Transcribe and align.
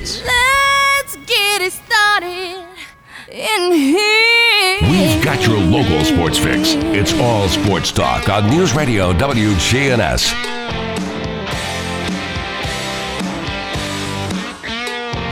insurance. 0.00 0.22
Let's 0.24 1.16
get 1.26 1.62
it 1.62 1.72
started 1.72 2.66
in 3.30 3.72
here. 3.72 4.78
We've 4.82 5.24
got 5.24 5.46
your 5.46 5.58
local 5.58 6.04
sports 6.04 6.38
fix. 6.38 6.74
It's 6.94 7.12
all 7.14 7.48
sports 7.48 7.92
talk 7.92 8.28
on 8.28 8.48
News 8.50 8.74
Radio 8.74 9.12
WGNS. 9.12 10.32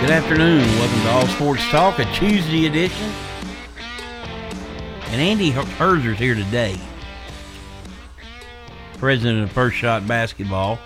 Good 0.00 0.10
afternoon. 0.10 0.60
Welcome 0.60 1.00
to 1.00 1.10
All 1.10 1.26
Sports 1.28 1.62
Talk, 1.70 1.98
a 1.98 2.04
Tuesday 2.12 2.66
edition. 2.66 3.10
And 5.06 5.20
Andy 5.20 5.50
Herzer's 5.50 6.18
here 6.18 6.34
today, 6.34 6.78
president 8.98 9.44
of 9.44 9.52
First 9.52 9.76
Shot 9.76 10.06
Basketball. 10.06 10.78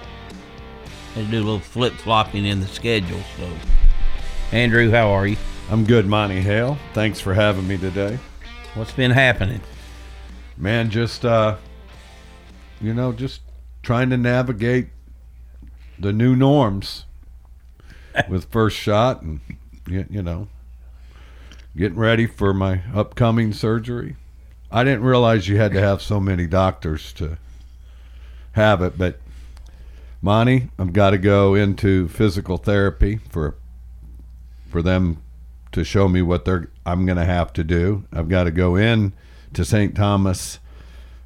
Do 1.25 1.39
a 1.39 1.43
little 1.43 1.59
flip 1.59 1.95
flopping 1.95 2.47
in 2.47 2.61
the 2.61 2.67
schedule. 2.69 3.21
So, 3.37 3.51
Andrew, 4.53 4.91
how 4.91 5.11
are 5.11 5.27
you? 5.27 5.37
I'm 5.69 5.85
good, 5.85 6.07
Monty 6.07 6.41
Hale. 6.41 6.79
Thanks 6.95 7.21
for 7.21 7.35
having 7.35 7.67
me 7.67 7.77
today. 7.77 8.19
What's 8.75 8.93
been 8.93 9.11
happening? 9.11 9.61
Man, 10.57 10.91
just 10.91 11.25
uh 11.25 11.57
you 12.81 12.95
know, 12.95 13.13
just 13.13 13.41
trying 13.83 14.11
to 14.11 14.17
navigate 14.17 14.89
the 15.99 16.13
new 16.13 16.37
norms 16.37 17.05
with 18.29 18.45
first 18.51 18.77
shot 18.77 19.23
and 19.23 19.41
you 19.89 20.23
know, 20.23 20.49
getting 21.77 21.99
ready 21.99 22.27
for 22.27 22.55
my 22.55 22.83
upcoming 22.95 23.53
surgery. 23.53 24.17
I 24.71 24.85
didn't 24.85 25.03
realize 25.03 25.49
you 25.49 25.57
had 25.57 25.73
to 25.73 25.81
have 25.81 26.01
so 26.01 26.21
many 26.21 26.47
doctors 26.47 27.13
to 27.15 27.39
have 28.53 28.83
it, 28.83 28.97
but 28.97 29.19
Monty, 30.21 30.71
I've 30.79 30.93
got 30.93 31.11
to 31.11 31.19
go 31.19 31.55
into 31.55 32.09
physical 32.09 32.57
therapy 32.57 33.21
for 33.29 33.57
for 34.69 34.83
them 34.83 35.23
to 35.73 35.85
show 35.85 36.09
me 36.09 36.23
what 36.23 36.45
they're 36.45 36.71
I'm 36.85 37.07
going 37.07 37.19
to 37.19 37.25
have 37.25 37.53
to 37.55 37.65
do. 37.65 38.05
I've 38.13 38.29
got 38.29 38.45
to 38.45 38.51
go 38.51 38.77
in 38.77 39.13
to 39.55 39.65
St. 39.65 39.95
Thomas 39.95 40.59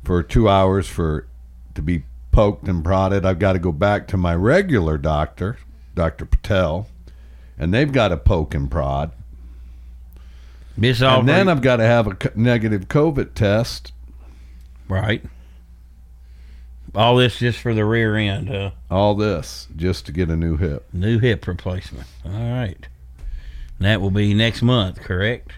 for 0.04 0.22
2 0.22 0.48
hours 0.48 0.88
for 0.88 1.26
to 1.74 1.82
be 1.82 2.04
poked 2.32 2.68
and 2.68 2.84
prodded. 2.84 3.24
I've 3.24 3.38
got 3.38 3.54
to 3.54 3.58
go 3.58 3.72
back 3.72 4.08
to 4.08 4.16
my 4.16 4.34
regular 4.34 4.98
doctor, 4.98 5.58
Dr. 5.94 6.26
Patel, 6.26 6.88
and 7.58 7.72
they've 7.72 7.92
got 7.92 8.08
to 8.08 8.16
poke 8.16 8.54
and 8.54 8.70
prod. 8.70 9.12
Miss 10.76 11.00
And 11.02 11.28
then 11.28 11.48
I've 11.48 11.62
got 11.62 11.76
to 11.76 11.84
have 11.84 12.06
a 12.06 12.16
negative 12.34 12.88
COVID 12.88 13.34
test. 13.34 13.92
right. 14.88 15.22
All 16.94 17.16
this 17.16 17.38
just 17.38 17.58
for 17.58 17.72
the 17.72 17.84
rear 17.84 18.16
end, 18.16 18.48
huh? 18.48 18.72
All 18.90 19.14
this 19.14 19.66
just 19.74 20.04
to 20.06 20.12
get 20.12 20.28
a 20.28 20.36
new 20.36 20.56
hip. 20.56 20.86
New 20.92 21.18
hip 21.18 21.46
replacement. 21.46 22.06
All 22.24 22.32
right. 22.32 22.86
And 23.78 23.86
that 23.86 24.00
will 24.00 24.10
be 24.10 24.34
next 24.34 24.62
month, 24.62 25.00
correct? 25.00 25.52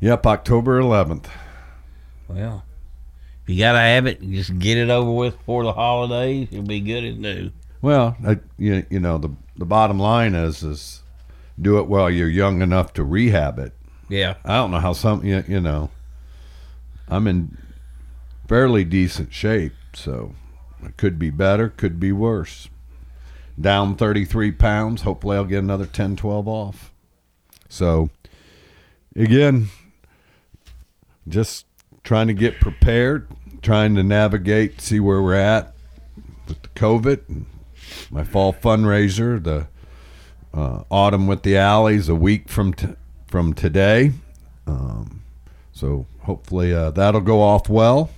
Yep, 0.00 0.26
October 0.26 0.80
11th. 0.80 1.26
Well, 2.28 2.64
if 3.44 3.50
you 3.50 3.58
gotta 3.58 3.78
have 3.78 4.06
it, 4.06 4.20
just 4.20 4.58
get 4.58 4.76
it 4.76 4.90
over 4.90 5.10
with 5.10 5.38
before 5.38 5.62
the 5.62 5.72
holidays. 5.72 6.48
You'll 6.50 6.64
be 6.64 6.80
good 6.80 7.04
as 7.04 7.16
new. 7.16 7.50
Well, 7.80 8.16
I, 8.26 8.38
you, 8.58 8.84
you 8.90 8.98
know 8.98 9.18
the 9.18 9.30
the 9.56 9.64
bottom 9.64 9.98
line 9.98 10.34
is 10.34 10.62
is 10.64 11.02
do 11.60 11.78
it 11.78 11.86
while 11.86 12.10
you're 12.10 12.28
young 12.28 12.60
enough 12.60 12.92
to 12.94 13.04
rehab 13.04 13.58
it. 13.58 13.72
Yeah. 14.08 14.34
I 14.44 14.56
don't 14.56 14.70
know 14.72 14.80
how 14.80 14.92
some 14.92 15.24
you, 15.24 15.44
you 15.46 15.60
know. 15.60 15.90
I'm 17.08 17.26
in 17.28 17.56
fairly 18.48 18.84
decent 18.84 19.32
shape, 19.32 19.72
so 19.94 20.34
could 20.96 21.18
be 21.18 21.30
better, 21.30 21.68
could 21.68 21.98
be 21.98 22.12
worse. 22.12 22.68
Down 23.60 23.96
33 23.96 24.52
pounds. 24.52 25.02
Hopefully, 25.02 25.36
I'll 25.36 25.44
get 25.44 25.58
another 25.58 25.86
10, 25.86 26.16
12 26.16 26.46
off. 26.46 26.92
So, 27.68 28.10
again, 29.14 29.68
just 31.26 31.66
trying 32.04 32.28
to 32.28 32.34
get 32.34 32.60
prepared, 32.60 33.26
trying 33.62 33.94
to 33.96 34.02
navigate, 34.02 34.80
see 34.80 35.00
where 35.00 35.22
we're 35.22 35.34
at 35.34 35.74
with 36.46 36.62
the 36.62 36.68
COVID. 36.68 37.44
My 38.10 38.24
fall 38.24 38.52
fundraiser, 38.52 39.42
the 39.42 39.68
uh, 40.54 40.84
autumn 40.90 41.26
with 41.26 41.42
the 41.42 41.56
alleys, 41.56 42.08
a 42.08 42.14
week 42.14 42.48
from 42.48 42.72
t- 42.74 42.94
from 43.26 43.52
today. 43.52 44.12
Um, 44.66 45.22
so 45.72 46.06
hopefully 46.22 46.72
uh, 46.72 46.90
that'll 46.90 47.20
go 47.20 47.42
off 47.42 47.68
well. 47.68 48.10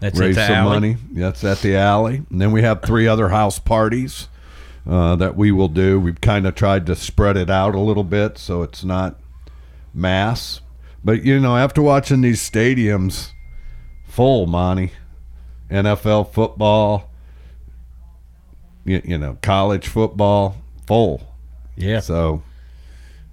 That's 0.00 0.18
raise 0.18 0.36
at 0.36 0.40
the 0.40 0.46
some 0.46 0.56
alley. 0.56 0.74
money. 0.74 0.96
That's 1.12 1.44
at 1.44 1.58
the 1.58 1.76
alley, 1.76 2.22
and 2.30 2.40
then 2.40 2.52
we 2.52 2.62
have 2.62 2.82
three 2.82 3.06
other 3.08 3.30
house 3.30 3.58
parties 3.58 4.28
uh, 4.86 5.16
that 5.16 5.36
we 5.36 5.52
will 5.52 5.68
do. 5.68 6.00
We've 6.00 6.20
kind 6.20 6.46
of 6.46 6.54
tried 6.54 6.86
to 6.86 6.96
spread 6.96 7.36
it 7.36 7.50
out 7.50 7.74
a 7.74 7.80
little 7.80 8.04
bit 8.04 8.38
so 8.38 8.62
it's 8.62 8.84
not 8.84 9.16
mass. 9.92 10.60
But 11.04 11.24
you 11.24 11.38
know, 11.40 11.56
after 11.56 11.82
watching 11.82 12.20
these 12.20 12.48
stadiums 12.48 13.32
full, 14.06 14.46
Monty, 14.46 14.92
NFL 15.70 16.32
football, 16.32 17.10
you, 18.84 19.02
you 19.04 19.18
know, 19.18 19.38
college 19.42 19.88
football 19.88 20.56
full. 20.86 21.34
Yeah. 21.76 22.00
So 22.00 22.42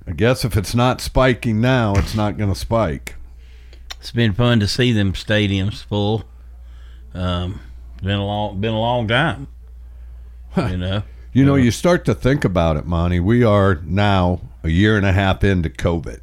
I 0.08 0.12
guess 0.12 0.46
if 0.46 0.56
it's 0.56 0.76
not 0.76 1.02
spiking 1.02 1.62
now, 1.62 1.96
it's 1.96 2.16
not 2.16 2.38
going 2.38 2.54
to 2.54 2.60
spike. 2.60 3.16
It's 4.00 4.12
been 4.12 4.34
fun 4.34 4.60
to 4.60 4.68
see 4.68 4.92
them 4.92 5.14
stadiums 5.14 5.84
full. 5.84 6.26
Um, 7.16 7.62
been 8.04 8.20
a 8.20 8.26
long, 8.26 8.60
been 8.60 8.74
a 8.74 8.80
long 8.80 9.08
time. 9.08 9.48
You 10.58 10.78
know. 10.78 11.04
You 11.34 11.44
know, 11.44 11.56
you 11.56 11.72
start 11.72 12.06
to 12.06 12.14
think 12.14 12.46
about 12.46 12.78
it, 12.78 12.86
Monty. 12.86 13.20
We 13.20 13.44
are 13.44 13.76
now 13.84 14.42
a 14.64 14.70
year 14.70 14.96
and 14.96 15.06
a 15.06 15.12
half 15.12 15.44
into 15.44 15.70
COVID. 15.70 16.22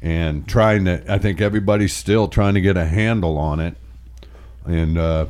And 0.00 0.48
trying 0.48 0.84
to, 0.86 1.04
I 1.12 1.18
think 1.18 1.40
everybody's 1.40 1.94
still 1.94 2.28
trying 2.28 2.54
to 2.54 2.60
get 2.60 2.76
a 2.76 2.86
handle 2.86 3.36
on 3.36 3.60
it. 3.60 3.76
And, 4.64 4.96
uh, 4.96 5.26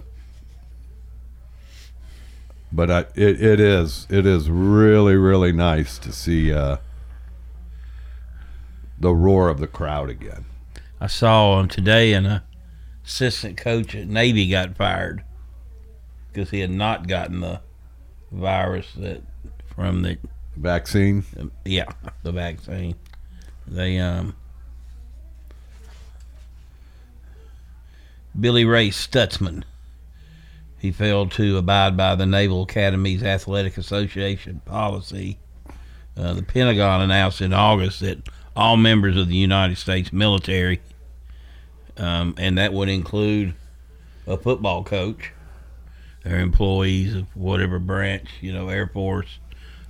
but 2.71 2.91
I, 2.91 3.01
it, 3.15 3.43
it 3.43 3.61
is, 3.61 4.07
it 4.11 4.27
is 4.27 4.49
really, 4.51 5.17
really 5.17 5.53
nice 5.53 5.99
to 5.99 6.13
see, 6.13 6.53
uh, 6.53 6.77
the 8.99 9.15
roar 9.15 9.49
of 9.49 9.59
the 9.59 9.67
crowd 9.67 10.09
again. 10.09 10.45
I 11.01 11.07
saw 11.09 11.61
him 11.61 11.69
today, 11.69 12.13
and 12.13 12.27
a 12.27 12.43
assistant 13.07 13.57
coach 13.57 13.95
at 13.95 14.09
Navy 14.09 14.51
got 14.51 14.77
fired 14.77 15.23
because 16.33 16.51
he 16.51 16.61
had 16.61 16.71
not 16.71 17.07
gotten 17.07 17.41
the 17.41 17.61
virus 18.31 18.93
that 18.97 19.23
from 19.75 20.03
the 20.03 20.19
Vaccine. 20.57 21.25
yeah 21.65 21.85
the 22.23 22.33
vaccine. 22.33 22.95
They 23.67 23.99
um 23.99 24.35
Billy 28.39 28.65
Ray 28.65 28.89
Stutzmann. 28.89 29.65
He 30.79 30.93
failed 30.93 31.33
to 31.33 31.57
abide 31.57 31.97
by 31.97 32.15
the 32.15 32.27
Naval 32.27 32.63
Academy's 32.63 33.23
Athletic 33.23 33.77
Association 33.79 34.61
policy. 34.65 35.39
Uh, 36.17 36.35
the 36.35 36.43
Pentagon 36.43 37.03
announced 37.03 37.41
in 37.41 37.53
August 37.53 38.01
that 38.01 38.29
all 38.55 38.77
members 38.77 39.17
of 39.17 39.29
the 39.29 39.37
United 39.37 39.77
States 39.77 40.13
military, 40.13 40.81
um, 41.99 42.35
and 42.39 42.59
that 42.59 42.73
would 42.73 42.89
include 42.89 43.55
a 44.27 44.37
football 44.37 44.83
coach, 44.85 45.33
their 46.25 46.39
employees 46.41 47.15
of 47.15 47.27
whatever 47.37 47.79
branch, 47.79 48.29
you 48.41 48.53
know, 48.53 48.69
Air 48.69 48.87
Force, 48.89 49.39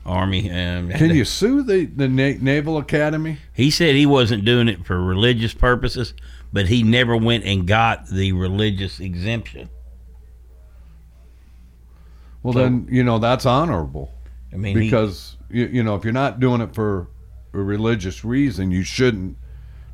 Army. 0.04 0.50
Um, 0.50 0.90
Can 0.90 1.10
you 1.14 1.24
sue 1.24 1.62
the, 1.62 1.86
the 1.86 2.08
Na- 2.08 2.38
Naval 2.40 2.78
Academy? 2.78 3.38
He 3.54 3.70
said 3.70 3.94
he 3.94 4.06
wasn't 4.06 4.44
doing 4.44 4.68
it 4.68 4.84
for 4.86 5.02
religious 5.02 5.54
purposes, 5.54 6.14
but 6.52 6.66
he 6.68 6.82
never 6.82 7.16
went 7.16 7.44
and 7.44 7.66
got 7.66 8.08
the 8.08 8.32
religious 8.32 9.00
exemption. 9.00 9.68
Well, 12.42 12.52
So- 12.54 12.60
then, 12.60 12.86
you 12.90 13.02
know, 13.02 13.18
that's 13.18 13.46
honorable. 13.46 14.12
I 14.52 14.56
mean, 14.56 14.78
he- 14.78 14.84
because 14.84 15.36
you, 15.50 15.66
you 15.66 15.82
know 15.82 15.94
if 15.96 16.04
you're 16.04 16.12
not 16.12 16.40
doing 16.40 16.60
it 16.60 16.74
for 16.74 17.08
a 17.52 17.58
religious 17.58 18.24
reason 18.24 18.70
you 18.70 18.82
shouldn't 18.82 19.36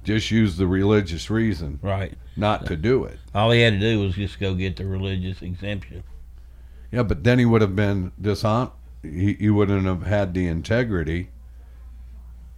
just 0.05 0.31
use 0.31 0.57
the 0.57 0.67
religious 0.67 1.31
reason 1.31 1.79
right. 1.83 2.15
not 2.37 2.67
to 2.67 2.77
do 2.77 3.05
it. 3.05 3.19
All 3.35 3.51
he 3.51 3.61
had 3.61 3.75
to 3.75 3.79
do 3.81 4.01
was 4.01 4.15
just 4.15 4.41
go 4.41 4.55
get 4.55 4.77
the 4.77 4.87
religious 4.87 5.43
exemption. 5.43 6.03
yeah 6.91 7.03
but 7.03 7.25
then 7.25 7.39
he 7.39 7.45
would 7.45 7.61
have 7.63 7.77
been 7.77 8.13
dishon 8.21 8.73
he, 9.03 9.35
he 9.35 9.51
wouldn't 9.51 9.85
have 9.87 10.05
had 10.05 10.35
the 10.35 10.47
integrity. 10.47 11.31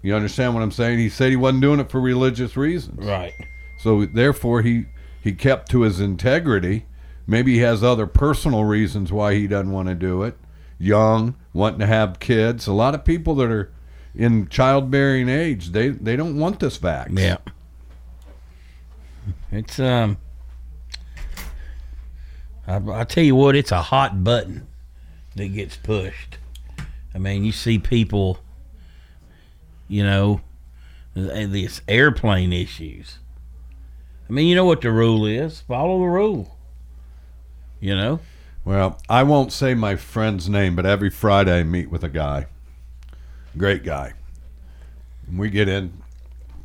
You 0.02 0.14
understand 0.14 0.54
what 0.54 0.62
i'm 0.62 0.70
saying? 0.70 0.98
He 0.98 1.08
said 1.08 1.30
he 1.30 1.36
wasn't 1.36 1.62
doing 1.62 1.80
it 1.80 1.90
for 1.90 2.00
religious 2.00 2.56
reasons. 2.56 3.04
Right. 3.04 3.32
so 3.78 4.04
therefore 4.06 4.62
he 4.62 4.86
he 5.22 5.32
kept 5.32 5.70
to 5.70 5.82
his 5.82 6.00
integrity. 6.00 6.86
Maybe 7.26 7.54
he 7.54 7.60
has 7.60 7.82
other 7.82 8.06
personal 8.06 8.64
reasons 8.64 9.10
why 9.10 9.34
he 9.34 9.46
doesn't 9.46 9.72
want 9.72 9.88
to 9.88 9.94
do 9.94 10.22
it. 10.22 10.36
Young 10.78 11.34
wanting 11.54 11.80
to 11.80 11.86
have 11.86 12.20
kids. 12.20 12.66
A 12.66 12.74
lot 12.74 12.94
of 12.94 13.06
people 13.06 13.34
that 13.36 13.50
are 13.50 13.72
in 14.14 14.48
childbearing 14.48 15.28
age 15.28 15.70
they 15.70 15.88
they 15.88 16.16
don't 16.16 16.38
want 16.38 16.60
this 16.60 16.78
vax 16.78 17.18
Yeah. 17.18 17.38
It's 19.50 19.78
um. 19.78 20.18
I, 22.66 22.80
I 23.00 23.04
tell 23.04 23.24
you 23.24 23.34
what, 23.36 23.54
it's 23.54 23.72
a 23.72 23.82
hot 23.82 24.24
button 24.24 24.66
that 25.36 25.48
gets 25.48 25.76
pushed. 25.76 26.38
I 27.14 27.18
mean, 27.18 27.44
you 27.44 27.52
see 27.52 27.78
people 27.78 28.40
you 29.88 30.02
know, 30.02 30.40
th- 31.14 31.50
this 31.50 31.80
airplane 31.88 32.52
issues. 32.52 33.18
I 34.28 34.32
mean, 34.32 34.46
you 34.46 34.56
know 34.56 34.64
what 34.64 34.80
the 34.80 34.90
rule 34.90 35.26
is. 35.26 35.60
Follow 35.60 36.00
the 36.00 36.06
rule. 36.06 36.56
You 37.80 37.94
know. 37.94 38.20
Well, 38.64 38.98
I 39.10 39.22
won't 39.24 39.52
say 39.52 39.74
my 39.74 39.96
friend's 39.96 40.48
name, 40.48 40.74
but 40.74 40.86
every 40.86 41.10
Friday 41.10 41.60
I 41.60 41.62
meet 41.64 41.90
with 41.90 42.02
a 42.02 42.08
guy. 42.08 42.46
Great 43.56 43.84
guy. 43.84 44.14
And 45.28 45.38
we 45.38 45.48
get 45.48 45.68
in 45.68 46.02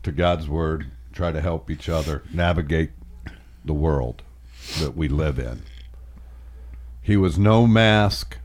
to 0.04 0.12
God's 0.12 0.50
Word, 0.50 0.92
try 1.14 1.32
to 1.32 1.42
help 1.42 1.70
each 1.70 1.88
other 1.88 2.24
navigate 2.34 2.92
the 3.64 3.74
world 3.74 4.24
that 4.80 4.96
we 4.96 5.08
live 5.08 5.38
in. 5.38 5.62
He 7.02 7.16
was 7.16 7.38
no 7.38 7.68
mask, 7.68 8.38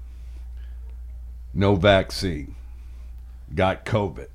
no 1.55 1.77
vaccine. 1.77 2.55
Got 3.55 3.85
COVID. 3.85 4.29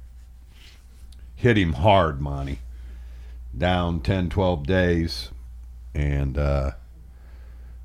Hit 1.35 1.57
him 1.57 1.73
hard, 1.73 2.21
Monty. 2.21 2.59
Down 3.57 4.01
10, 4.01 4.29
12 4.29 4.65
days. 4.65 5.29
And 5.93 6.37
uh, 6.37 6.71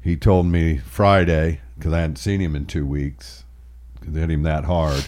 he 0.00 0.16
told 0.16 0.46
me 0.46 0.78
Friday, 0.78 1.60
because 1.76 1.92
I 1.92 2.00
hadn't 2.00 2.16
seen 2.16 2.40
him 2.40 2.54
in 2.54 2.66
two 2.66 2.86
weeks, 2.86 3.44
because 3.98 4.14
hit 4.14 4.30
him 4.30 4.42
that 4.42 4.64
hard, 4.64 5.06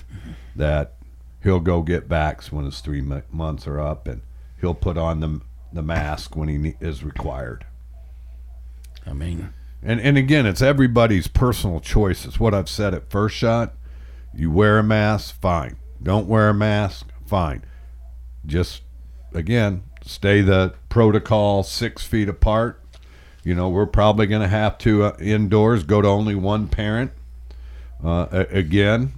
that 0.57 0.96
he'll 1.47 1.61
go 1.61 1.81
get 1.81 2.09
vax 2.09 2.51
when 2.53 2.65
his 2.65 2.81
three 2.81 3.01
mo- 3.01 3.23
months 3.31 3.67
are 3.67 3.81
up, 3.81 4.07
and 4.07 4.21
he'll 4.61 4.75
put 4.75 4.99
on 4.99 5.21
the 5.21 5.41
the 5.73 5.83
mask 5.83 6.37
when 6.37 6.49
he 6.49 6.59
ne- 6.59 6.77
is 6.81 7.03
required. 7.05 7.65
I 9.07 9.13
mean, 9.13 9.53
And 9.83 10.01
and 10.01 10.19
again, 10.19 10.45
it's 10.45 10.61
everybody's 10.61 11.29
personal 11.29 11.81
choice. 11.81 12.25
It's 12.27 12.41
what 12.41 12.53
I've 12.53 12.69
said 12.69 12.93
at 12.95 13.11
first 13.11 13.37
shot. 13.37 13.75
You 14.35 14.51
wear 14.51 14.79
a 14.79 14.83
mask, 14.83 15.41
fine. 15.41 15.77
Don't 16.03 16.27
wear 16.27 16.49
a 16.49 16.55
mask, 16.55 17.07
fine. 17.25 17.63
Just 18.45 18.83
again, 19.33 19.85
stay 20.05 20.41
the 20.41 20.75
protocol 20.89 21.63
six 21.63 22.05
feet 22.05 22.29
apart. 22.29 22.83
You 23.45 23.55
know, 23.55 23.69
we're 23.69 23.87
probably 23.87 24.27
going 24.27 24.43
to 24.43 24.49
have 24.49 24.77
to 24.79 25.05
uh, 25.05 25.17
indoors 25.21 25.85
go 25.85 26.03
to 26.03 26.09
only 26.09 26.35
one 26.35 26.67
parent. 26.67 27.13
Uh, 28.03 28.45
again, 28.51 29.13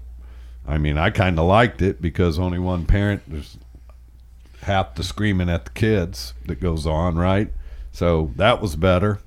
I 0.69 0.79
mean, 0.79 0.99
I 0.99 1.11
kind 1.11 1.39
of 1.39 1.47
liked 1.47 1.83
it 1.83 2.01
because 2.01 2.39
only 2.39 2.59
one 2.59 2.85
parent. 2.87 3.23
There's 3.27 3.59
half 4.63 4.95
the 4.95 5.03
screaming 5.03 5.49
at 5.49 5.65
the 5.65 5.71
kids 5.71 6.35
that 6.47 6.61
goes 6.61 6.87
on, 6.87 7.17
right? 7.17 7.53
So 7.91 8.33
that 8.37 8.61
was 8.61 8.77
better. 8.77 9.19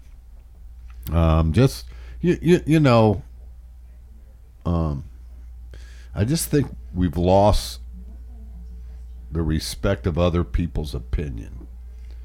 Um, 1.12 1.52
just 1.52 1.86
you, 2.22 2.38
you, 2.42 2.62
you 2.66 2.80
know, 2.80 3.24
um, 4.66 5.04
I 6.14 6.24
just 6.26 6.50
think 6.50 6.68
we've 6.94 7.18
lost 7.18 7.80
the 9.32 9.42
respect 9.42 10.06
of 10.06 10.20
other 10.20 10.44
people's 10.44 10.94
opinion 10.94 11.62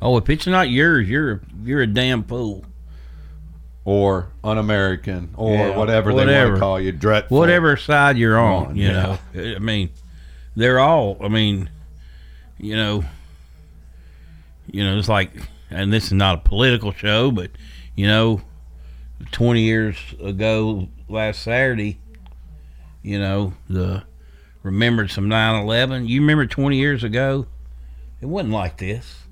oh, 0.01 0.17
if 0.17 0.29
it's 0.31 0.47
not 0.47 0.71
yours, 0.71 1.09
you're 1.09 1.41
you're 1.63 1.83
a 1.83 1.87
damn 1.87 2.23
fool. 2.25 2.65
Or 3.87 4.27
un-American 4.43 5.33
or 5.37 5.55
Yeah, 5.55 5.77
whatever, 5.79 6.12
they 6.12 6.27
want 6.27 6.55
to 6.55 6.61
call 6.61 6.81
you, 6.81 6.91
dreadful. 6.91 7.38
Whatever 7.38 7.77
side 7.77 8.19
you're 8.19 8.37
on, 8.37 8.67
On, 8.67 8.77
you 8.77 8.88
yeah. 8.88 9.19
know. 9.33 9.55
I 9.55 9.59
mean, 9.61 9.91
they're 10.56 10.81
all. 10.81 11.17
I 11.21 11.29
mean, 11.29 11.71
you 12.59 12.75
know, 12.75 13.05
you 14.69 14.85
know, 14.85 14.99
it's 14.99 15.09
like, 15.09 15.31
and 15.71 15.93
this 15.93 16.06
is 16.06 16.15
not 16.15 16.38
a 16.38 16.41
political 16.41 16.93
show, 16.93 17.31
but 17.31 17.53
you 17.94 18.09
know, 18.09 18.43
20 19.31 19.62
years 19.62 19.97
ago, 20.21 20.89
last 21.09 21.43
Saturday, 21.43 22.00
you 23.05 23.21
know, 23.21 23.55
the 23.71 24.03
remembered 24.65 25.12
some 25.12 25.29
9/11. 25.29 26.09
You 26.09 26.21
remember 26.23 26.44
20 26.44 26.77
years 26.77 27.05
ago? 27.05 27.47
It 28.21 28.27
wasn't 28.27 28.53
like 28.53 28.79
this. 28.79 29.25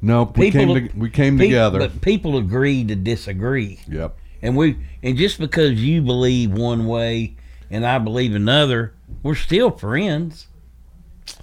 Nope, 0.00 0.36
we 0.38 0.50
People- 0.50 0.74
came 0.76 0.88
to, 0.88 0.96
we 0.96 1.10
came 1.10 1.38
Pe- 1.38 1.44
together. 1.46 1.78
but 1.80 2.00
people 2.00 2.36
agreed 2.38 2.88
to 2.88 2.94
disagree. 2.96 3.80
yep. 3.88 4.16
And 4.40 4.56
we 4.56 4.76
and 5.02 5.16
just 5.16 5.38
because 5.40 5.82
you 5.82 6.00
believe 6.02 6.52
one 6.52 6.86
way 6.86 7.34
and 7.70 7.84
I 7.84 7.98
believe 7.98 8.34
another, 8.34 8.94
we're 9.22 9.34
still 9.34 9.70
friends. 9.72 10.46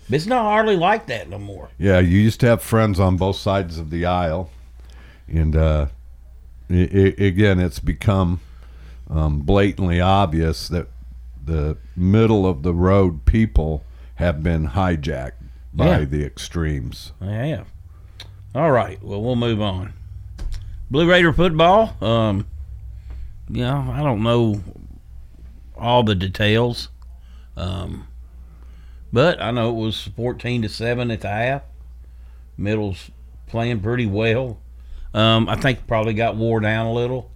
But 0.10 0.16
it's 0.16 0.25
not 0.25 0.44
hardly 0.44 0.78
like 0.78 1.07
that 1.07 1.30
no 1.30 1.38
more. 1.38 1.69
Yeah, 1.78 2.00
you 2.00 2.18
used 2.19 2.40
to 2.40 2.48
have 2.48 2.62
friends 2.62 3.00
on 3.00 3.18
both 3.18 3.36
sides 3.36 3.78
of 3.78 3.90
the 3.90 4.06
aisle, 4.06 4.50
and 5.28 5.56
uh, 5.56 5.88
i 6.69 6.74
i 6.74 7.13
again, 7.24 7.60
it's 7.60 7.80
become 7.80 8.40
um, 9.10 9.42
blatantly 9.42 10.00
obvious 10.02 10.68
that 10.69 10.88
the 11.44 11.78
middle 11.96 12.48
of 12.48 12.63
the 12.63 12.74
road 12.74 13.25
people 13.25 13.84
have 14.16 14.42
been 14.42 14.69
hijacked 14.69 15.34
by 15.74 16.00
Yeah. 16.00 16.06
the 16.06 16.24
extremes. 16.25 17.12
Have. 17.22 17.68
All 18.56 18.72
right. 18.72 19.02
Well, 19.04 19.22
we'll 19.22 19.36
move 19.36 19.62
on. 19.62 19.94
Blue 20.90 21.10
Raider 21.10 21.34
football. 21.34 21.96
Um, 22.02 22.48
you 23.50 23.62
know, 23.63 23.92
I 23.92 24.02
don't 24.02 24.24
know 24.24 24.63
all 25.78 26.04
the 26.04 26.16
details, 26.16 26.88
um, 27.57 28.07
but 29.12 29.42
I 29.42 29.52
know 29.52 29.69
it 29.69 29.81
was 29.81 30.10
fourteen 30.16 30.62
to 30.62 30.69
seven 30.69 31.12
at 31.12 31.22
the 31.22 31.28
half. 31.28 31.63
Middle's 32.57 33.12
playing 33.48 33.81
pretty 33.81 34.06
well. 34.06 34.60
Um, 35.13 35.50
I 35.50 35.56
think 35.56 35.86
probably 35.88 36.13
got 36.13 36.38
wore 36.38 36.60
down 36.62 36.86
a 36.86 36.94
little. 36.94 37.31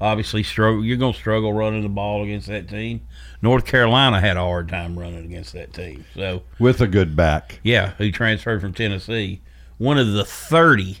Obviously, 0.00 0.42
struggle. 0.42 0.84
You're 0.84 0.96
going 0.96 1.12
to 1.12 1.18
struggle 1.18 1.52
running 1.52 1.82
the 1.82 1.88
ball 1.88 2.24
against 2.24 2.48
that 2.48 2.68
team. 2.68 3.06
North 3.40 3.64
Carolina 3.64 4.20
had 4.20 4.36
a 4.36 4.40
hard 4.40 4.68
time 4.68 4.98
running 4.98 5.24
against 5.24 5.52
that 5.52 5.72
team. 5.72 6.04
So 6.14 6.42
With 6.58 6.80
a 6.80 6.88
good 6.88 7.14
back. 7.16 7.60
yeah, 7.62 7.90
who 7.98 8.10
transferred 8.10 8.60
from 8.60 8.74
Tennessee. 8.74 9.40
One 9.78 9.98
of 9.98 10.12
the 10.12 10.24
30 10.24 10.98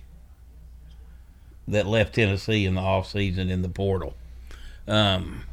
that 1.68 1.86
left 1.86 2.14
Tennessee 2.14 2.66
in 2.66 2.74
the 2.74 2.80
offseason 2.80 3.48
in 3.50 3.62
the 3.62 3.68
portal. 3.68 4.14
Um, 4.88 5.44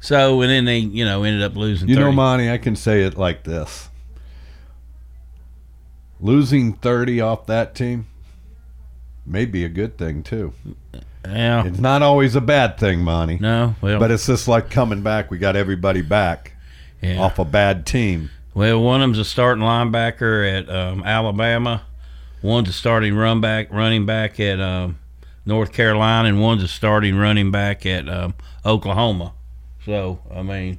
so, 0.00 0.42
and 0.42 0.50
then 0.50 0.64
they, 0.66 0.78
you 0.78 1.04
know, 1.04 1.22
ended 1.24 1.42
up 1.42 1.56
losing 1.56 1.88
You 1.88 1.94
30. 1.96 2.04
know, 2.06 2.12
Monty, 2.12 2.50
I 2.50 2.58
can 2.58 2.76
say 2.76 3.02
it 3.02 3.16
like 3.16 3.44
this. 3.44 3.88
Losing 6.20 6.72
30 6.74 7.20
off 7.20 7.46
that 7.46 7.74
team 7.74 8.06
may 9.24 9.44
be 9.46 9.64
a 9.64 9.68
good 9.68 9.96
thing, 9.96 10.22
too. 10.22 10.52
yeah. 11.24 11.64
It's 11.64 11.78
not 11.78 12.02
always 12.02 12.34
a 12.34 12.40
bad 12.40 12.76
thing, 12.78 13.00
Monty. 13.00 13.38
No, 13.38 13.74
well, 13.80 13.98
But 14.00 14.10
it's 14.10 14.26
just 14.26 14.48
like 14.48 14.70
coming 14.70 15.02
back. 15.02 15.30
We 15.30 15.38
got 15.38 15.54
everybody 15.56 16.02
back 16.02 16.52
yeah. 17.00 17.18
off 17.20 17.38
a 17.38 17.44
bad 17.44 17.86
team. 17.86 18.30
Well, 18.58 18.82
one 18.82 19.00
of 19.00 19.04
them's 19.04 19.20
a 19.20 19.24
starting 19.24 19.62
linebacker 19.62 20.58
at 20.58 20.68
um, 20.68 21.04
Alabama. 21.04 21.82
One's 22.42 22.68
a 22.68 22.72
starting 22.72 23.14
run 23.14 23.40
back, 23.40 23.72
running 23.72 24.04
back 24.04 24.40
at 24.40 24.58
um, 24.58 24.98
North 25.46 25.72
Carolina, 25.72 26.28
and 26.28 26.40
one's 26.40 26.64
a 26.64 26.66
starting 26.66 27.14
running 27.14 27.52
back 27.52 27.86
at 27.86 28.08
um, 28.08 28.34
Oklahoma. 28.66 29.32
So, 29.84 30.18
I 30.34 30.42
mean, 30.42 30.78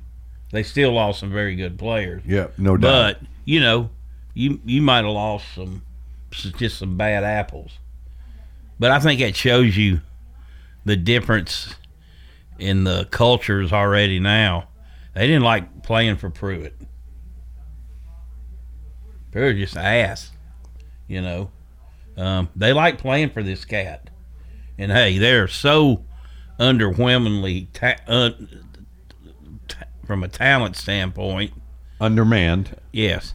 they 0.52 0.62
still 0.62 0.92
lost 0.92 1.22
some 1.22 1.32
very 1.32 1.56
good 1.56 1.80
players. 1.80 2.22
Yeah, 2.26 2.48
no 2.58 2.76
doubt. 2.76 2.82
But 3.22 3.30
you 3.46 3.62
know, 3.62 3.92
you 4.34 4.60
you 4.66 4.82
might 4.82 5.06
have 5.06 5.14
lost 5.14 5.46
some, 5.56 5.82
just 6.32 6.80
some 6.80 6.98
bad 6.98 7.24
apples. 7.24 7.78
But 8.78 8.92
I 8.92 9.00
think 9.00 9.22
it 9.22 9.38
shows 9.38 9.78
you 9.78 10.02
the 10.84 10.98
difference 10.98 11.76
in 12.58 12.84
the 12.84 13.08
cultures 13.10 13.72
already 13.72 14.20
now. 14.20 14.68
They 15.14 15.28
didn't 15.28 15.44
like 15.44 15.84
playing 15.84 16.18
for 16.18 16.30
Pruitt. 16.30 16.74
Pruitt 19.32 19.58
just 19.58 19.78
ass, 19.78 20.32
you 21.08 21.22
know. 21.22 21.52
Um, 22.18 22.50
they 22.56 22.74
like 22.74 22.98
playing 22.98 23.30
for 23.30 23.44
this 23.44 23.64
cat, 23.66 24.10
and 24.78 24.92
hey, 24.92 25.18
they're 25.18 25.48
so 25.48 26.04
underwhelmingly 26.60 27.68
ta- 27.74 27.96
uh, 28.08 28.32
ta- 29.68 29.86
from 30.06 30.24
a 30.24 30.28
talent 30.28 30.76
standpoint. 30.76 31.54
Undermanned. 32.02 32.76
Yes. 32.92 33.34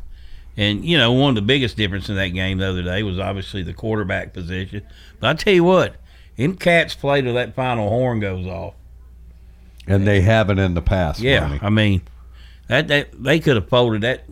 And, 0.56 0.84
you 0.84 0.96
know, 0.96 1.12
one 1.12 1.30
of 1.30 1.34
the 1.34 1.42
biggest 1.42 1.76
difference 1.76 2.08
in 2.08 2.14
that 2.16 2.28
game 2.28 2.58
the 2.58 2.68
other 2.68 2.82
day 2.82 3.02
was 3.02 3.18
obviously 3.18 3.62
the 3.62 3.74
quarterback 3.74 4.32
position. 4.32 4.86
But 5.18 5.30
I 5.30 5.34
tell 5.34 5.52
you 5.52 5.64
what, 5.64 5.96
them 6.36 6.56
cats 6.56 6.94
play 6.94 7.22
till 7.22 7.34
that 7.34 7.54
final 7.54 7.88
horn 7.88 8.20
goes 8.20 8.46
off. 8.46 8.74
And 9.86 10.06
they 10.06 10.20
haven't 10.20 10.58
in 10.58 10.74
the 10.74 10.82
past. 10.82 11.20
Yeah. 11.20 11.58
I 11.60 11.70
mean, 11.70 12.02
that, 12.68 12.88
that 12.88 13.22
they 13.22 13.40
could 13.40 13.56
have 13.56 13.68
folded 13.68 14.02
that 14.02 14.24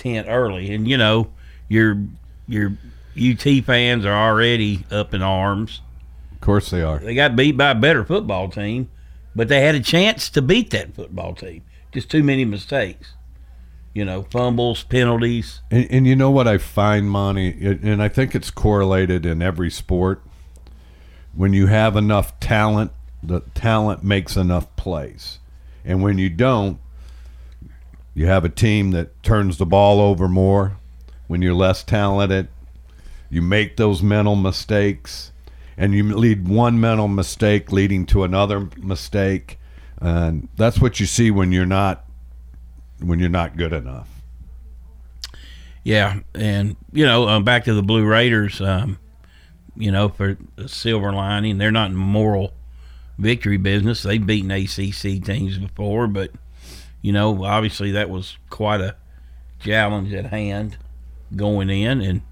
tent 0.00 0.26
early. 0.28 0.74
And, 0.74 0.88
you 0.88 0.96
know, 0.96 1.30
your 1.68 2.02
your 2.48 2.72
UT 3.16 3.64
fans 3.64 4.04
are 4.04 4.12
already 4.12 4.84
up 4.90 5.14
in 5.14 5.22
arms. 5.22 5.80
Of 6.32 6.40
course 6.40 6.70
they 6.70 6.82
are. 6.82 6.98
They 6.98 7.14
got 7.14 7.36
beat 7.36 7.56
by 7.56 7.70
a 7.70 7.74
better 7.74 8.04
football 8.04 8.48
team, 8.48 8.90
but 9.36 9.48
they 9.48 9.60
had 9.60 9.74
a 9.74 9.80
chance 9.80 10.30
to 10.30 10.42
beat 10.42 10.70
that 10.70 10.94
football 10.94 11.34
team. 11.34 11.62
Just 11.92 12.10
too 12.10 12.22
many 12.22 12.44
mistakes. 12.44 13.14
You 13.92 14.04
know, 14.04 14.22
fumbles, 14.30 14.84
penalties. 14.84 15.60
And, 15.70 15.86
and 15.90 16.06
you 16.06 16.14
know 16.14 16.30
what 16.30 16.46
I 16.46 16.58
find, 16.58 17.10
Monty, 17.10 17.50
and 17.82 18.00
I 18.02 18.08
think 18.08 18.34
it's 18.34 18.50
correlated 18.50 19.26
in 19.26 19.42
every 19.42 19.70
sport. 19.70 20.22
When 21.34 21.52
you 21.52 21.66
have 21.66 21.96
enough 21.96 22.38
talent, 22.40 22.92
the 23.22 23.40
talent 23.54 24.02
makes 24.04 24.36
enough 24.36 24.74
plays, 24.76 25.40
and 25.84 26.02
when 26.02 26.18
you 26.18 26.30
don't, 26.30 26.78
You 28.14 28.26
have 28.26 28.44
a 28.44 28.48
team 28.48 28.90
that 28.90 29.22
turns 29.22 29.58
the 29.58 29.66
ball 29.66 30.00
over 30.00 30.28
more 30.28 30.76
when 31.28 31.42
you're 31.42 31.54
less 31.54 31.84
talented. 31.84 32.48
You 33.30 33.40
make 33.40 33.76
those 33.76 34.02
mental 34.02 34.34
mistakes, 34.34 35.30
and 35.76 35.94
you 35.94 36.02
lead 36.02 36.48
one 36.48 36.80
mental 36.80 37.06
mistake 37.06 37.70
leading 37.70 38.04
to 38.06 38.24
another 38.24 38.68
mistake, 38.76 39.58
and 40.00 40.48
that's 40.56 40.80
what 40.80 40.98
you 40.98 41.06
see 41.06 41.30
when 41.30 41.52
you're 41.52 41.66
not 41.66 42.04
when 43.00 43.18
you're 43.20 43.28
not 43.28 43.56
good 43.56 43.72
enough. 43.72 44.08
Yeah, 45.84 46.20
and 46.34 46.76
you 46.92 47.06
know, 47.06 47.28
um, 47.28 47.44
back 47.44 47.64
to 47.64 47.74
the 47.74 47.82
Blue 47.82 48.04
Raiders. 48.04 48.60
Um, 48.60 48.98
you 49.76 49.92
know, 49.92 50.08
for 50.08 50.36
the 50.56 50.68
silver 50.68 51.12
lining, 51.12 51.58
they're 51.58 51.70
not 51.70 51.90
in 51.90 51.96
moral 51.96 52.52
victory 53.18 53.56
business. 53.56 54.02
They've 54.02 54.24
beaten 54.24 54.50
ACC 54.50 55.24
teams 55.24 55.58
before, 55.58 56.06
but 56.06 56.32
you 57.02 57.12
know, 57.12 57.44
obviously 57.44 57.92
that 57.92 58.10
was 58.10 58.36
quite 58.50 58.80
a 58.80 58.96
challenge 59.60 60.12
at 60.12 60.26
hand 60.26 60.76
going 61.34 61.70
in, 61.70 62.00
and 62.00 62.22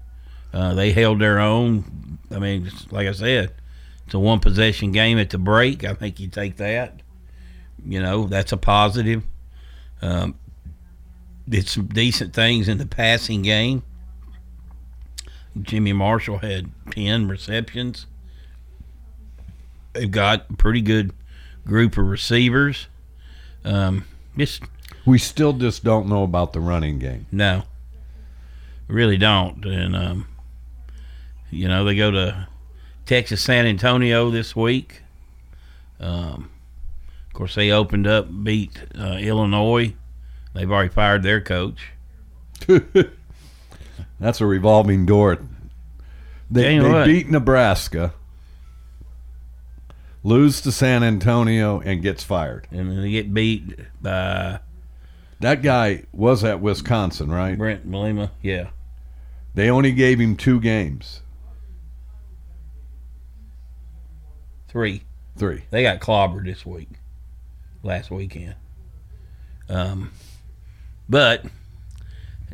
uh, 0.53 0.73
they 0.73 0.91
held 0.91 1.19
their 1.19 1.39
own. 1.39 2.19
I 2.31 2.39
mean, 2.39 2.69
like 2.91 3.07
I 3.07 3.11
said, 3.11 3.53
it's 4.05 4.13
a 4.13 4.19
one 4.19 4.39
possession 4.39 4.91
game 4.91 5.17
at 5.17 5.29
the 5.29 5.37
break. 5.37 5.83
I 5.83 5.93
think 5.93 6.19
you 6.19 6.27
take 6.27 6.57
that. 6.57 7.01
You 7.85 8.01
know, 8.01 8.27
that's 8.27 8.51
a 8.51 8.57
positive. 8.57 9.23
Um, 10.01 10.37
did 11.47 11.67
some 11.67 11.87
decent 11.87 12.33
things 12.33 12.67
in 12.67 12.77
the 12.77 12.85
passing 12.85 13.41
game. 13.41 13.83
Jimmy 15.59 15.93
Marshall 15.93 16.39
had 16.39 16.71
10 16.91 17.27
receptions. 17.27 18.05
They've 19.93 20.11
got 20.11 20.45
a 20.49 20.53
pretty 20.53 20.81
good 20.81 21.11
group 21.65 21.97
of 21.97 22.05
receivers. 22.05 22.87
Um, 23.65 24.05
just, 24.39 24.63
We 25.05 25.17
still 25.17 25.53
just 25.53 25.83
don't 25.83 26.07
know 26.07 26.23
about 26.23 26.53
the 26.53 26.59
running 26.59 26.99
game. 26.99 27.25
no, 27.31 27.63
really 28.87 29.17
don't. 29.17 29.65
And, 29.65 29.95
um, 29.95 30.27
you 31.51 31.67
know, 31.67 31.83
they 31.83 31.95
go 31.95 32.11
to 32.11 32.47
Texas 33.05 33.41
San 33.41 33.65
Antonio 33.65 34.29
this 34.29 34.55
week. 34.55 35.01
Um, 35.99 36.49
of 37.27 37.33
course, 37.33 37.55
they 37.55 37.71
opened 37.71 38.07
up, 38.07 38.27
beat 38.43 38.81
uh, 38.97 39.17
Illinois. 39.19 39.93
They've 40.53 40.69
already 40.69 40.89
fired 40.89 41.23
their 41.23 41.41
coach. 41.41 41.91
That's 44.19 44.41
a 44.41 44.45
revolving 44.45 45.05
door. 45.05 45.37
They, 46.51 46.79
they 46.79 47.05
beat 47.05 47.29
Nebraska, 47.29 48.13
lose 50.23 50.61
to 50.61 50.71
San 50.71 51.03
Antonio, 51.03 51.79
and 51.79 52.01
gets 52.01 52.23
fired. 52.23 52.67
And 52.71 52.91
then 52.91 53.01
they 53.01 53.11
get 53.11 53.33
beat 53.33 53.79
by 54.01 54.59
That 55.39 55.61
guy 55.61 56.03
was 56.11 56.43
at 56.43 56.59
Wisconsin, 56.61 57.31
right? 57.31 57.57
Brent 57.57 57.89
Bielema. 57.89 58.31
Yeah. 58.41 58.69
They 59.55 59.69
only 59.69 59.91
gave 59.91 60.19
him 60.19 60.35
two 60.35 60.59
games. 60.59 61.21
Three. 64.67 65.03
Three. 65.37 65.63
They 65.71 65.83
got 65.83 65.99
clobbered 65.99 66.45
this 66.45 66.65
week, 66.65 66.89
last 67.81 68.11
weekend. 68.11 68.55
Um, 69.67 70.11
but 71.07 71.45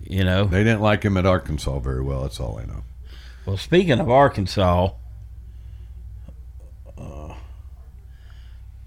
you 0.03 0.23
know, 0.23 0.45
They 0.45 0.63
didn't 0.63 0.81
like 0.81 1.03
him 1.03 1.17
at 1.17 1.25
Arkansas 1.25 1.79
very 1.79 2.01
well. 2.03 2.21
That's 2.21 2.39
all 2.39 2.59
I 2.59 2.65
know. 2.65 2.83
well, 3.45 3.57
speaking 3.57 3.99
of 3.99 4.09
Arkansas, 4.09 4.91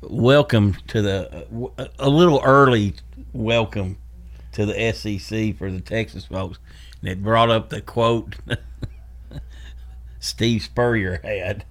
welcome 0.08 0.74
to 0.88 1.02
the 1.02 1.46
a 1.98 2.08
little 2.08 2.40
early 2.44 2.94
welcome 3.32 3.98
to 4.52 4.64
the 4.64 4.92
SEC 4.92 5.56
for 5.56 5.70
the 5.70 5.80
Texas 5.80 6.24
folks. 6.26 6.58
And 7.00 7.10
it 7.10 7.22
brought 7.22 7.50
up 7.50 7.68
the 7.68 7.80
quote 7.80 8.36
Steve 10.18 10.62
Spurrier 10.62 11.20
had. 11.22 11.64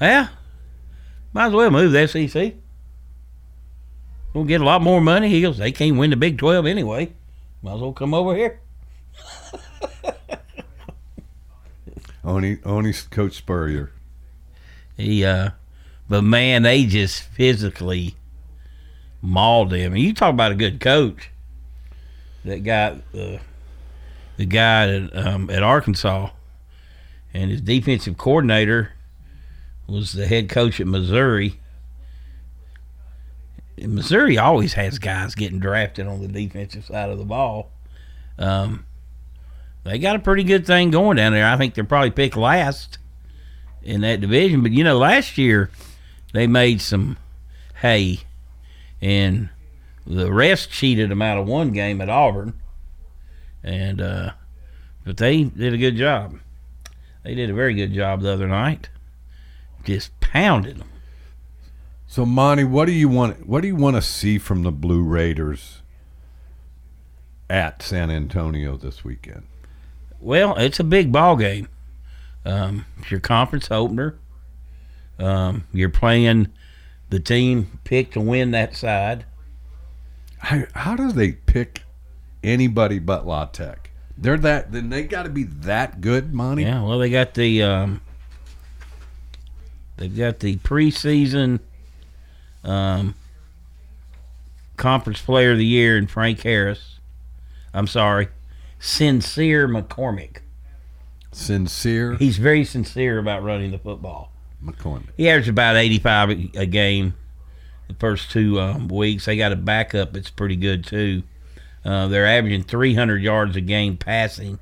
Yeah, 0.00 0.28
might 1.32 1.46
as 1.46 1.52
well 1.52 1.70
move 1.70 1.92
the 1.92 2.06
SEC. 2.06 2.54
We'll 4.32 4.44
get 4.44 4.60
a 4.60 4.64
lot 4.64 4.82
more 4.82 5.00
money. 5.00 5.28
He 5.28 5.42
goes, 5.42 5.58
they 5.58 5.72
can't 5.72 5.96
win 5.96 6.10
the 6.10 6.16
Big 6.16 6.38
12 6.38 6.66
anyway. 6.66 7.12
Might 7.62 7.74
as 7.74 7.80
well 7.80 7.92
come 7.92 8.14
over 8.14 8.34
here. 8.34 8.60
Only, 12.24 12.60
only 12.64 12.92
Coach 12.92 13.34
Spurrier. 13.34 13.90
He, 14.96 15.24
uh, 15.24 15.50
but 16.12 16.24
man, 16.24 16.62
they 16.62 16.84
just 16.84 17.22
physically 17.22 18.16
mauled 19.22 19.72
him. 19.72 19.94
And 19.94 20.02
you 20.02 20.12
talk 20.12 20.28
about 20.28 20.52
a 20.52 20.54
good 20.54 20.78
coach. 20.78 21.30
That 22.44 22.62
guy, 22.62 22.98
uh, 23.18 23.38
the 24.36 24.44
guy 24.44 24.94
at, 24.94 25.16
um, 25.16 25.48
at 25.48 25.62
Arkansas, 25.62 26.28
and 27.32 27.50
his 27.50 27.62
defensive 27.62 28.18
coordinator 28.18 28.92
was 29.86 30.12
the 30.12 30.26
head 30.26 30.50
coach 30.50 30.82
at 30.82 30.86
Missouri. 30.86 31.58
And 33.78 33.94
Missouri 33.94 34.36
always 34.36 34.74
has 34.74 34.98
guys 34.98 35.34
getting 35.34 35.60
drafted 35.60 36.06
on 36.06 36.20
the 36.20 36.28
defensive 36.28 36.84
side 36.84 37.08
of 37.08 37.16
the 37.16 37.24
ball. 37.24 37.70
Um, 38.38 38.84
they 39.84 39.98
got 39.98 40.16
a 40.16 40.18
pretty 40.18 40.44
good 40.44 40.66
thing 40.66 40.90
going 40.90 41.16
down 41.16 41.32
there. 41.32 41.46
I 41.46 41.56
think 41.56 41.72
they're 41.72 41.84
probably 41.84 42.10
picked 42.10 42.36
last 42.36 42.98
in 43.82 44.02
that 44.02 44.20
division. 44.20 44.62
But 44.62 44.72
you 44.72 44.84
know, 44.84 44.98
last 44.98 45.38
year 45.38 45.70
they 46.32 46.46
made 46.46 46.80
some 46.80 47.18
hay, 47.80 48.20
and 49.00 49.48
the 50.06 50.32
rest 50.32 50.70
cheated 50.70 51.10
them 51.10 51.22
out 51.22 51.38
of 51.38 51.46
one 51.46 51.72
game 51.72 52.00
at 52.00 52.08
Auburn. 52.08 52.54
And 53.62 54.00
uh, 54.00 54.32
but 55.04 55.18
they 55.18 55.44
did 55.44 55.74
a 55.74 55.78
good 55.78 55.96
job. 55.96 56.38
They 57.22 57.34
did 57.34 57.50
a 57.50 57.54
very 57.54 57.74
good 57.74 57.92
job 57.92 58.22
the 58.22 58.32
other 58.32 58.48
night. 58.48 58.88
Just 59.84 60.18
pounded 60.20 60.78
them. 60.78 60.88
So 62.06 62.26
Monty, 62.26 62.64
what 62.64 62.86
do 62.86 62.92
you 62.92 63.08
want? 63.08 63.46
What 63.46 63.62
do 63.62 63.68
you 63.68 63.76
want 63.76 63.96
to 63.96 64.02
see 64.02 64.38
from 64.38 64.62
the 64.62 64.72
Blue 64.72 65.02
Raiders 65.02 65.82
at 67.48 67.82
San 67.82 68.10
Antonio 68.10 68.76
this 68.76 69.04
weekend? 69.04 69.44
Well, 70.20 70.56
it's 70.56 70.80
a 70.80 70.84
big 70.84 71.10
ball 71.10 71.36
game. 71.36 71.68
Um, 72.44 72.86
it's 72.98 73.10
your 73.10 73.20
conference 73.20 73.70
opener. 73.70 74.18
Um, 75.22 75.64
you're 75.72 75.88
playing 75.88 76.48
the 77.10 77.20
team 77.20 77.78
picked 77.84 78.14
to 78.14 78.20
win 78.20 78.50
that 78.50 78.74
side. 78.74 79.24
How, 80.38 80.64
how 80.74 80.96
do 80.96 81.12
they 81.12 81.32
pick 81.32 81.82
anybody 82.42 82.98
but 82.98 83.26
La 83.26 83.44
Tech? 83.44 83.90
They're 84.18 84.36
that. 84.38 84.72
Then 84.72 84.88
they 84.90 85.04
got 85.04 85.22
to 85.22 85.28
be 85.28 85.44
that 85.44 86.00
good, 86.00 86.34
Monty. 86.34 86.64
Yeah, 86.64 86.82
well, 86.82 86.98
they 86.98 87.10
got 87.10 87.34
the 87.34 87.62
um, 87.62 88.00
they've 89.96 90.16
got 90.16 90.40
the 90.40 90.56
preseason 90.58 91.60
um, 92.64 93.14
conference 94.76 95.22
player 95.22 95.52
of 95.52 95.58
the 95.58 95.66
year 95.66 95.96
in 95.96 96.08
Frank 96.08 96.40
Harris. 96.40 96.98
I'm 97.72 97.86
sorry, 97.86 98.28
sincere 98.78 99.68
McCormick. 99.68 100.38
Sincere 101.30 102.16
He's 102.16 102.36
very 102.36 102.64
sincere 102.64 103.18
about 103.18 103.42
running 103.42 103.70
the 103.70 103.78
football. 103.78 104.31
McCormick. 104.64 105.08
He 105.16 105.28
averaged 105.28 105.48
about 105.48 105.76
85 105.76 106.30
a- 106.54 106.66
game 106.66 107.14
the 107.88 107.94
first 107.94 108.30
two 108.30 108.60
um, 108.60 108.88
weeks. 108.88 109.26
They 109.26 109.36
got 109.36 109.52
a 109.52 109.56
backup 109.56 110.12
that's 110.12 110.30
pretty 110.30 110.56
good 110.56 110.84
too. 110.84 111.22
Uh, 111.84 112.06
they're 112.08 112.26
averaging 112.26 112.62
300 112.62 113.22
yards 113.22 113.56
a 113.56 113.60
game 113.60 113.96
passing. 113.96 114.58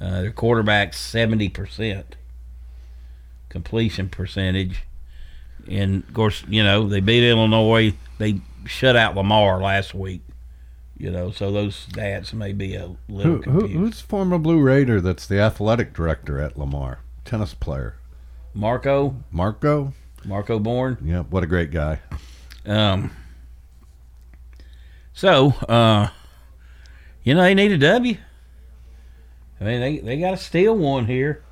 Uh, 0.00 0.22
their 0.22 0.30
quarterback's 0.30 0.98
70% 0.98 2.04
completion 3.48 4.08
percentage. 4.08 4.82
And 5.68 6.04
of 6.04 6.14
course, 6.14 6.44
you 6.48 6.62
know, 6.62 6.88
they 6.88 7.00
beat 7.00 7.28
Illinois. 7.28 7.94
They 8.18 8.40
shut 8.66 8.96
out 8.96 9.16
Lamar 9.16 9.60
last 9.60 9.94
week. 9.94 10.22
You 10.98 11.10
know, 11.10 11.30
so 11.30 11.50
those 11.50 11.86
stats 11.90 12.32
may 12.32 12.52
be 12.52 12.74
a 12.74 12.96
little 13.08 13.42
Who, 13.42 13.50
who, 13.50 13.66
who's 13.66 14.00
former 14.00 14.38
Blue 14.38 14.60
Raider 14.60 15.00
that's 15.00 15.26
the 15.26 15.38
athletic 15.38 15.92
director 15.92 16.38
at 16.40 16.58
Lamar? 16.58 17.00
Tennis 17.24 17.52
player. 17.52 17.96
Marco, 18.56 19.14
Marco? 19.30 19.92
Marco 20.24 20.58
Born. 20.58 20.96
Yeah, 21.04 21.24
what 21.24 21.44
a 21.44 21.46
great 21.46 21.70
guy. 21.70 22.00
Um. 22.64 23.10
So, 25.12 25.48
uh, 25.68 26.08
you 27.22 27.34
know, 27.34 27.42
they 27.42 27.52
need 27.52 27.72
a 27.72 27.78
W. 27.78 28.16
I 29.60 29.64
mean, 29.64 29.80
they 29.80 29.98
they 29.98 30.18
got 30.18 30.30
to 30.30 30.36
steal 30.38 30.74
one 30.74 31.04
here. 31.04 31.44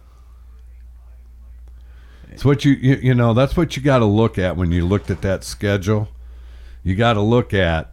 It's 2.31 2.45
what 2.45 2.65
you, 2.65 2.73
you 2.73 2.95
you 2.97 3.15
know, 3.15 3.35
that's 3.35 3.55
what 3.55 3.77
you 3.77 3.83
got 3.83 3.99
to 3.99 4.07
look 4.07 4.39
at 4.39 4.57
when 4.57 4.73
you 4.73 4.87
looked 4.87 5.11
at 5.11 5.21
that 5.21 5.45
schedule. 5.45 6.09
You 6.83 6.95
got 6.95 7.13
to 7.13 7.21
look 7.21 7.53
at 7.53 7.93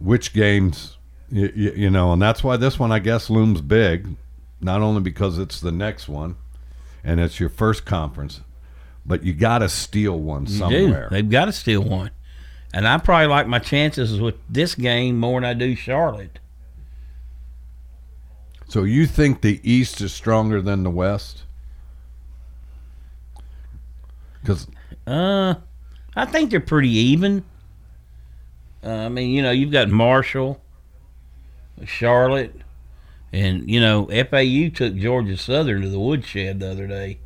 which 0.00 0.32
games 0.32 0.96
you, 1.30 1.52
you, 1.54 1.72
you 1.76 1.90
know, 1.90 2.12
and 2.12 2.20
that's 2.20 2.42
why 2.42 2.56
this 2.56 2.76
one 2.76 2.90
I 2.90 2.98
guess 2.98 3.30
looms 3.30 3.60
big, 3.60 4.16
not 4.60 4.82
only 4.82 5.00
because 5.00 5.38
it's 5.38 5.60
the 5.60 5.72
next 5.72 6.08
one 6.08 6.36
and 7.04 7.20
it's 7.20 7.38
your 7.40 7.48
first 7.48 7.84
conference, 7.84 8.40
but 9.06 9.22
you 9.24 9.32
got 9.32 9.58
to 9.58 9.68
steal 9.68 10.18
one 10.18 10.46
somewhere. 10.46 11.08
They've 11.10 11.28
got 11.28 11.46
to 11.46 11.52
steal 11.52 11.82
one, 11.82 12.10
and 12.74 12.86
I 12.86 12.98
probably 12.98 13.26
like 13.28 13.46
my 13.46 13.58
chances 13.58 14.20
with 14.20 14.36
this 14.48 14.74
game 14.74 15.18
more 15.18 15.40
than 15.40 15.48
I 15.50 15.54
do 15.54 15.74
Charlotte. 15.74 16.38
So 18.68 18.84
you 18.84 19.06
think 19.06 19.40
the 19.40 19.60
East 19.62 20.00
is 20.02 20.12
stronger 20.12 20.60
than 20.60 20.82
the 20.82 20.90
West? 20.90 21.44
Because 24.40 24.66
Uh, 25.06 25.54
I 26.14 26.24
think 26.26 26.50
they're 26.50 26.60
pretty 26.60 26.90
even. 26.90 27.44
Uh, 28.84 28.90
I 28.90 29.08
mean, 29.08 29.30
you 29.30 29.42
know, 29.42 29.50
you've 29.50 29.72
got 29.72 29.88
Marshall, 29.88 30.60
Charlotte, 31.86 32.54
and 33.32 33.68
you 33.68 33.80
know, 33.80 34.06
FAU 34.06 34.68
took 34.74 34.96
Georgia 34.96 35.36
Southern 35.36 35.82
to 35.82 35.88
the 35.88 36.00
woodshed 36.00 36.60
the 36.60 36.70
other 36.70 36.86
day. 36.86 37.18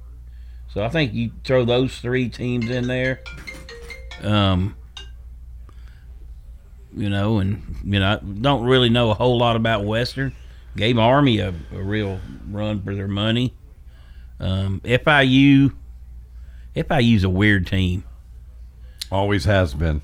So 0.73 0.83
I 0.83 0.89
think 0.89 1.13
you 1.13 1.33
throw 1.45 1.65
those 1.65 1.99
three 1.99 2.29
teams 2.29 2.71
in 2.71 2.87
there. 2.87 3.21
Um, 4.23 4.77
you 6.95 7.11
know, 7.11 7.39
and 7.39 7.77
you 7.85 8.01
know, 8.01 8.07
I 8.07 8.17
don't 8.25 8.65
really 8.65 8.89
know 8.89 9.11
a 9.11 9.15
whole 9.15 9.39
lot 9.39 9.57
about 9.57 9.85
Western. 9.85 10.35
Gave 10.77 10.99
Army 10.99 11.39
a, 11.39 11.49
a 11.73 11.83
real 11.83 12.21
run 12.51 12.83
for 12.83 12.95
their 12.95 13.09
money. 13.09 13.55
Um, 14.41 14.81
FIU, 14.85 15.75
FIU's 16.75 17.25
a 17.25 17.29
weird 17.29 17.67
team. 17.67 18.05
always 19.11 19.45
has 19.45 19.75
been. 19.75 20.01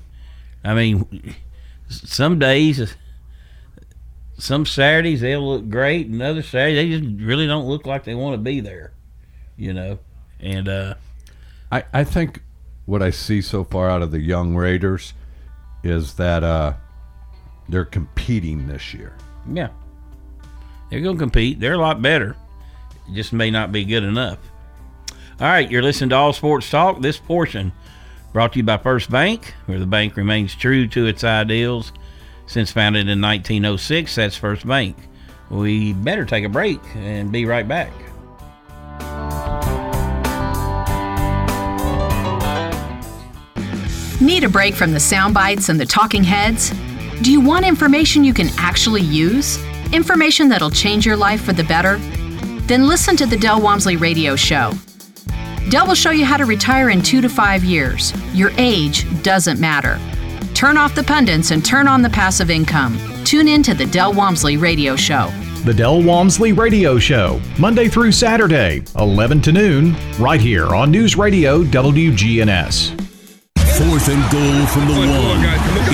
I 0.63 0.73
mean, 0.75 1.35
some 1.89 2.37
days, 2.37 2.95
some 4.39 4.65
Saturdays 4.65 5.21
they'll 5.21 5.47
look 5.47 5.69
great, 5.69 6.07
and 6.07 6.21
other 6.21 6.41
Saturdays 6.41 6.75
they 6.77 6.99
just 6.99 7.23
really 7.23 7.45
don't 7.45 7.67
look 7.67 7.85
like 7.85 8.03
they 8.03 8.15
want 8.15 8.33
to 8.33 8.37
be 8.37 8.59
there. 8.59 8.93
You 9.57 9.73
know, 9.73 9.99
and 10.39 10.67
uh, 10.67 10.93
I, 11.71 11.83
I 11.93 12.03
think 12.03 12.41
what 12.85 13.03
I 13.03 13.11
see 13.11 13.41
so 13.41 13.63
far 13.63 13.89
out 13.89 14.01
of 14.01 14.11
the 14.11 14.19
young 14.19 14.55
Raiders 14.55 15.13
is 15.83 16.15
that 16.15 16.43
uh, 16.43 16.73
they're 17.67 17.85
competing 17.85 18.67
this 18.67 18.93
year. 18.93 19.13
yeah, 19.51 19.69
they're 20.89 21.01
gonna 21.01 21.19
compete. 21.19 21.59
They're 21.59 21.73
a 21.73 21.77
lot 21.77 22.01
better. 22.01 22.35
It 23.09 23.13
just 23.15 23.33
may 23.33 23.51
not 23.51 23.71
be 23.71 23.83
good 23.85 24.03
enough. 24.03 24.39
All 25.41 25.47
right, 25.47 25.69
you're 25.69 25.83
listening 25.83 26.09
to 26.11 26.15
All 26.15 26.33
Sports 26.33 26.69
Talk. 26.69 27.01
This 27.01 27.17
portion 27.17 27.71
brought 28.33 28.53
to 28.53 28.59
you 28.59 28.63
by 28.63 28.77
First 28.77 29.09
Bank, 29.09 29.53
where 29.65 29.79
the 29.79 29.85
bank 29.85 30.15
remains 30.15 30.55
true 30.55 30.87
to 30.87 31.05
its 31.05 31.23
ideals 31.23 31.91
since 32.49 32.71
founded 32.71 33.07
in 33.07 33.21
1906. 33.21 34.15
That's 34.15 34.35
First 34.35 34.67
Bank. 34.67 34.97
We 35.51 35.93
better 35.93 36.25
take 36.25 36.43
a 36.43 36.49
break 36.49 36.79
and 36.95 37.31
be 37.31 37.45
right 37.45 37.67
back. 37.67 37.91
Need 44.19 44.43
a 44.43 44.49
break 44.49 44.73
from 44.73 44.91
the 44.91 44.99
sound 44.99 45.33
bites 45.33 45.69
and 45.69 45.79
the 45.79 45.85
talking 45.85 46.23
heads? 46.23 46.71
Do 47.21 47.31
you 47.31 47.39
want 47.39 47.65
information 47.65 48.23
you 48.23 48.33
can 48.33 48.49
actually 48.57 49.01
use? 49.01 49.63
Information 49.93 50.49
that'll 50.49 50.71
change 50.71 51.05
your 51.05 51.15
life 51.15 51.43
for 51.43 51.53
the 51.53 51.63
better? 51.63 51.97
Then 52.65 52.87
listen 52.87 53.15
to 53.17 53.27
the 53.27 53.37
Del 53.37 53.61
Walmsley 53.61 53.95
Radio 53.95 54.35
Show. 54.35 54.73
Del 55.69 55.87
will 55.87 55.95
show 55.95 56.11
you 56.11 56.25
how 56.25 56.37
to 56.37 56.45
retire 56.45 56.89
in 56.89 57.03
two 57.03 57.21
to 57.21 57.29
five 57.29 57.63
years. 57.63 58.11
Your 58.35 58.51
age 58.57 59.05
doesn't 59.21 59.59
matter. 59.59 59.99
Turn 60.53 60.77
off 60.77 60.95
the 60.95 61.03
pundits 61.03 61.51
and 61.51 61.63
turn 61.63 61.87
on 61.87 62.01
the 62.01 62.09
passive 62.09 62.49
income. 62.49 62.97
Tune 63.23 63.47
in 63.47 63.63
to 63.63 63.73
the 63.73 63.85
Del 63.85 64.13
Walmsley 64.13 64.57
Radio 64.57 64.95
Show. 64.95 65.31
The 65.63 65.73
Del 65.73 66.01
Walmsley 66.01 66.53
Radio 66.53 66.97
Show, 66.99 67.41
Monday 67.57 67.87
through 67.87 68.11
Saturday, 68.11 68.81
11 68.97 69.41
to 69.41 69.51
noon, 69.51 69.95
right 70.17 70.39
here 70.39 70.73
on 70.75 70.91
News 70.91 71.15
Radio 71.15 71.63
WGNS. 71.63 72.95
Fourth 73.79 74.09
and 74.11 74.23
goal 74.31 74.65
from 74.67 74.87
the 74.91 74.99
one. 74.99 75.39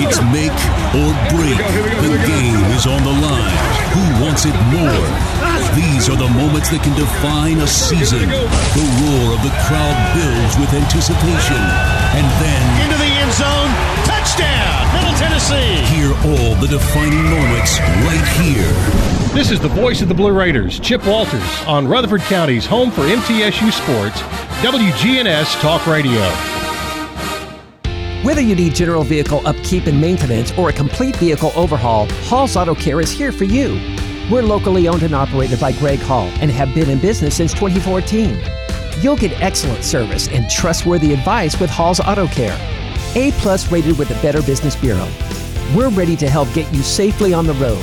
It's 0.02 0.18
make 0.34 0.58
or 0.90 1.10
break. 1.30 1.58
The 2.02 2.18
game 2.26 2.62
is 2.74 2.86
on 2.86 2.98
the 3.02 3.14
line. 3.22 3.54
Who 3.94 4.24
wants 4.24 4.42
it 4.44 4.56
more? 4.74 5.06
These 5.78 6.08
are 6.08 6.16
the 6.16 6.26
moments 6.26 6.70
that 6.70 6.82
can 6.82 6.96
define 6.98 7.58
a 7.62 7.66
season. 7.66 8.26
The 8.26 8.86
roar 9.02 9.38
of 9.38 9.40
the 9.46 9.54
crowd 9.68 9.96
builds 10.18 10.58
with 10.58 10.72
anticipation. 10.74 11.62
And 12.18 12.26
then 12.42 12.64
into 12.86 12.98
the 12.98 13.12
end 13.22 13.32
zone. 13.38 13.65
Touchdown, 14.26 14.92
Middle 14.92 15.14
Tennessee. 15.14 15.76
hear 15.94 16.08
all 16.08 16.56
the 16.56 16.66
defining 16.66 17.22
moments 17.30 17.78
right 17.78 18.26
here. 18.42 18.72
This 19.32 19.52
is 19.52 19.60
the 19.60 19.68
voice 19.68 20.02
of 20.02 20.08
the 20.08 20.14
Blue 20.14 20.32
Raiders, 20.32 20.80
Chip 20.80 21.06
Walters, 21.06 21.62
on 21.64 21.86
Rutherford 21.86 22.22
County's 22.22 22.66
home 22.66 22.90
for 22.90 23.02
MTSU 23.02 23.70
Sports, 23.70 24.20
WGNS 24.62 25.60
Talk 25.60 25.86
Radio. 25.86 26.20
Whether 28.24 28.40
you 28.40 28.56
need 28.56 28.74
general 28.74 29.04
vehicle 29.04 29.46
upkeep 29.46 29.86
and 29.86 30.00
maintenance 30.00 30.50
or 30.58 30.70
a 30.70 30.72
complete 30.72 31.14
vehicle 31.16 31.52
overhaul, 31.54 32.08
Hall's 32.24 32.56
Auto 32.56 32.74
Care 32.74 33.00
is 33.00 33.12
here 33.12 33.30
for 33.30 33.44
you. 33.44 33.74
We're 34.28 34.42
locally 34.42 34.88
owned 34.88 35.04
and 35.04 35.14
operated 35.14 35.60
by 35.60 35.70
Greg 35.70 36.00
Hall 36.00 36.26
and 36.40 36.50
have 36.50 36.74
been 36.74 36.90
in 36.90 36.98
business 36.98 37.36
since 37.36 37.54
2014. 37.54 38.36
You'll 39.00 39.14
get 39.14 39.40
excellent 39.40 39.84
service 39.84 40.26
and 40.26 40.50
trustworthy 40.50 41.12
advice 41.12 41.60
with 41.60 41.70
Hall's 41.70 42.00
Auto 42.00 42.26
Care. 42.26 42.85
A 43.16 43.32
plus 43.32 43.72
rated 43.72 43.98
with 43.98 44.08
the 44.08 44.14
Better 44.16 44.42
Business 44.42 44.76
Bureau. 44.76 45.08
We're 45.74 45.88
ready 45.88 46.16
to 46.16 46.28
help 46.28 46.52
get 46.52 46.72
you 46.74 46.82
safely 46.82 47.32
on 47.32 47.46
the 47.46 47.54
road. 47.54 47.82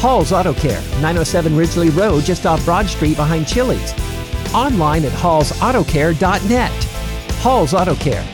Hall's 0.00 0.32
Auto 0.32 0.52
Care, 0.52 0.82
907 1.00 1.56
Ridgely 1.56 1.90
Road, 1.90 2.24
just 2.24 2.44
off 2.44 2.64
Broad 2.64 2.86
Street 2.86 3.16
behind 3.16 3.46
Chili's. 3.46 3.92
Online 4.52 5.04
at 5.04 5.12
hallsautocare.net. 5.12 6.84
Hall's 7.40 7.72
Auto 7.72 7.94
Care. 7.94 8.33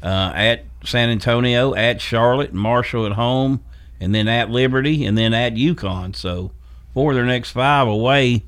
Uh, 0.03 0.33
at 0.35 0.65
San 0.85 1.11
Antonio, 1.11 1.77
at 1.77 2.01
Charlotte, 2.01 2.53
Marshall 2.53 3.07
at 3.07 3.13
home, 3.13 3.63
and 4.01 4.13
then 4.13 4.27
at 4.27 4.51
Liberty, 4.51 5.05
and 5.05 5.17
then 5.17 5.33
at 5.33 5.55
UConn. 5.55 6.17
So 6.17 6.51
for 6.95 7.15
their 7.15 7.25
next 7.25 7.53
five 7.53 7.87
away. 7.87 8.43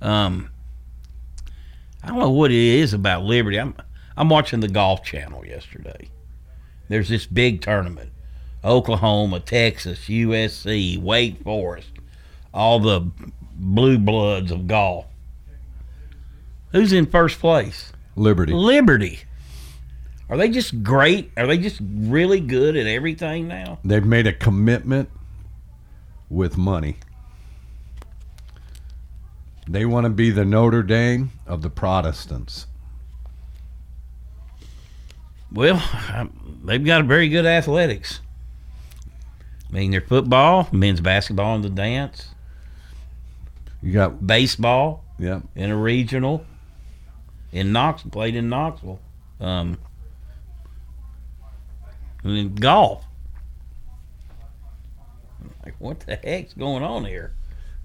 Um, 0.00 0.50
I 2.04 2.06
don't 2.06 2.20
know 2.20 2.30
what 2.30 2.52
it 2.52 2.56
is 2.56 2.94
about 2.94 3.24
Liberty. 3.24 3.58
I'm 3.58 3.74
I'm 4.16 4.28
watching 4.28 4.60
the 4.60 4.68
Golf 4.68 5.02
Channel 5.02 5.44
yesterday. 5.44 6.08
There's 6.88 7.08
this 7.08 7.26
big 7.26 7.62
tournament. 7.62 8.12
Oklahoma, 8.64 9.40
Texas, 9.40 10.00
USC, 10.08 11.00
Wake 11.00 11.42
Forest, 11.42 11.90
all 12.52 12.80
the 12.80 13.10
blue 13.54 13.98
bloods 13.98 14.50
of 14.50 14.66
golf. 14.66 15.06
Who's 16.72 16.92
in 16.92 17.06
first 17.06 17.38
place? 17.38 17.92
Liberty. 18.16 18.52
Liberty. 18.52 19.20
Are 20.28 20.36
they 20.36 20.50
just 20.50 20.82
great? 20.82 21.30
Are 21.36 21.46
they 21.46 21.56
just 21.56 21.80
really 21.82 22.40
good 22.40 22.76
at 22.76 22.86
everything 22.86 23.48
now? 23.48 23.78
They've 23.82 24.04
made 24.04 24.26
a 24.26 24.32
commitment 24.32 25.08
with 26.28 26.58
money. 26.58 26.98
They 29.66 29.84
want 29.84 30.04
to 30.04 30.10
be 30.10 30.30
the 30.30 30.44
Notre 30.44 30.82
Dame 30.82 31.30
of 31.46 31.62
the 31.62 31.70
Protestants. 31.70 32.66
Well, 35.50 35.82
they've 36.64 36.84
got 36.84 37.02
a 37.02 37.04
very 37.04 37.28
good 37.28 37.46
athletics. 37.46 38.20
I 39.70 39.74
mean, 39.74 39.90
their 39.90 40.00
football, 40.00 40.68
men's 40.72 41.00
basketball 41.00 41.54
and 41.54 41.64
the 41.64 41.70
dance, 41.70 42.30
You 43.82 43.92
got 43.92 44.26
baseball 44.26 45.04
yeah. 45.18 45.40
in 45.54 45.70
a 45.70 45.76
regional 45.76 46.44
in 47.52 47.72
Knox 47.72 48.02
played 48.02 48.36
in 48.36 48.48
Knoxville. 48.48 49.00
Um, 49.40 49.78
and 52.22 52.36
then 52.36 52.54
golf. 52.54 53.04
Like, 55.64 55.74
what 55.78 56.00
the 56.00 56.16
heck's 56.16 56.54
going 56.54 56.82
on 56.82 57.04
here? 57.04 57.32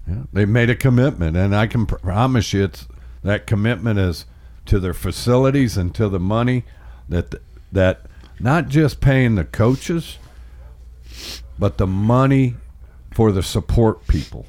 Yeah, 0.06 0.24
they 0.32 0.44
made 0.44 0.68
a 0.68 0.74
commitment, 0.74 1.36
and 1.36 1.54
I 1.54 1.66
can 1.66 1.86
promise 1.86 2.52
you, 2.52 2.64
it's 2.64 2.86
that 3.22 3.46
commitment 3.46 3.98
is 3.98 4.26
to 4.66 4.78
their 4.78 4.94
facilities 4.94 5.76
and 5.76 5.94
to 5.94 6.08
the 6.08 6.20
money 6.20 6.64
that 7.08 7.34
that 7.72 8.02
not 8.38 8.68
just 8.68 9.00
paying 9.00 9.34
the 9.34 9.44
coaches, 9.44 10.18
but 11.58 11.78
the 11.78 11.86
money 11.86 12.54
for 13.12 13.32
the 13.32 13.42
support 13.42 14.06
people. 14.06 14.46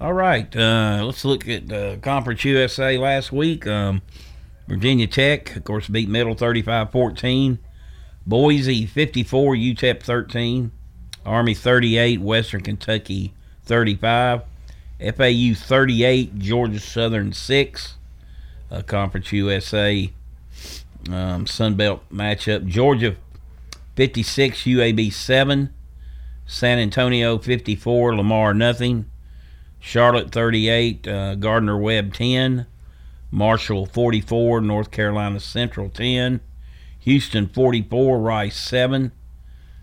All 0.00 0.12
right, 0.12 0.54
uh, 0.56 1.02
let's 1.04 1.24
look 1.24 1.48
at 1.48 1.72
uh, 1.72 1.96
Conference 1.98 2.44
USA 2.44 2.98
last 2.98 3.30
week. 3.30 3.66
Um, 3.66 4.02
Virginia 4.66 5.06
Tech, 5.06 5.54
of 5.56 5.64
course, 5.64 5.88
beat 5.88 6.08
Middle 6.08 6.34
35-14. 6.34 7.58
Boise 8.26 8.86
54, 8.86 9.54
UTEP 9.54 10.02
13. 10.02 10.72
Army 11.24 11.54
38, 11.54 12.20
Western 12.20 12.62
Kentucky 12.62 13.32
35. 13.64 14.42
FAU 14.98 15.54
38, 15.54 16.38
Georgia 16.38 16.80
Southern 16.80 17.32
6. 17.32 17.96
Uh, 18.70 18.82
Conference 18.82 19.32
USA 19.32 20.10
um, 21.10 21.46
Sun 21.46 21.74
Belt 21.74 22.02
matchup. 22.12 22.66
Georgia 22.66 23.16
56, 23.96 24.62
UAB 24.62 25.12
7. 25.12 25.72
San 26.46 26.78
Antonio 26.78 27.38
54, 27.38 28.16
Lamar 28.16 28.54
nothing. 28.54 29.06
Charlotte 29.78 30.30
38, 30.30 31.08
uh, 31.08 31.34
Gardner 31.36 31.78
Webb 31.78 32.14
10. 32.14 32.66
Marshall 33.30 33.86
44, 33.86 34.60
North 34.60 34.90
Carolina 34.90 35.40
Central 35.40 35.88
10. 35.88 36.40
Houston 37.00 37.48
44, 37.48 38.18
Rice 38.18 38.56
7. 38.56 39.12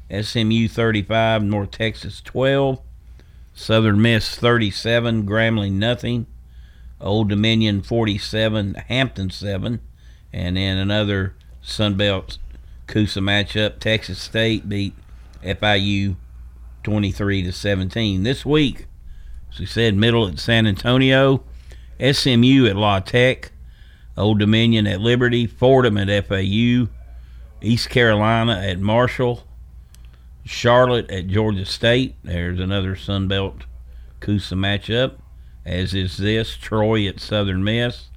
SMU 0.10 0.68
35, 0.68 1.44
North 1.44 1.72
Texas 1.72 2.22
12. 2.22 2.80
Southern 3.54 4.02
Miss 4.02 4.36
37, 4.36 5.26
Grambling 5.26 5.74
nothing. 5.74 6.26
Old 7.02 7.30
Dominion 7.30 7.82
47, 7.82 8.76
Hampton 8.88 9.30
7. 9.30 9.80
And 10.32 10.58
then 10.58 10.78
another 10.78 11.36
Sunbelt 11.64 12.38
Coosa 12.90 13.20
matchup. 13.20 13.80
Texas 13.80 14.20
State 14.20 14.68
beat 14.68 14.96
FIU 15.44 16.16
23 16.84 17.44
to 17.44 17.52
17. 17.52 18.24
This 18.24 18.44
week, 18.44 18.88
as 19.54 19.60
we 19.60 19.68
said, 19.68 19.96
middle 19.96 20.28
at 20.28 20.40
San 20.40 20.66
Antonio, 20.66 21.44
SMU 22.00 22.66
at 22.66 22.76
La 22.76 23.00
Tech, 23.00 23.52
Old 24.18 24.40
Dominion 24.40 24.88
at 24.88 25.00
Liberty, 25.00 25.46
Fordham 25.46 25.98
at 25.98 26.26
FAU, 26.28 26.88
East 27.62 27.90
Carolina 27.92 28.54
at 28.54 28.80
Marshall, 28.80 29.46
Charlotte 30.44 31.12
at 31.12 31.28
Georgia 31.28 31.66
State. 31.66 32.16
There's 32.24 32.60
another 32.60 32.96
Sun 32.96 33.28
Belt 33.28 33.66
Coosa 34.20 34.56
matchup, 34.56 35.14
as 35.64 35.94
is 35.94 36.18
this 36.18 36.58
Troy 36.58 37.08
at 37.08 37.20
Southern 37.20 37.64
Miss, 37.64 38.10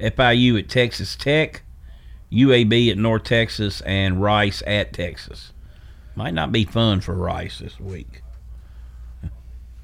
FIU 0.00 0.58
at 0.58 0.68
Texas 0.68 1.14
Tech, 1.14 1.62
UAB 2.32 2.90
at 2.90 2.98
North 2.98 3.24
Texas, 3.24 3.80
and 3.82 4.22
Rice 4.22 4.62
at 4.66 4.92
Texas. 4.92 5.52
Might 6.14 6.34
not 6.34 6.52
be 6.52 6.64
fun 6.64 7.00
for 7.00 7.14
Rice 7.14 7.58
this 7.58 7.78
week. 7.78 8.22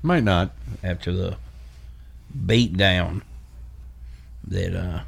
Might 0.03 0.25
not 0.25 0.53
after 0.83 1.13
the 1.13 1.37
beat 2.47 2.77
down 2.77 3.23
that 4.47 4.75
uh 4.75 5.01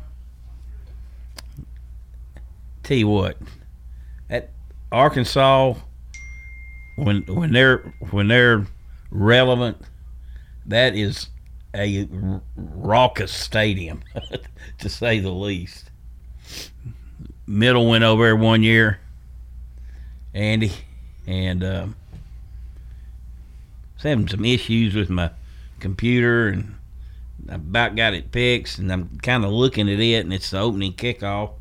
tell 2.83 2.96
you 2.96 3.09
what 3.09 3.37
at 4.29 4.50
Arkansas 4.90 5.74
when 6.96 7.22
when 7.26 7.53
they're 7.53 7.79
when 8.11 8.29
they're 8.29 8.66
relevant 9.11 9.76
that 10.66 10.94
is 10.94 11.29
a 11.74 12.09
raucous 12.57 13.33
stadium 13.33 14.03
to 14.79 14.88
say 14.88 15.20
the 15.20 15.31
least 15.31 15.89
middle 17.50 17.88
went 17.88 18.04
over 18.04 18.24
there 18.24 18.36
one 18.36 18.62
year 18.62 19.00
Andy 20.32 20.70
and 21.26 21.64
um 21.64 21.96
was 23.94 24.04
having 24.04 24.28
some 24.28 24.44
issues 24.44 24.94
with 24.94 25.10
my 25.10 25.30
computer 25.80 26.46
and 26.46 26.76
I 27.50 27.56
about 27.56 27.96
got 27.96 28.14
it 28.14 28.30
fixed 28.30 28.78
and 28.78 28.92
I'm 28.92 29.18
kind 29.18 29.44
of 29.44 29.50
looking 29.50 29.88
at 29.88 29.98
it 29.98 30.20
and 30.20 30.32
it's 30.32 30.50
the 30.50 30.60
opening 30.60 30.92
kickoff 30.92 31.54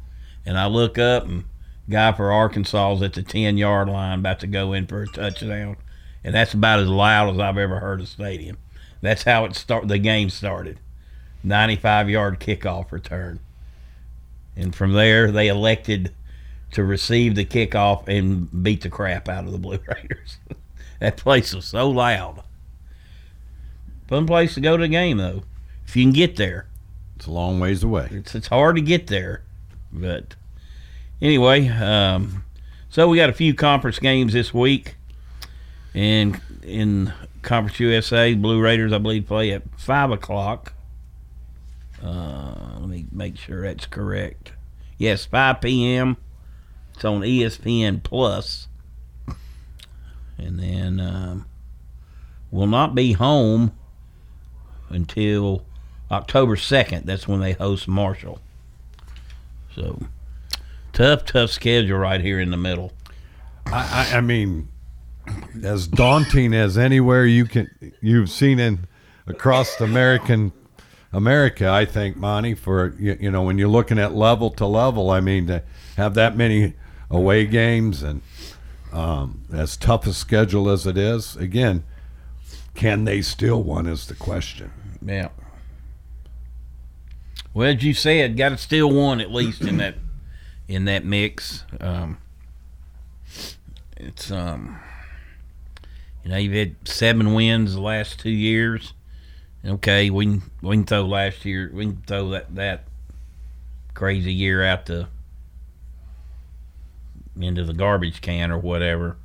and 0.45 0.59
I 0.59 0.67
look 0.67 0.99
up 0.99 1.25
and 1.25 1.45
guy 1.89 2.11
for 2.11 2.31
Arkansas 2.31 2.93
is 2.93 3.01
at 3.01 3.13
the 3.13 3.23
10 3.23 3.57
yard 3.57 3.89
line 3.89 4.19
about 4.19 4.39
to 4.41 4.47
go 4.47 4.73
in 4.73 4.85
for 4.85 5.01
a 5.01 5.07
touchdown 5.07 5.75
and 6.23 6.35
that's 6.35 6.53
about 6.53 6.79
as 6.79 6.87
loud 6.87 7.33
as 7.33 7.39
I've 7.39 7.57
ever 7.57 7.79
heard 7.79 8.01
a 8.01 8.05
stadium. 8.05 8.59
That's 9.01 9.23
how 9.23 9.45
it 9.45 9.55
start 9.55 9.87
the 9.87 9.97
game 9.97 10.29
started. 10.29 10.79
95 11.43 12.09
yard 12.11 12.39
kickoff 12.39 12.91
return. 12.91 13.39
And 14.59 14.75
from 14.75 14.93
there 14.93 15.31
they 15.31 15.47
elected 15.47 16.13
to 16.71 16.83
receive 16.83 17.35
the 17.35 17.45
kickoff 17.45 18.07
and 18.07 18.63
beat 18.63 18.81
the 18.81 18.89
crap 18.89 19.27
out 19.29 19.45
of 19.45 19.51
the 19.51 19.57
Blue 19.57 19.79
Raiders. 19.87 20.37
that 20.99 21.17
place 21.17 21.53
was 21.53 21.65
so 21.65 21.89
loud. 21.89 22.43
Fun 24.07 24.27
place 24.27 24.53
to 24.55 24.61
go 24.61 24.75
to 24.75 24.81
the 24.81 24.87
game 24.87 25.17
though, 25.17 25.43
if 25.87 25.95
you 25.95 26.03
can 26.03 26.13
get 26.13 26.35
there. 26.35 26.67
It's 27.15 27.27
a 27.27 27.31
long 27.31 27.59
ways 27.59 27.83
away. 27.83 28.07
It's 28.11 28.33
it's 28.33 28.47
hard 28.47 28.75
to 28.75 28.81
get 28.81 29.07
there, 29.07 29.43
but 29.91 30.35
anyway, 31.21 31.67
um, 31.67 32.45
so 32.89 33.09
we 33.09 33.17
got 33.17 33.29
a 33.29 33.33
few 33.33 33.53
conference 33.53 33.99
games 33.99 34.31
this 34.33 34.53
week, 34.53 34.95
and 35.93 36.39
in 36.63 37.13
Conference 37.41 37.79
USA, 37.79 38.33
Blue 38.35 38.61
Raiders 38.61 38.93
I 38.93 38.99
believe 38.99 39.27
play 39.27 39.51
at 39.51 39.63
five 39.77 40.11
o'clock. 40.11 40.73
Uh, 42.01 42.58
let 42.89 42.97
me 42.97 43.05
make 43.11 43.37
sure 43.37 43.61
that's 43.61 43.85
correct. 43.85 44.53
Yes, 44.97 45.25
five 45.25 45.61
p.m. 45.61 46.17
It's 46.95 47.05
on 47.05 47.21
ESPN 47.21 48.01
Plus, 48.01 48.67
and 50.37 50.59
then 50.59 50.99
um, 50.99 51.45
will 52.49 52.67
not 52.67 52.95
be 52.95 53.13
home 53.13 53.71
until 54.89 55.65
October 56.09 56.55
2nd. 56.55 57.05
That's 57.05 57.27
when 57.27 57.41
they 57.41 57.53
host 57.53 57.87
Marshall. 57.87 58.39
So 59.75 60.01
tough, 60.91 61.25
tough 61.25 61.51
schedule 61.51 61.99
right 61.99 62.21
here 62.21 62.39
in 62.39 62.49
the 62.49 62.57
middle. 62.57 62.91
I, 63.67 64.09
I, 64.11 64.17
I 64.17 64.21
mean, 64.21 64.67
as 65.63 65.87
daunting 65.87 66.55
as 66.55 66.75
anywhere 66.75 67.25
you 67.25 67.45
can 67.45 67.69
you've 68.01 68.31
seen 68.31 68.59
in 68.59 68.87
across 69.27 69.75
the 69.75 69.83
American 69.83 70.51
America, 71.11 71.67
I 71.67 71.85
think, 71.85 72.17
Monty, 72.17 72.53
for 72.53 72.93
you, 72.99 73.17
you 73.19 73.31
know 73.31 73.41
when 73.43 73.57
you're 73.57 73.67
looking 73.67 73.97
at 73.97 74.13
level 74.13 74.51
to 74.51 74.65
level. 74.65 75.09
I 75.09 75.19
mean, 75.19 75.47
to 75.47 75.63
have 75.97 76.13
that 76.15 76.35
many 76.35 76.73
away 77.09 77.45
games 77.45 78.03
and 78.03 78.21
um, 78.91 79.45
as 79.51 79.75
tough 79.77 80.05
a 80.07 80.13
schedule 80.13 80.69
as 80.69 80.85
it 80.85 80.97
is, 80.97 81.35
again, 81.35 81.83
can 82.75 83.05
they 83.05 83.21
steal 83.21 83.61
one? 83.61 83.87
Is 83.87 84.07
the 84.07 84.15
question. 84.15 84.71
Yeah. 85.01 85.29
Well, 87.53 87.69
as 87.69 87.83
you 87.83 87.93
said, 87.93 88.37
got 88.37 88.49
to 88.49 88.57
steal 88.57 88.91
one 88.91 89.19
at 89.19 89.31
least 89.31 89.61
in 89.61 89.77
that 89.77 89.95
in 90.67 90.85
that 90.85 91.03
mix. 91.03 91.63
Um, 91.81 92.19
it's 93.97 94.31
um, 94.31 94.79
you 96.23 96.29
know, 96.29 96.37
you've 96.37 96.53
had 96.53 96.75
seven 96.87 97.33
wins 97.33 97.73
the 97.73 97.81
last 97.81 98.19
two 98.19 98.29
years. 98.29 98.93
Okay, 99.65 100.09
we 100.09 100.25
can 100.25 100.41
we 100.61 100.77
can 100.77 100.85
throw 100.85 101.05
last 101.05 101.43
year. 101.43 101.69
We 101.73 101.85
can 101.85 102.01
throw 102.07 102.29
that 102.29 102.55
that 102.55 102.83
crazy 103.93 104.31
year 104.33 104.63
out 104.63 104.85
the 104.85 105.07
into 107.39 107.63
the 107.65 107.73
garbage 107.73 108.21
can 108.21 108.51
or 108.51 108.57
whatever. 108.57 109.17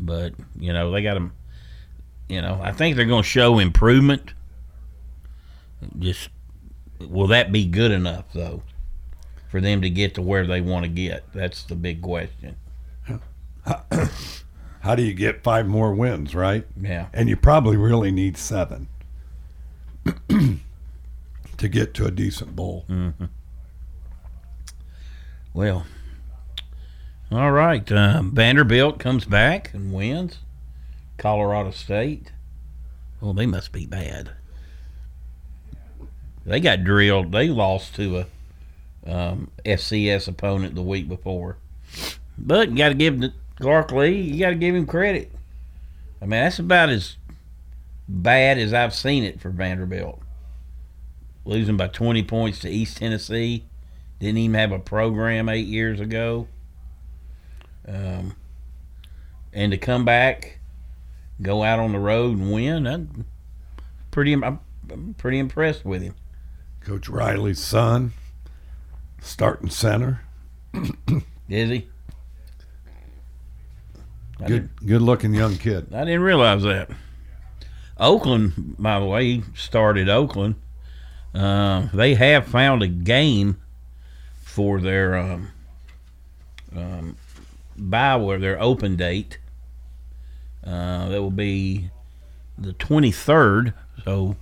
But 0.00 0.34
you 0.58 0.72
know, 0.72 0.90
they 0.90 1.02
got 1.02 1.14
them. 1.14 1.32
You 2.28 2.42
know, 2.42 2.60
I 2.62 2.72
think 2.72 2.96
they're 2.96 3.06
going 3.06 3.22
to 3.22 3.28
show 3.28 3.58
improvement. 3.58 4.34
Just 5.98 6.28
will 6.98 7.28
that 7.28 7.52
be 7.52 7.64
good 7.64 7.92
enough 7.92 8.24
though 8.34 8.62
for 9.48 9.60
them 9.60 9.80
to 9.82 9.88
get 9.88 10.14
to 10.16 10.22
where 10.22 10.44
they 10.44 10.60
want 10.60 10.84
to 10.84 10.90
get? 10.90 11.24
That's 11.32 11.62
the 11.62 11.76
big 11.76 12.02
question. 12.02 12.56
How 14.80 14.94
do 14.94 15.02
you 15.02 15.14
get 15.14 15.44
five 15.44 15.66
more 15.66 15.94
wins, 15.94 16.34
right? 16.34 16.66
Yeah. 16.80 17.08
And 17.12 17.28
you 17.28 17.36
probably 17.36 17.76
really 17.76 18.10
need 18.10 18.36
seven 18.36 18.88
to 20.28 21.68
get 21.68 21.94
to 21.94 22.06
a 22.06 22.10
decent 22.10 22.54
bowl. 22.56 22.84
Mm-hmm. 22.88 23.26
Well, 25.54 25.86
all 27.30 27.50
right. 27.50 27.90
Um, 27.92 28.34
Vanderbilt 28.34 28.98
comes 28.98 29.24
back 29.24 29.74
and 29.74 29.92
wins. 29.92 30.38
Colorado 31.16 31.72
State. 31.72 32.32
Well, 33.20 33.34
they 33.34 33.46
must 33.46 33.72
be 33.72 33.84
bad. 33.84 34.30
They 36.46 36.60
got 36.60 36.84
drilled. 36.84 37.32
They 37.32 37.48
lost 37.48 37.94
to 37.96 38.24
a 39.04 39.10
um, 39.12 39.50
FCS 39.64 40.28
opponent 40.28 40.74
the 40.74 40.82
week 40.82 41.08
before. 41.08 41.58
But 42.38 42.70
you 42.70 42.76
got 42.76 42.90
to 42.90 42.94
give 42.94 43.20
Clark 43.56 43.92
Lea. 43.92 44.20
You 44.20 44.38
got 44.38 44.50
to 44.50 44.56
give 44.56 44.74
him 44.74 44.86
credit. 44.86 45.32
I 46.22 46.24
mean, 46.24 46.40
that's 46.42 46.58
about 46.58 46.88
as 46.88 47.16
bad 48.08 48.58
as 48.58 48.72
I've 48.72 48.94
seen 48.94 49.24
it 49.24 49.40
for 49.40 49.50
Vanderbilt. 49.50 50.22
Losing 51.44 51.76
by 51.76 51.88
20 51.88 52.22
points 52.24 52.58
to 52.60 52.68
East 52.68 52.96
Tennessee. 52.96 53.64
Didn't 54.18 54.38
even 54.38 54.54
have 54.54 54.72
a 54.72 54.78
program 54.78 55.48
eight 55.48 55.66
years 55.66 56.00
ago. 56.00 56.48
Um, 57.86 58.34
and 59.52 59.72
to 59.72 59.78
come 59.78 60.04
back, 60.04 60.58
go 61.40 61.62
out 61.62 61.78
on 61.78 61.92
the 61.92 61.98
road 61.98 62.36
and 62.36 62.52
win, 62.52 62.86
I'm 62.86 63.24
pretty, 64.10 64.32
I'm, 64.32 64.60
I'm 64.90 65.14
pretty 65.14 65.38
impressed 65.38 65.84
with 65.84 66.02
him. 66.02 66.14
Coach 66.80 67.08
Riley's 67.08 67.62
son, 67.62 68.12
starting 69.20 69.70
center. 69.70 70.20
Is 71.48 71.70
he? 71.70 71.88
Good, 74.46 74.68
good 74.84 75.02
looking 75.02 75.34
young 75.34 75.56
kid. 75.56 75.92
I 75.92 76.04
didn't 76.04 76.22
realize 76.22 76.62
that. 76.62 76.90
Oakland, 78.00 78.76
by 78.78 78.98
the 79.00 79.06
way, 79.06 79.42
started 79.54 80.08
Oakland. 80.08 80.54
Uh, 81.34 81.88
they 81.92 82.14
have 82.14 82.46
found 82.46 82.82
a 82.82 82.88
game 82.88 83.60
for 84.42 84.80
their 84.80 85.16
um, 85.16 85.48
um, 86.74 87.16
buy 87.76 88.16
where 88.16 88.38
their 88.38 88.60
open 88.60 88.96
date. 88.96 89.38
Uh, 90.64 91.08
that 91.08 91.22
will 91.22 91.30
be 91.30 91.90
the 92.56 92.72
23rd, 92.74 93.72
so 94.04 94.36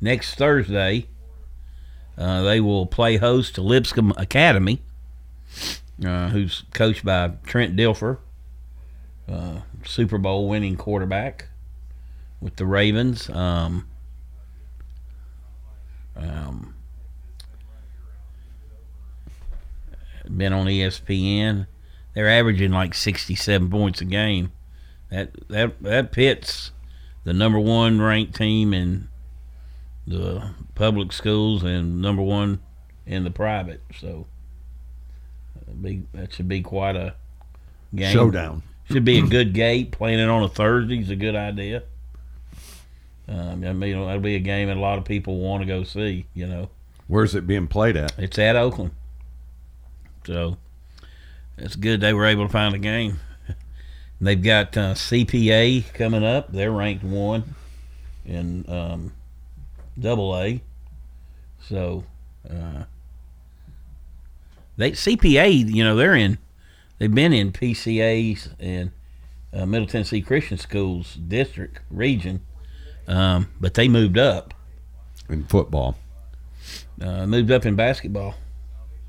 next 0.00 0.34
Thursday. 0.34 1.06
Uh, 2.18 2.42
they 2.42 2.60
will 2.60 2.84
play 2.84 3.16
host 3.16 3.54
to 3.54 3.62
Lipscomb 3.62 4.12
Academy, 4.18 4.82
uh, 6.04 6.28
who's 6.28 6.64
coached 6.74 7.02
by 7.04 7.32
Trent 7.46 7.76
Dilfer, 7.76 8.18
uh, 9.30 9.60
Super 9.84 10.18
Bowl 10.18 10.46
winning 10.48 10.76
quarterback 10.76 11.49
with 12.40 12.56
the 12.56 12.66
Ravens. 12.66 13.28
Um, 13.30 13.86
um, 16.16 16.74
been 20.36 20.52
on 20.52 20.66
ESPN. 20.66 21.66
They're 22.14 22.28
averaging 22.28 22.72
like 22.72 22.94
67 22.94 23.70
points 23.70 24.00
a 24.00 24.04
game. 24.04 24.52
That 25.10 25.30
that 25.48 25.82
that 25.82 26.12
pits 26.12 26.70
the 27.24 27.32
number 27.32 27.58
one 27.58 28.00
ranked 28.00 28.36
team 28.36 28.72
in 28.72 29.08
the 30.06 30.54
public 30.74 31.12
schools 31.12 31.62
and 31.62 32.00
number 32.00 32.22
one 32.22 32.60
in 33.06 33.24
the 33.24 33.30
private. 33.30 33.82
So 33.98 34.26
that'd 35.54 35.82
be, 35.82 36.02
that 36.14 36.32
should 36.32 36.48
be 36.48 36.62
quite 36.62 36.96
a 36.96 37.14
game. 37.94 38.12
Showdown. 38.12 38.62
Should 38.90 39.04
be 39.04 39.18
a 39.18 39.26
good 39.26 39.52
gate. 39.52 39.92
Playing 39.92 40.18
it 40.18 40.28
on 40.28 40.42
a 40.42 40.48
Thursday 40.48 40.98
is 40.98 41.10
a 41.10 41.16
good 41.16 41.36
idea. 41.36 41.84
Um, 43.30 43.64
I 43.64 43.72
mean, 43.72 44.04
that'll 44.04 44.18
be 44.18 44.34
a 44.34 44.40
game 44.40 44.68
that 44.68 44.76
a 44.76 44.80
lot 44.80 44.98
of 44.98 45.04
people 45.04 45.38
want 45.38 45.62
to 45.62 45.66
go 45.66 45.84
see. 45.84 46.26
You 46.34 46.46
know, 46.48 46.70
Where's 47.06 47.34
it 47.34 47.46
being 47.46 47.68
played 47.68 47.96
at? 47.96 48.18
it's 48.18 48.38
at 48.38 48.56
Oakland, 48.56 48.90
so 50.26 50.56
it's 51.56 51.76
good 51.76 52.00
they 52.00 52.12
were 52.12 52.26
able 52.26 52.46
to 52.46 52.52
find 52.52 52.74
a 52.74 52.78
game. 52.78 53.20
They've 54.20 54.42
got 54.42 54.76
uh, 54.76 54.94
CPA 54.94 55.94
coming 55.94 56.24
up. 56.24 56.52
They're 56.52 56.72
ranked 56.72 57.04
one 57.04 57.54
in 58.26 58.64
um, 58.68 59.12
Double 59.98 60.36
A, 60.36 60.60
so 61.62 62.04
uh, 62.48 62.84
they 64.76 64.90
CPA. 64.92 65.72
You 65.72 65.84
know, 65.84 65.94
they're 65.94 66.16
in. 66.16 66.38
They've 66.98 67.14
been 67.14 67.32
in 67.32 67.52
PCA's 67.52 68.50
and 68.58 68.90
uh, 69.52 69.66
Middle 69.66 69.86
Tennessee 69.86 70.20
Christian 70.20 70.58
Schools 70.58 71.14
district 71.14 71.80
region, 71.90 72.42
um, 73.10 73.48
but 73.60 73.74
they 73.74 73.88
moved 73.88 74.18
up. 74.18 74.54
In 75.28 75.44
football. 75.44 75.96
Uh, 77.00 77.26
moved 77.26 77.50
up 77.50 77.64
in 77.64 77.76
basketball. 77.76 78.34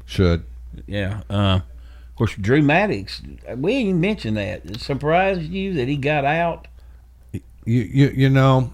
Should. 0.05 0.45
Yeah. 0.85 1.21
Uh, 1.29 1.61
of 2.09 2.15
course, 2.15 2.35
Drew 2.35 2.61
Maddox. 2.61 3.21
We 3.55 3.85
didn't 3.85 4.01
mention 4.01 4.35
that. 4.35 4.65
It 4.65 4.81
surprised 4.81 5.41
you 5.41 5.73
that 5.73 5.87
he 5.87 5.97
got 5.97 6.25
out. 6.25 6.67
You, 7.31 7.41
you, 7.65 8.07
you 8.09 8.29
know, 8.29 8.73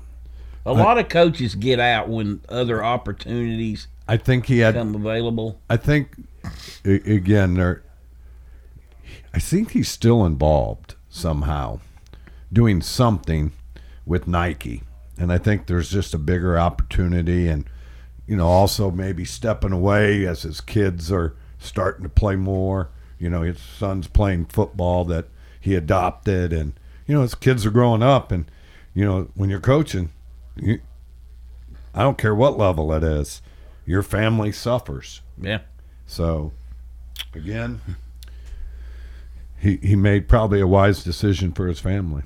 A 0.65 0.73
lot 0.73 0.97
of 0.97 1.09
coaches 1.09 1.55
get 1.55 1.79
out 1.79 2.09
when 2.09 2.41
other 2.49 2.83
opportunities 2.83 3.87
I 4.07 4.17
think 4.17 4.45
he 4.45 4.59
had 4.59 4.75
come 4.75 4.95
available. 4.95 5.59
I 5.69 5.77
think 5.77 6.15
again 6.85 7.55
there. 7.55 7.83
I 9.33 9.39
think 9.39 9.71
he's 9.71 9.89
still 9.89 10.25
involved 10.25 10.95
somehow, 11.09 11.79
doing 12.51 12.81
something 12.81 13.51
with 14.05 14.27
Nike, 14.27 14.83
and 15.17 15.31
I 15.31 15.37
think 15.37 15.65
there's 15.65 15.89
just 15.89 16.13
a 16.13 16.19
bigger 16.19 16.57
opportunity, 16.57 17.47
and 17.47 17.65
you 18.25 18.35
know 18.35 18.47
also 18.47 18.91
maybe 18.91 19.25
stepping 19.25 19.71
away 19.71 20.25
as 20.25 20.43
his 20.43 20.61
kids 20.61 21.11
are 21.11 21.35
starting 21.57 22.03
to 22.03 22.09
play 22.09 22.35
more. 22.35 22.89
You 23.19 23.29
know 23.29 23.41
his 23.41 23.59
son's 23.59 24.07
playing 24.07 24.45
football 24.45 25.05
that 25.05 25.25
he 25.59 25.75
adopted, 25.75 26.53
and 26.53 26.73
you 27.05 27.15
know 27.15 27.21
his 27.21 27.35
kids 27.35 27.65
are 27.65 27.71
growing 27.71 28.03
up, 28.03 28.31
and 28.31 28.49
you 28.93 29.05
know 29.05 29.29
when 29.35 29.49
you're 29.49 29.59
coaching, 29.59 30.11
you, 30.55 30.79
I 31.93 32.01
don't 32.01 32.17
care 32.17 32.35
what 32.35 32.57
level 32.57 32.93
it 32.93 33.03
is, 33.03 33.41
your 33.85 34.03
family 34.03 34.51
suffers. 34.51 35.21
Yeah. 35.41 35.59
So, 36.05 36.53
again, 37.33 37.81
he 39.57 39.77
he 39.77 39.95
made 39.95 40.27
probably 40.27 40.61
a 40.61 40.67
wise 40.67 41.03
decision 41.03 41.51
for 41.53 41.67
his 41.67 41.79
family. 41.79 42.23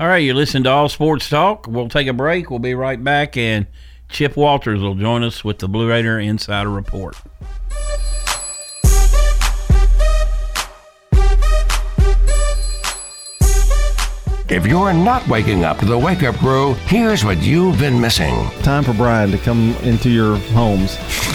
All 0.00 0.06
right, 0.06 0.18
you 0.18 0.32
listen 0.32 0.62
to 0.62 0.70
All 0.70 0.88
Sports 0.88 1.28
Talk. 1.28 1.66
We'll 1.66 1.88
take 1.88 2.06
a 2.06 2.12
break. 2.12 2.50
We'll 2.50 2.60
be 2.60 2.74
right 2.74 3.02
back, 3.02 3.36
and 3.36 3.66
Chip 4.08 4.36
Walters 4.36 4.80
will 4.80 4.94
join 4.94 5.24
us 5.24 5.42
with 5.42 5.58
the 5.58 5.66
Blue 5.66 5.88
Raider 5.88 6.20
Insider 6.20 6.70
Report. 6.70 7.16
If 14.50 14.66
you're 14.66 14.94
not 14.94 15.26
waking 15.28 15.64
up 15.64 15.78
to 15.78 15.84
the 15.84 15.98
wake 15.98 16.22
up 16.22 16.36
crew, 16.36 16.72
here's 16.86 17.22
what 17.22 17.42
you've 17.42 17.78
been 17.78 18.00
missing. 18.00 18.34
Time 18.62 18.82
for 18.82 18.94
Brian 18.94 19.30
to 19.32 19.38
come 19.38 19.74
into 19.82 20.08
your 20.08 20.36
homes. 20.54 20.96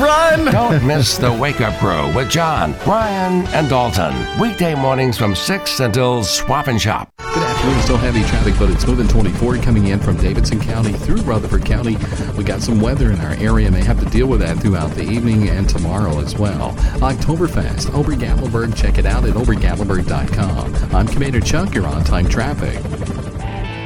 Run! 0.00 0.52
Don't 0.52 0.86
miss 0.86 1.16
the 1.16 1.32
wake 1.32 1.60
up 1.60 1.76
crew 1.80 2.14
with 2.14 2.30
John, 2.30 2.76
Brian, 2.84 3.46
and 3.48 3.68
Dalton. 3.68 4.14
Weekday 4.38 4.76
mornings 4.76 5.18
from 5.18 5.34
6 5.34 5.80
until 5.80 6.22
swap 6.22 6.68
and 6.68 6.80
shop. 6.80 7.12
Good 7.34 7.43
afternoon. 7.64 7.82
Still 7.82 7.96
heavy 7.96 8.22
traffic, 8.24 8.54
but 8.58 8.70
it's 8.70 8.86
moving 8.86 9.08
24 9.08 9.58
coming 9.58 9.86
in 9.88 10.00
from 10.00 10.16
Davidson 10.16 10.60
County 10.60 10.92
through 10.92 11.22
Rutherford 11.22 11.64
County. 11.64 11.96
We 12.36 12.44
got 12.44 12.62
some 12.62 12.80
weather 12.80 13.10
in 13.10 13.20
our 13.20 13.34
area. 13.34 13.70
May 13.70 13.84
have 13.84 14.00
to 14.00 14.06
deal 14.06 14.26
with 14.26 14.40
that 14.40 14.58
throughout 14.58 14.90
the 14.92 15.02
evening 15.02 15.48
and 15.48 15.68
tomorrow 15.68 16.18
as 16.20 16.36
well. 16.36 16.72
Oktoberfest, 17.00 17.94
Ober 17.94 18.12
Gatlinburg. 18.12 18.76
Check 18.76 18.98
it 18.98 19.06
out 19.06 19.24
at 19.24 19.34
obergatlinburg.com. 19.34 20.94
I'm 20.94 21.06
Commander 21.06 21.40
Chuck. 21.40 21.74
You're 21.74 21.86
on 21.86 22.04
time 22.04 22.28
traffic. 22.28 22.78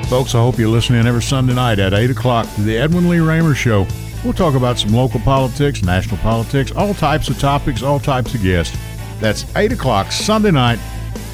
Folks, 0.06 0.34
I 0.34 0.38
hope 0.38 0.58
you're 0.58 0.68
listening 0.68 1.06
every 1.06 1.22
Sunday 1.22 1.54
night 1.54 1.78
at 1.78 1.92
8 1.92 2.10
o'clock 2.10 2.52
to 2.54 2.62
the 2.62 2.76
Edwin 2.78 3.08
Lee 3.08 3.20
Raymer 3.20 3.54
Show. 3.54 3.86
We'll 4.24 4.32
talk 4.32 4.54
about 4.54 4.78
some 4.78 4.92
local 4.92 5.20
politics, 5.20 5.82
national 5.82 6.16
politics, 6.18 6.72
all 6.72 6.94
types 6.94 7.28
of 7.28 7.38
topics, 7.38 7.82
all 7.82 8.00
types 8.00 8.34
of 8.34 8.42
guests. 8.42 8.76
That's 9.20 9.44
8 9.54 9.72
o'clock 9.72 10.10
Sunday 10.10 10.50
night, 10.50 10.78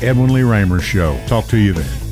Edwin 0.03 0.33
Lee 0.33 0.43
Raymer 0.43 0.81
Show. 0.81 1.19
Talk 1.27 1.47
to 1.47 1.57
you 1.57 1.73
then. 1.73 2.04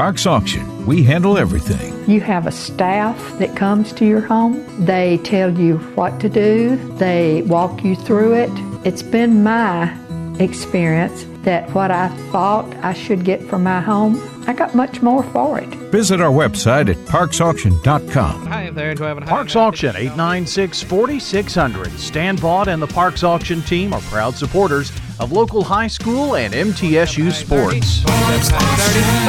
Parks 0.00 0.24
Auction. 0.24 0.86
We 0.86 1.02
handle 1.02 1.36
everything. 1.36 1.92
You 2.10 2.22
have 2.22 2.46
a 2.46 2.50
staff 2.50 3.38
that 3.38 3.54
comes 3.54 3.92
to 3.92 4.06
your 4.06 4.22
home. 4.22 4.64
They 4.86 5.18
tell 5.18 5.58
you 5.58 5.76
what 5.94 6.20
to 6.20 6.30
do, 6.30 6.76
they 6.96 7.42
walk 7.42 7.84
you 7.84 7.94
through 7.94 8.32
it. 8.32 8.50
It's 8.86 9.02
been 9.02 9.42
my 9.42 9.94
experience 10.38 11.26
that 11.42 11.68
what 11.74 11.90
I 11.90 12.08
thought 12.32 12.64
I 12.76 12.94
should 12.94 13.26
get 13.26 13.42
for 13.42 13.58
my 13.58 13.82
home, 13.82 14.14
I 14.50 14.52
got 14.52 14.74
much 14.74 15.00
more 15.00 15.22
for 15.22 15.60
it. 15.60 15.68
Visit 15.92 16.20
our 16.20 16.32
website 16.32 16.88
at 16.88 16.96
parksauction.com. 17.06 18.46
Hi 18.48 18.70
there, 18.70 18.96
do 18.96 19.04
I 19.04 19.08
have 19.10 19.18
a 19.18 19.20
Parks 19.20 19.54
Auction 19.54 19.94
896 19.94 20.82
4600. 20.82 21.92
Stan 21.92 22.36
Vaught 22.36 22.66
and 22.66 22.82
the 22.82 22.88
Parks 22.88 23.22
Auction 23.22 23.62
team 23.62 23.92
are 23.92 24.00
proud 24.00 24.34
supporters 24.34 24.90
of 25.20 25.30
local 25.32 25.62
high 25.62 25.86
school 25.86 26.34
and 26.34 26.52
MTSU 26.54 27.30
sports. 27.30 28.02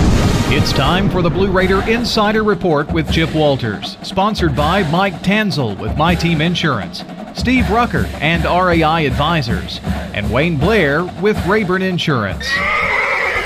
It's 0.52 0.72
time 0.72 1.08
for 1.08 1.22
the 1.22 1.30
Blue 1.30 1.50
Raider 1.50 1.82
Insider 1.88 2.42
Report 2.42 2.90
with 2.92 3.10
Chip 3.12 3.32
Walters, 3.34 3.96
sponsored 4.02 4.56
by 4.56 4.82
Mike 4.90 5.22
Tanzel 5.22 5.78
with 5.78 5.96
My 5.96 6.14
Team 6.14 6.40
Insurance, 6.40 7.02
Steve 7.34 7.70
Rucker 7.70 8.06
and 8.20 8.44
RAI 8.44 9.06
Advisors, 9.06 9.80
and 9.84 10.30
Wayne 10.32 10.56
Blair 10.56 11.04
with 11.22 11.36
Rayburn 11.46 11.82
Insurance. 11.82 12.48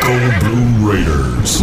Go 0.01 0.39
Blue 0.41 0.91
Raiders. 0.91 1.61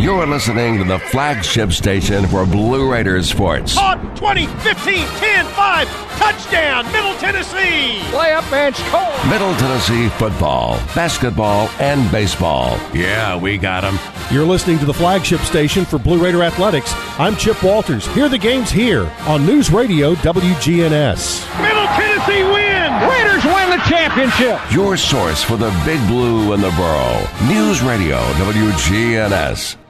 You're 0.00 0.26
listening 0.26 0.78
to 0.78 0.84
the 0.84 0.98
flagship 0.98 1.72
station 1.72 2.26
for 2.28 2.46
Blue 2.46 2.90
Raiders 2.90 3.28
sports. 3.28 3.76
On 3.76 4.14
20, 4.14 4.46
15, 4.46 5.06
10, 5.06 5.46
5, 5.46 5.87
touchdown, 6.18 6.84
Middle 6.92 7.14
Tennessee. 7.14 8.02
Play 8.10 8.32
up, 8.32 8.48
bench, 8.50 8.76
Cole. 8.90 9.30
Middle 9.30 9.54
Tennessee 9.54 10.08
football, 10.10 10.76
basketball, 10.94 11.68
and 11.78 12.10
baseball. 12.10 12.78
Yeah, 12.92 13.36
we 13.36 13.56
got 13.58 13.82
them. 13.82 13.98
You're 14.30 14.44
listening 14.44 14.78
to 14.80 14.84
the 14.84 14.92
flagship 14.92 15.40
station 15.40 15.84
for 15.84 15.98
Blue 15.98 16.22
Raider 16.22 16.42
Athletics. 16.42 16.92
I'm 17.18 17.36
Chip 17.36 17.62
Walters. 17.62 18.06
Hear 18.08 18.28
the 18.28 18.38
games 18.38 18.70
here 18.70 19.10
on 19.26 19.46
News 19.46 19.70
Radio 19.70 20.14
WGNS. 20.16 21.62
Middle 21.62 21.86
Tennessee 21.86 22.44
win. 22.44 23.08
Raiders 23.08 23.44
win 23.44 23.70
the 23.70 23.82
championship. 23.88 24.60
Your 24.72 24.96
source 24.96 25.42
for 25.42 25.56
the 25.56 25.70
Big 25.86 26.04
Blue 26.08 26.52
and 26.52 26.62
the 26.62 26.70
Borough. 26.72 27.26
News 27.48 27.80
Radio 27.82 28.18
WGNS. 28.34 29.87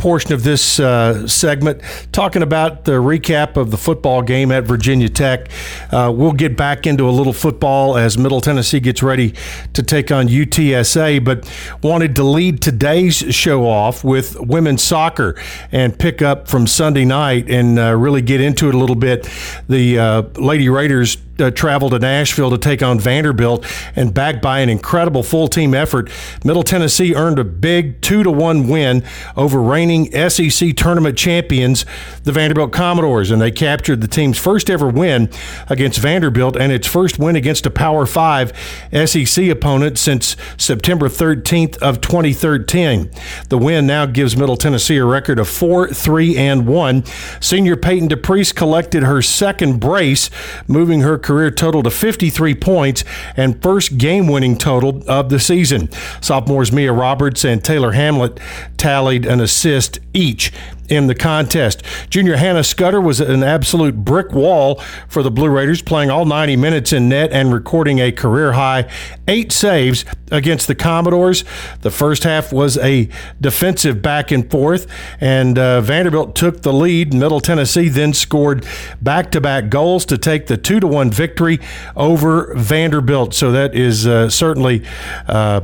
portion 0.00 0.32
of 0.32 0.42
this 0.42 0.80
uh, 0.80 1.26
segment 1.28 1.82
talking 2.10 2.42
about 2.42 2.84
the 2.84 2.92
recap 2.92 3.56
of 3.56 3.70
the 3.70 3.76
football 3.76 4.22
game 4.22 4.50
at 4.50 4.64
Virginia 4.64 5.08
Tech. 5.08 5.48
Uh, 5.92 6.12
we'll 6.14 6.32
get 6.32 6.56
back 6.56 6.86
into 6.86 7.08
a 7.08 7.12
little 7.12 7.32
football 7.32 7.96
as 7.96 8.16
Middle 8.16 8.40
Tennessee 8.40 8.80
gets 8.80 9.02
ready 9.02 9.34
to 9.74 9.82
take 9.82 10.10
on 10.10 10.26
UTSA, 10.28 11.22
but 11.24 11.48
wanted 11.82 12.16
to 12.16 12.24
lead 12.24 12.62
today's 12.62 13.16
show 13.16 13.66
off 13.66 14.02
with 14.02 14.40
women's 14.40 14.82
soccer 14.82 15.40
and 15.70 15.98
pick 15.98 16.22
up 16.22 16.48
from 16.48 16.66
Sunday 16.66 17.04
night 17.04 17.50
and 17.50 17.78
uh, 17.78 17.94
really 17.94 18.22
get 18.22 18.40
into 18.40 18.68
it 18.68 18.74
a 18.74 18.78
little 18.78 18.96
bit. 18.96 19.28
The 19.68 19.98
uh, 19.98 20.22
Lady 20.36 20.68
Raiders 20.68 21.18
uh, 21.40 21.50
travel 21.50 21.90
to 21.90 21.98
Nashville 21.98 22.50
to 22.50 22.58
take 22.58 22.82
on 22.82 22.98
Vanderbilt, 22.98 23.64
and 23.96 24.12
backed 24.12 24.42
by 24.42 24.60
an 24.60 24.68
incredible 24.68 25.22
full 25.22 25.48
team 25.48 25.74
effort, 25.74 26.10
Middle 26.44 26.62
Tennessee 26.62 27.14
earned 27.14 27.38
a 27.38 27.44
big 27.44 28.00
two 28.00 28.22
to 28.22 28.30
one 28.30 28.68
win 28.68 29.04
over 29.36 29.60
reigning 29.60 30.10
SEC 30.28 30.76
tournament 30.76 31.16
champions, 31.16 31.84
the 32.24 32.32
Vanderbilt 32.32 32.72
Commodores, 32.72 33.30
and 33.30 33.40
they 33.40 33.50
captured 33.50 34.00
the 34.00 34.08
team's 34.08 34.38
first 34.38 34.70
ever 34.70 34.88
win 34.88 35.30
against 35.68 35.98
Vanderbilt 35.98 36.56
and 36.56 36.72
its 36.72 36.86
first 36.86 37.18
win 37.18 37.36
against 37.36 37.66
a 37.66 37.70
Power 37.70 38.06
Five 38.06 38.52
SEC 38.92 39.48
opponent 39.48 39.98
since 39.98 40.36
September 40.56 41.08
13th 41.08 41.78
of 41.78 42.00
2013. 42.00 43.10
The 43.48 43.58
win 43.58 43.86
now 43.86 44.06
gives 44.06 44.36
Middle 44.36 44.56
Tennessee 44.56 44.96
a 44.96 45.04
record 45.04 45.38
of 45.38 45.48
four, 45.48 45.88
three, 45.88 46.36
and 46.36 46.66
one. 46.66 47.04
Senior 47.40 47.76
Peyton 47.76 48.08
DePriest 48.08 48.54
collected 48.54 49.02
her 49.02 49.22
second 49.22 49.80
brace, 49.80 50.30
moving 50.66 51.00
her 51.00 51.18
career 51.30 51.52
total 51.52 51.80
to 51.80 51.90
53 51.90 52.56
points 52.56 53.04
and 53.36 53.62
first 53.62 53.96
game 53.96 54.26
winning 54.26 54.58
total 54.58 55.04
of 55.08 55.28
the 55.28 55.38
season. 55.38 55.88
Sophomores 56.20 56.72
Mia 56.72 56.92
Roberts 56.92 57.44
and 57.44 57.62
Taylor 57.62 57.92
Hamlet 57.92 58.40
tallied 58.76 59.24
an 59.24 59.38
assist 59.38 60.00
each 60.12 60.52
in 60.90 61.06
the 61.06 61.14
contest. 61.14 61.82
Junior 62.10 62.36
Hannah 62.36 62.64
Scudder 62.64 63.00
was 63.00 63.20
an 63.20 63.42
absolute 63.42 64.04
brick 64.04 64.32
wall 64.32 64.76
for 65.08 65.22
the 65.22 65.30
Blue 65.30 65.48
Raiders, 65.48 65.80
playing 65.80 66.10
all 66.10 66.24
90 66.24 66.56
minutes 66.56 66.92
in 66.92 67.08
net 67.08 67.32
and 67.32 67.52
recording 67.52 68.00
a 68.00 68.12
career 68.12 68.52
high 68.52 68.90
eight 69.28 69.52
saves 69.52 70.04
against 70.32 70.66
the 70.66 70.74
Commodores. 70.74 71.44
The 71.80 71.90
first 71.90 72.24
half 72.24 72.52
was 72.52 72.76
a 72.78 73.08
defensive 73.40 74.02
back 74.02 74.30
and 74.32 74.50
forth, 74.50 74.86
and 75.20 75.58
uh, 75.58 75.80
Vanderbilt 75.80 76.34
took 76.34 76.62
the 76.62 76.72
lead. 76.72 77.14
Middle 77.14 77.40
Tennessee 77.40 77.88
then 77.88 78.12
scored 78.12 78.66
back 79.00 79.30
to 79.30 79.40
back 79.40 79.70
goals 79.70 80.04
to 80.06 80.18
take 80.18 80.48
the 80.48 80.56
2 80.56 80.80
to 80.80 80.86
1 80.86 81.10
victory 81.10 81.60
over 81.94 82.52
Vanderbilt. 82.56 83.32
So 83.34 83.52
that 83.52 83.74
is 83.74 84.06
uh, 84.06 84.28
certainly. 84.28 84.84
Uh, 85.26 85.62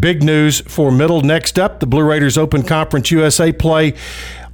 Big 0.00 0.20
news 0.20 0.62
for 0.62 0.90
Middle. 0.90 1.20
Next 1.20 1.60
up, 1.60 1.78
the 1.78 1.86
Blue 1.86 2.02
Raiders 2.02 2.36
Open 2.36 2.64
Conference 2.64 3.12
USA 3.12 3.52
play 3.52 3.94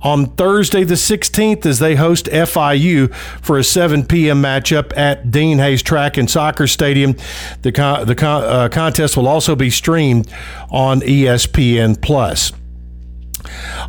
on 0.03 0.27
Thursday 0.27 0.85
the 0.85 0.95
16th 0.95 1.65
as 1.67 1.79
they 1.79 1.95
host 1.95 2.27
FIU 2.27 3.15
for 3.41 3.59
a 3.59 3.65
7 3.65 4.07
p.m. 4.07 4.43
matchup 4.43 4.97
at 4.97 5.31
Dean 5.31 5.59
Hayes 5.59 5.83
Track 5.83 6.17
and 6.17 6.31
Soccer 6.31 6.67
Stadium. 6.67 7.17
The 7.63 7.73
con- 7.73 8.07
the 8.07 8.15
con- 8.15 8.45
uh, 8.45 8.69
contest 8.69 9.17
will 9.17 9.29
also 9.29 9.55
be 9.55 9.71
streamed 9.71 10.31
on 10.71 11.01
ESPN 11.01 12.01
Plus. 12.01 12.53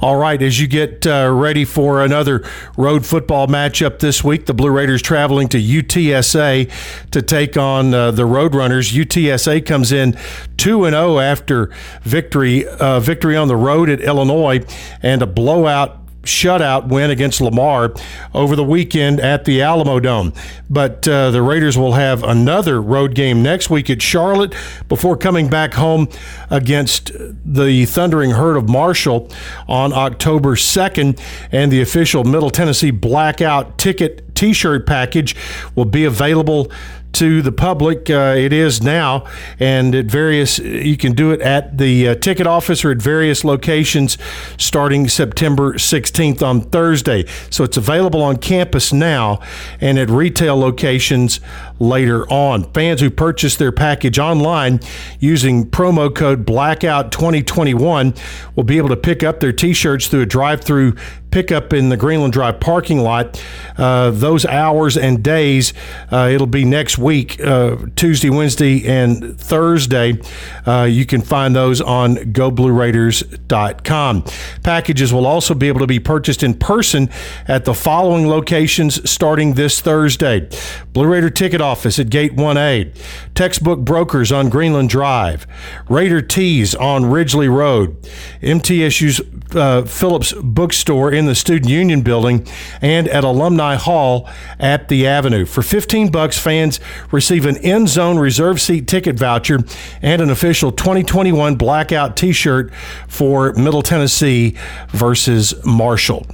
All 0.02 0.16
right, 0.18 0.42
as 0.42 0.60
you 0.60 0.68
get 0.68 1.06
uh, 1.06 1.30
ready 1.32 1.66
for 1.66 2.04
another 2.04 2.44
road 2.76 3.06
football 3.06 3.48
matchup 3.48 4.00
this 4.00 4.24
week, 4.24 4.46
the 4.46 4.54
Blue 4.54 4.72
Raiders 4.72 5.02
traveling 5.02 5.48
to 5.50 5.58
UTSA 5.62 6.72
to 7.12 7.22
take 7.22 7.56
on 7.56 7.94
uh, 7.94 8.12
the 8.12 8.24
Roadrunners. 8.24 8.94
UTSA 8.94 9.66
comes 9.66 9.92
in 9.92 10.18
2 10.58 10.86
and 10.86 10.94
0 10.94 11.20
after 11.20 11.72
victory 12.02 12.68
uh, 12.68 13.00
victory 13.00 13.38
on 13.38 13.48
the 13.48 13.56
road 13.56 13.90
at 13.90 14.02
Illinois 14.02 14.64
and 15.02 15.22
a 15.22 15.28
blowout 15.28 16.03
shutout 16.24 16.88
win 16.88 17.12
against 17.12 17.42
Lamar 17.42 17.94
over 18.34 18.56
the 18.56 18.64
weekend 18.64 19.20
at 19.20 19.46
the 19.46 19.62
Alamo 19.62 20.00
Dome. 20.00 20.34
But 20.70 21.08
uh, 21.08 21.32
the 21.32 21.42
Raiders 21.42 21.78
will 21.78 21.94
have 21.94 22.24
another 22.24 22.82
road 22.82 23.14
game 23.16 23.44
next 23.44 23.70
week 23.70 23.90
at 23.90 24.02
Charlotte 24.02 24.56
before 24.90 25.18
coming 25.18 25.50
back 25.50 25.74
home 25.76 26.10
against 26.50 27.12
the 27.46 27.86
Thundering 27.86 28.32
Herd 28.32 28.58
of 28.58 28.70
Marshall 28.70 29.30
on 29.68 29.94
October 29.94 30.56
2nd. 30.56 31.20
And 31.52 31.72
the 31.72 31.82
official 31.82 32.24
Middle 32.24 32.50
Tennessee 32.50 32.92
Blackout 32.92 33.78
ticket 33.78 34.34
t 34.36 34.54
shirt 34.54 34.88
package 34.88 35.36
will 35.76 35.86
be 35.86 36.06
available 36.06 36.72
to 37.14 37.42
the 37.42 37.52
public. 37.52 38.10
Uh, 38.10 38.36
it 38.38 38.52
is 38.52 38.82
now, 38.82 39.26
and 39.60 39.96
at 39.96 40.06
various 40.06 40.60
you 40.60 40.98
can 40.98 41.14
do 41.14 41.32
it 41.32 41.42
at 41.42 41.78
the 41.78 42.10
uh, 42.10 42.16
ticket 42.16 42.48
office 42.48 42.84
or 42.84 42.92
at 42.92 43.02
various 43.02 43.44
locations 43.44 44.18
starting 44.58 45.08
September 45.08 45.74
16th 45.74 46.42
on 46.42 46.62
Thursday. 46.62 47.26
So 47.50 47.64
it's 47.64 47.78
available 47.78 48.22
on 48.22 48.38
campus 48.38 48.92
now 48.92 49.40
and 49.80 49.98
at 49.98 50.10
retail 50.10 50.58
locations 50.58 51.40
later 51.80 52.28
on. 52.32 52.72
Fans 52.74 53.02
who 53.02 53.10
purchase 53.10 53.56
their 53.56 53.72
package 53.72 54.20
online 54.20 54.80
using 55.20 55.70
promo 55.70 56.14
code 56.14 56.46
Blackout 56.46 57.12
2021 57.12 58.14
will 58.56 58.64
be 58.64 58.78
able 58.78 58.90
to 58.90 58.98
pick 58.98 59.24
up 59.24 59.40
their 59.40 59.54
T-shirts 59.54 60.08
through 60.08 60.22
a 60.22 60.26
drive-through 60.26 60.96
pickup 61.34 61.74
in 61.74 61.90
the 61.90 61.98
Greenland 61.98 62.32
Drive 62.32 62.60
parking 62.60 63.00
lot. 63.00 63.44
Uh, 63.76 64.12
those 64.12 64.46
hours 64.46 64.96
and 64.96 65.24
days, 65.24 65.74
uh, 66.12 66.30
it'll 66.32 66.46
be 66.46 66.64
next 66.64 67.00
week, 67.00 67.42
uh, 67.42 67.76
Tuesday, 67.96 68.30
Wednesday, 68.30 68.88
and 68.88 69.40
Thursday. 69.40 70.22
Uh, 70.68 70.84
you 70.84 71.08
can 71.08 71.22
find 71.22 71.56
those 71.56 71.82
on 71.82 72.18
GoBlueRaiders.com. 72.18 74.26
Packages 74.62 75.12
will 75.12 75.26
also 75.26 75.56
be 75.56 75.68
able 75.68 75.80
to 75.80 75.88
be 75.88 76.00
purchased 76.00 76.44
in 76.44 76.54
person 76.54 77.10
at 77.48 77.66
the 77.66 77.74
following 77.74 78.28
locations 78.28 79.10
starting 79.10 79.56
this 79.56 79.82
Thursday: 79.82 80.48
Blue 80.94 81.08
Raider 81.08 81.32
Ticket 81.32 81.62
Office 81.62 81.98
at 81.98 82.12
Gate 82.12 82.36
1A, 82.36 82.96
Textbook 83.34 83.80
Brokers 83.80 84.32
on 84.32 84.50
Greenland 84.50 84.90
Drive, 84.90 85.48
Raider 85.90 86.22
Tees 86.22 86.76
on 86.76 87.08
Ridgely 87.08 87.48
Road, 87.48 88.00
MTSU's 88.44 89.20
uh, 89.56 89.84
Phillips 89.84 90.34
Bookstore 90.34 91.12
in 91.12 91.23
the 91.26 91.36
Student 91.36 91.70
Union 91.70 92.02
Building, 92.02 92.48
and 92.82 93.08
at 93.08 93.24
Alumni 93.24 93.76
Hall 93.76 94.30
at 94.60 94.88
the 94.88 95.08
Avenue. 95.08 95.46
For 95.46 95.62
15 95.62 96.12
bucks, 96.12 96.38
fans 96.38 96.80
receive 97.12 97.46
an 97.46 97.58
end 97.58 97.90
zone 97.90 98.18
reserve 98.18 98.62
seat 98.62 98.88
ticket 98.88 99.18
voucher 99.18 99.60
and 100.02 100.22
an 100.22 100.30
official 100.30 100.72
2021 100.72 101.56
blackout 101.56 102.18
T-shirt 102.18 102.74
for 103.08 103.54
Middle 103.54 103.82
Tennessee 103.82 104.58
versus 104.90 105.54
Marshall. 105.66 106.26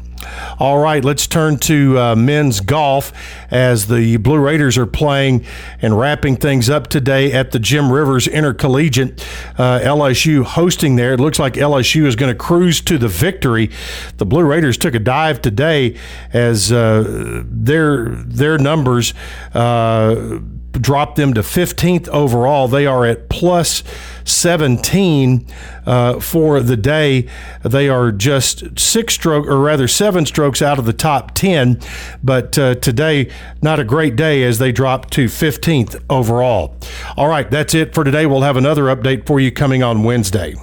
All 0.60 0.78
right, 0.78 1.04
let's 1.04 1.28
turn 1.28 1.58
to 1.60 1.98
uh, 1.98 2.16
men's 2.16 2.60
golf 2.60 3.14
as 3.52 3.88
the 3.88 4.18
Blue 4.18 4.40
Raiders 4.40 4.78
are 4.78 4.86
playing 4.86 5.46
and 5.82 5.98
wrapping 5.98 6.36
things 6.36 6.70
up 6.70 6.88
today 6.88 7.32
at 7.32 7.52
the 7.52 7.60
Jim 7.60 7.92
Rivers 7.92 8.28
Intercollegiate. 8.28 9.22
Uh, 9.58 9.80
LSU 9.80 10.44
hosting 10.44 10.96
there. 10.96 11.14
It 11.14 11.20
looks 11.20 11.40
like 11.40 11.54
LSU 11.54 12.06
is 12.06 12.16
going 12.16 12.32
to 12.32 12.38
cruise 12.38 12.82
to 12.82 12.98
the 12.98 13.08
victory. 13.08 13.70
The 14.18 14.26
Blue 14.26 14.44
Raiders 14.44 14.78
took 14.78 14.96
a 14.96 15.00
dive 15.00 15.42
today 15.42 15.98
as 16.34 16.72
uh, 16.72 17.44
their 17.46 18.10
their 18.10 18.58
numbers 18.58 19.14
uh, 19.54 20.40
dropped 20.74 21.16
them 21.16 21.34
to 21.34 21.42
15th 21.42 22.08
overall. 22.10 22.68
They 22.68 22.86
are 22.86 23.06
at 23.06 23.30
plus 23.30 23.84
17 24.24 25.46
uh, 25.86 26.20
for 26.20 26.62
the 26.62 26.78
day. 26.78 27.28
They 27.64 27.90
are 27.90 28.12
just 28.12 28.80
six 28.80 29.14
stroke, 29.14 29.48
or 29.48 29.60
rather 29.60 29.88
seven 29.88 30.26
strokes 30.26 30.62
out 30.62 30.80
of 30.80 30.86
the 30.86 30.94
top 30.94 31.34
10. 31.34 31.80
But 32.24 32.58
uh, 32.58 32.76
today, 32.76 33.32
not 33.62 33.80
a 33.80 33.84
great 33.84 34.16
day 34.16 34.44
as 34.44 34.60
they 34.60 34.72
drop 34.72 35.10
to 35.12 35.26
15th 35.26 36.04
overall. 36.10 36.76
All 37.18 37.28
right, 37.28 37.50
that's 37.50 37.74
it 37.74 37.94
for 37.94 38.04
today. 38.04 38.26
We'll 38.26 38.42
have 38.42 38.58
another 38.58 38.84
update 38.84 39.26
for 39.26 39.40
you 39.40 39.52
coming 39.52 39.84
on 39.84 40.04
Wednesday. 40.04 40.56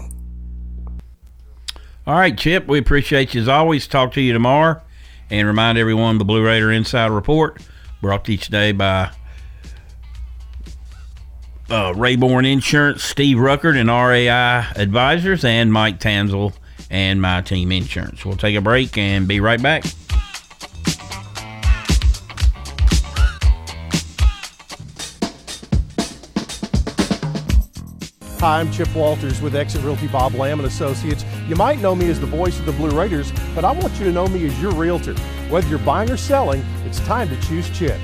All 2.06 2.14
right, 2.14 2.38
Chip, 2.38 2.68
we 2.68 2.78
appreciate 2.78 3.34
you 3.34 3.40
as 3.40 3.48
always. 3.48 3.88
Talk 3.88 4.12
to 4.12 4.20
you 4.20 4.32
tomorrow. 4.32 4.80
And 5.28 5.48
remind 5.48 5.76
everyone 5.76 6.18
the 6.18 6.24
Blue 6.24 6.44
Raider 6.44 6.70
Insider 6.70 7.12
Report 7.12 7.60
brought 8.00 8.24
to 8.26 8.32
you 8.32 8.38
today 8.38 8.70
by 8.70 9.10
uh, 11.70 11.92
Rayborn 11.92 12.50
Insurance, 12.50 13.02
Steve 13.02 13.38
Ruckert 13.38 13.78
and 13.78 13.88
RAI 13.88 14.66
Advisors, 14.80 15.44
and 15.44 15.72
Mike 15.72 15.98
Tanzel 15.98 16.52
and 16.90 17.20
My 17.20 17.40
Team 17.42 17.72
Insurance. 17.72 18.24
We'll 18.24 18.36
take 18.36 18.56
a 18.56 18.60
break 18.60 18.96
and 18.96 19.26
be 19.26 19.40
right 19.40 19.60
back. 19.60 19.84
Hi, 28.38 28.60
I'm 28.60 28.70
Chip 28.70 28.94
Walters 28.94 29.40
with 29.40 29.56
Exit 29.56 29.82
Realty 29.82 30.06
Bob 30.08 30.34
Lamb 30.34 30.60
and 30.60 30.68
Associates. 30.68 31.24
You 31.48 31.56
might 31.56 31.80
know 31.80 31.96
me 31.96 32.08
as 32.10 32.20
the 32.20 32.26
voice 32.26 32.58
of 32.60 32.66
the 32.66 32.72
Blue 32.72 32.90
Raiders, 32.90 33.32
but 33.54 33.64
I 33.64 33.72
want 33.72 33.94
you 33.94 34.04
to 34.04 34.12
know 34.12 34.28
me 34.28 34.46
as 34.46 34.60
your 34.62 34.72
realtor. 34.72 35.14
Whether 35.48 35.68
you're 35.68 35.78
buying 35.80 36.10
or 36.10 36.16
selling, 36.16 36.64
it's 36.84 37.00
time 37.00 37.28
to 37.28 37.40
choose 37.40 37.68
Chip. 37.76 37.98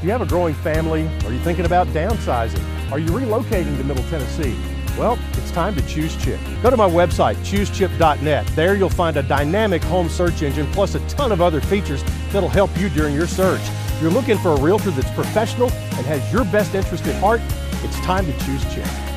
Do 0.00 0.06
you 0.06 0.12
have 0.12 0.20
a 0.20 0.26
growing 0.26 0.54
family? 0.54 1.08
Are 1.24 1.32
you 1.32 1.40
thinking 1.40 1.64
about 1.64 1.88
downsizing? 1.88 2.77
Are 2.90 2.98
you 2.98 3.08
relocating 3.08 3.76
to 3.76 3.84
Middle 3.84 4.04
Tennessee? 4.04 4.56
Well, 4.96 5.18
it's 5.32 5.50
time 5.50 5.74
to 5.74 5.86
choose 5.86 6.16
Chip. 6.16 6.40
Go 6.62 6.70
to 6.70 6.76
my 6.76 6.88
website, 6.88 7.36
choosechip.net. 7.36 8.46
There 8.56 8.76
you'll 8.76 8.88
find 8.88 9.16
a 9.18 9.22
dynamic 9.22 9.82
home 9.84 10.08
search 10.08 10.42
engine 10.42 10.66
plus 10.72 10.94
a 10.94 11.00
ton 11.08 11.30
of 11.30 11.42
other 11.42 11.60
features 11.60 12.02
that'll 12.32 12.48
help 12.48 12.76
you 12.78 12.88
during 12.88 13.14
your 13.14 13.26
search. 13.26 13.60
If 13.60 14.02
you're 14.02 14.10
looking 14.10 14.38
for 14.38 14.54
a 14.54 14.60
realtor 14.60 14.90
that's 14.90 15.10
professional 15.10 15.70
and 15.70 16.06
has 16.06 16.32
your 16.32 16.44
best 16.44 16.74
interest 16.74 17.06
at 17.06 17.20
heart, 17.20 17.42
it's 17.84 18.00
time 18.00 18.24
to 18.24 18.32
choose 18.44 18.64
Chip. 18.74 19.07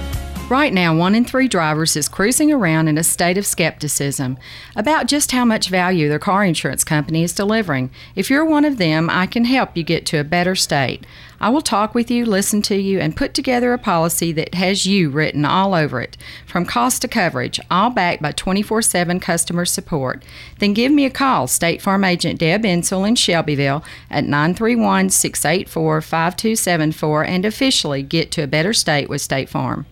Right 0.52 0.74
now, 0.74 0.94
one 0.94 1.16
in 1.16 1.24
three 1.24 1.48
drivers 1.48 1.96
is 1.96 2.10
cruising 2.10 2.52
around 2.52 2.90
in 2.90 2.98
a 2.98 3.06
state 3.06 3.38
of 3.38 3.46
skepticism 3.46 4.38
about 4.76 5.08
just 5.08 5.32
how 5.32 5.46
much 5.46 5.70
value 5.70 6.10
their 6.10 6.20
car 6.20 6.44
insurance 6.44 6.84
company 6.84 7.24
is 7.24 7.32
delivering. 7.32 7.90
If 8.18 8.30
you're 8.30 8.44
one 8.44 8.66
of 8.66 8.78
them, 8.78 9.10
I 9.10 9.28
can 9.28 9.46
help 9.46 9.78
you 9.78 9.84
get 9.84 10.06
to 10.08 10.20
a 10.20 10.26
better 10.26 10.54
state. 10.54 11.06
I 11.40 11.50
will 11.52 11.62
talk 11.62 11.96
with 11.96 12.12
you, 12.12 12.26
listen 12.26 12.62
to 12.64 12.76
you, 12.76 13.00
and 13.00 13.16
put 13.16 13.34
together 13.34 13.72
a 13.72 13.78
policy 13.78 14.34
that 14.34 14.56
has 14.56 14.86
you 14.86 15.10
written 15.10 15.46
all 15.46 15.74
over 15.74 16.02
it, 16.02 16.18
from 16.46 16.66
cost 16.66 17.02
to 17.04 17.08
coverage, 17.08 17.58
all 17.72 17.90
backed 17.90 18.22
by 18.22 18.34
24 18.34 18.82
7 18.82 19.22
customer 19.22 19.64
support. 19.64 20.22
Then 20.60 20.74
give 20.74 20.92
me 20.92 21.06
a 21.06 21.10
call, 21.10 21.48
State 21.48 21.82
Farm 21.82 22.04
Agent 22.04 22.42
Deb 22.42 22.66
Insel 22.66 23.08
in 23.08 23.16
Shelbyville 23.16 23.86
at 24.10 24.26
931 24.26 25.12
684 25.12 26.02
5274, 26.02 27.24
and 27.24 27.46
officially 27.46 28.04
get 28.04 28.32
to 28.32 28.44
a 28.44 28.48
better 28.48 28.74
state 28.74 29.08
with 29.08 29.22
State 29.22 29.48
Farm. 29.48 29.86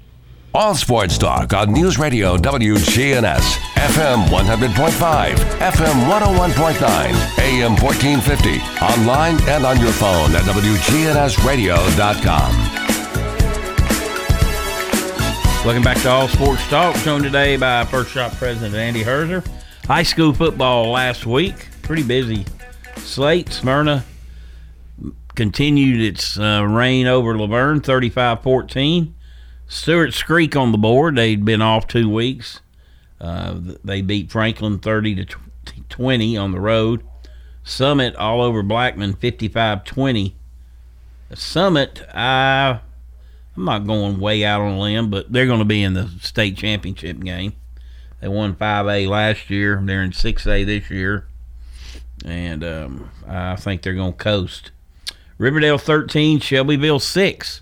All 0.52 0.74
Sports 0.74 1.20
Talk 1.20 1.54
on 1.54 1.72
News 1.72 2.00
Radio 2.00 2.36
WGNS, 2.36 3.40
FM 3.76 4.26
100.5, 4.30 5.36
FM 5.36 6.10
101.9, 6.10 7.38
AM 7.38 7.76
1450, 7.76 8.60
online 8.84 9.40
and 9.48 9.64
on 9.64 9.80
your 9.80 9.92
phone 9.92 10.36
at 10.36 10.42
WGNSradio.com. 10.46 12.52
Welcome 15.64 15.84
back 15.84 16.02
to 16.02 16.10
All 16.10 16.28
Sports 16.28 16.68
Talk, 16.68 16.96
joined 17.04 17.26
today 17.26 17.56
by 17.56 17.86
First 17.86 18.10
Shot 18.10 18.32
President 18.32 18.74
Andy 18.74 19.04
Herzer. 19.04 19.48
High 19.86 20.02
school 20.02 20.34
football 20.34 20.90
last 20.90 21.28
week, 21.28 21.68
pretty 21.84 22.02
busy 22.02 22.48
slate. 22.96 23.50
Smyrna 23.50 24.04
continued 25.36 26.02
its 26.02 26.40
uh, 26.40 26.66
reign 26.68 27.06
over 27.06 27.38
La 27.38 27.46
Vergne, 27.46 27.82
35 27.82 28.42
14. 28.42 29.14
Stewart's 29.70 30.24
Creek 30.24 30.56
on 30.56 30.72
the 30.72 30.78
board. 30.80 31.16
They'd 31.16 31.46
been 31.46 31.62
off 31.62 31.88
two 31.88 32.10
weeks. 32.10 32.60
Uh, 33.22 33.60
they 33.84 34.02
beat 34.02 34.32
Franklin 34.32 34.80
30 34.80 35.26
to 35.26 35.38
20 35.90 36.36
on 36.36 36.52
the 36.52 36.60
road. 36.60 37.04
Summit 37.64 38.16
all 38.16 38.42
over 38.42 38.64
Blackman 38.64 39.14
55 39.14 39.84
20. 39.84 40.36
Summit, 41.36 42.02
I, 42.12 42.80
I'm 43.56 43.66
not 43.66 43.86
going 43.86 44.20
way 44.20 44.44
out 44.44 44.62
on 44.62 44.74
a 44.74 44.80
limb, 44.80 45.12
but 45.12 45.32
they're 45.32 45.46
going 45.46 45.60
to 45.60 45.66
be 45.66 45.84
in 45.84 45.94
the 45.94 46.10
state 46.20 46.58
championship 46.58 47.20
game. 47.20 47.54
They 48.22 48.28
won 48.28 48.56
5A 48.56 49.08
last 49.08 49.52
year. 49.52 49.80
They're 49.84 50.02
in 50.02 50.12
6A 50.12 50.66
this 50.66 50.90
year. 50.90 51.28
And 52.26 52.64
um, 52.64 53.12
I 53.28 53.56
think 53.56 53.84
they're 53.84 53.94
going 53.94 54.14
to 54.14 54.18
coast. 54.18 54.72
Riverdale 55.38 55.78
13, 55.78 56.40
Shelbyville 56.40 57.00
6. 57.00 57.62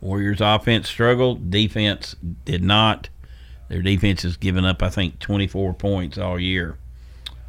Warriors 0.00 0.40
offense 0.40 0.88
struggled, 0.88 1.50
defense 1.50 2.16
did 2.44 2.62
not. 2.62 3.08
Their 3.68 3.82
defense 3.82 4.22
has 4.22 4.36
given 4.36 4.64
up, 4.64 4.82
I 4.82 4.90
think, 4.90 5.18
24 5.20 5.74
points 5.74 6.18
all 6.18 6.38
year. 6.40 6.76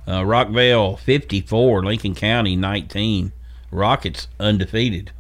Uh, 0.06 0.22
Rockvale 0.22 1.00
54, 1.00 1.84
Lincoln 1.84 2.16
County 2.16 2.56
19. 2.56 3.32
Rockets 3.72 4.28
undefeated. 4.40 5.12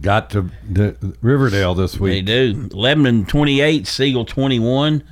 Got 0.00 0.30
to 0.30 0.50
the 0.68 1.16
Riverdale 1.22 1.74
this 1.74 1.98
week. 1.98 2.26
They 2.26 2.52
do. 2.52 2.68
Lebanon 2.72 3.24
28, 3.24 3.86
Siegel 3.86 4.24
21. 4.24 5.02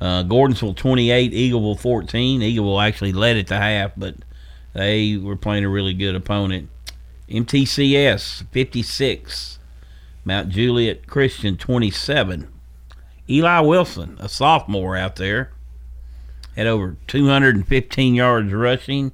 Uh, 0.00 0.22
Gordonsville 0.22 0.76
28, 0.76 1.32
Eagleville 1.32 1.80
14. 1.80 2.40
Eagleville 2.40 2.86
actually 2.86 3.12
led 3.12 3.36
it 3.36 3.46
to 3.48 3.56
half, 3.56 3.92
but 3.96 4.14
they 4.74 5.16
were 5.16 5.36
playing 5.36 5.64
a 5.64 5.68
really 5.68 5.94
good 5.94 6.14
opponent. 6.14 6.68
MTCS 7.28 8.46
56, 8.50 9.58
Mount 10.24 10.48
Juliet 10.48 11.06
Christian 11.06 11.56
27. 11.56 12.48
Eli 13.28 13.60
Wilson, 13.60 14.16
a 14.20 14.28
sophomore 14.28 14.96
out 14.96 15.16
there, 15.16 15.52
had 16.56 16.66
over 16.66 16.96
215 17.06 18.14
yards 18.14 18.52
rushing, 18.52 19.12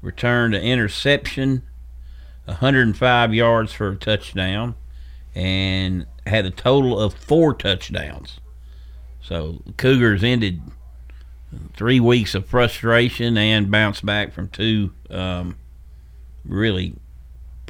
returned 0.00 0.54
an 0.54 0.62
interception, 0.62 1.62
105 2.44 3.34
yards 3.34 3.72
for 3.72 3.90
a 3.90 3.96
touchdown, 3.96 4.74
and 5.34 6.06
had 6.26 6.46
a 6.46 6.50
total 6.50 6.98
of 6.98 7.14
four 7.14 7.54
touchdowns. 7.54 8.40
So 9.20 9.62
the 9.66 9.72
Cougars 9.72 10.24
ended 10.24 10.60
three 11.74 12.00
weeks 12.00 12.34
of 12.34 12.46
frustration 12.46 13.36
and 13.36 13.70
bounced 13.70 14.04
back 14.04 14.32
from 14.32 14.48
two 14.48 14.92
um, 15.10 15.56
really 16.44 16.94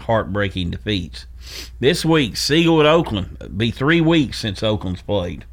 heartbreaking 0.00 0.70
defeats. 0.70 1.26
This 1.78 2.04
week, 2.04 2.36
Siegel 2.36 2.80
at 2.80 2.86
Oakland. 2.86 3.36
It'll 3.40 3.52
be 3.52 3.70
three 3.70 4.00
weeks 4.00 4.38
since 4.38 4.62
Oakland's 4.62 5.02
played. 5.02 5.44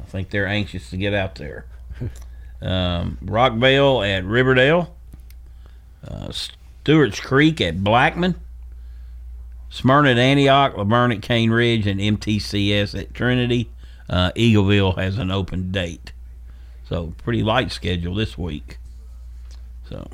I 0.00 0.04
think 0.04 0.30
they're 0.30 0.46
anxious 0.46 0.90
to 0.90 0.96
get 0.96 1.14
out 1.14 1.36
there. 1.36 1.66
Um, 2.62 3.18
Rockvale 3.22 4.08
at 4.08 4.24
Riverdale. 4.24 4.96
Uh, 6.06 6.32
Stewart's 6.32 7.20
Creek 7.20 7.60
at 7.60 7.84
Blackman. 7.84 8.36
Smyrna 9.68 10.12
at 10.12 10.18
Antioch, 10.18 10.74
La 10.76 10.84
Vergne 10.84 11.12
at 11.12 11.20
Cane 11.22 11.50
Ridge, 11.50 11.86
and 11.86 12.00
MTCS 12.00 12.98
at 12.98 13.12
Trinity. 13.12 13.68
Uh, 14.08 14.30
Eagleville 14.32 14.96
has 14.96 15.18
an 15.18 15.30
open 15.30 15.72
date. 15.72 16.12
So, 16.88 17.12
pretty 17.22 17.42
light 17.42 17.72
schedule 17.72 18.14
this 18.14 18.38
week. 18.38 18.78
So, 19.88 20.08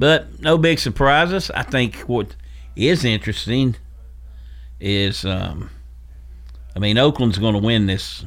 but 0.00 0.40
no 0.40 0.58
big 0.58 0.80
surprises. 0.80 1.50
I 1.52 1.62
think 1.62 1.98
what 2.08 2.34
is 2.74 3.04
interesting 3.04 3.76
is, 4.80 5.24
um, 5.24 5.70
I 6.74 6.78
mean, 6.78 6.98
Oakland's 6.98 7.38
going 7.38 7.54
to 7.54 7.60
win 7.60 7.86
this 7.86 8.24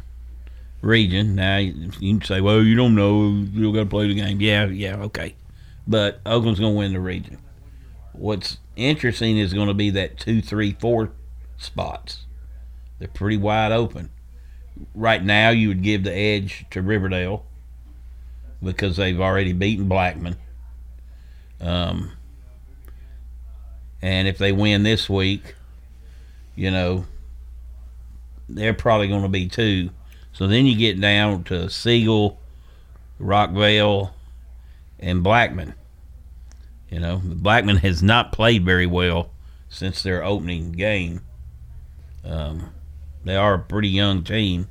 region. 0.81 1.35
Now 1.35 1.57
you 1.57 1.89
can 1.89 2.21
say, 2.21 2.39
well, 2.39 2.63
you 2.63 2.75
don't 2.75 2.95
know, 2.95 3.29
you 3.51 3.73
got 3.73 3.79
to 3.79 3.85
play 3.87 4.07
the 4.07 4.13
game. 4.13 4.39
Yeah, 4.39 4.67
yeah, 4.67 4.97
okay, 4.97 5.35
but 5.87 6.21
Oakland's 6.25 6.59
going 6.59 6.73
to 6.73 6.77
win 6.77 6.93
the 6.93 7.01
region. 7.01 7.39
What's 8.13 8.59
interesting 8.75 9.37
is 9.39 9.53
going 9.53 9.67
to 9.67 9.73
be 9.73 9.89
that 9.89 10.19
two, 10.19 10.41
three, 10.41 10.77
four 10.79 11.11
spots. 11.57 12.25
They're 12.99 13.07
pretty 13.07 13.37
wide 13.37 13.71
open. 13.71 14.11
Right 14.93 15.23
now, 15.23 15.49
you 15.49 15.69
would 15.69 15.81
give 15.81 16.03
the 16.03 16.13
edge 16.13 16.65
to 16.71 16.81
Riverdale, 16.81 17.45
because 18.61 18.97
they've 18.97 19.19
already 19.19 19.53
beaten 19.53 19.87
Blackman. 19.87 20.37
Um, 21.63 22.11
and 24.01 24.27
if 24.27 24.37
they 24.37 24.51
win 24.51 24.83
this 24.83 25.09
week, 25.09 25.55
you 26.55 26.69
know, 26.69 27.05
they're 28.49 28.73
probably 28.73 29.07
going 29.07 29.23
to 29.23 29.29
be 29.29 29.47
two. 29.47 29.89
So 30.33 30.47
then 30.47 30.65
you 30.65 30.77
get 30.77 30.99
down 30.99 31.45
to 31.45 31.69
Siegel, 31.69 32.37
Rockvale, 33.19 34.11
and 34.99 35.23
Blackman. 35.23 35.73
You 36.89 36.99
know, 36.99 37.21
Blackman 37.23 37.77
has 37.77 38.03
not 38.03 38.33
played 38.33 38.65
very 38.65 38.85
well 38.85 39.31
since 39.69 40.03
their 40.03 40.23
opening 40.23 40.73
game. 40.73 41.21
Um, 42.25 42.73
they 43.23 43.35
are 43.35 43.53
a 43.53 43.59
pretty 43.59 43.89
young 43.89 44.23
team. 44.23 44.67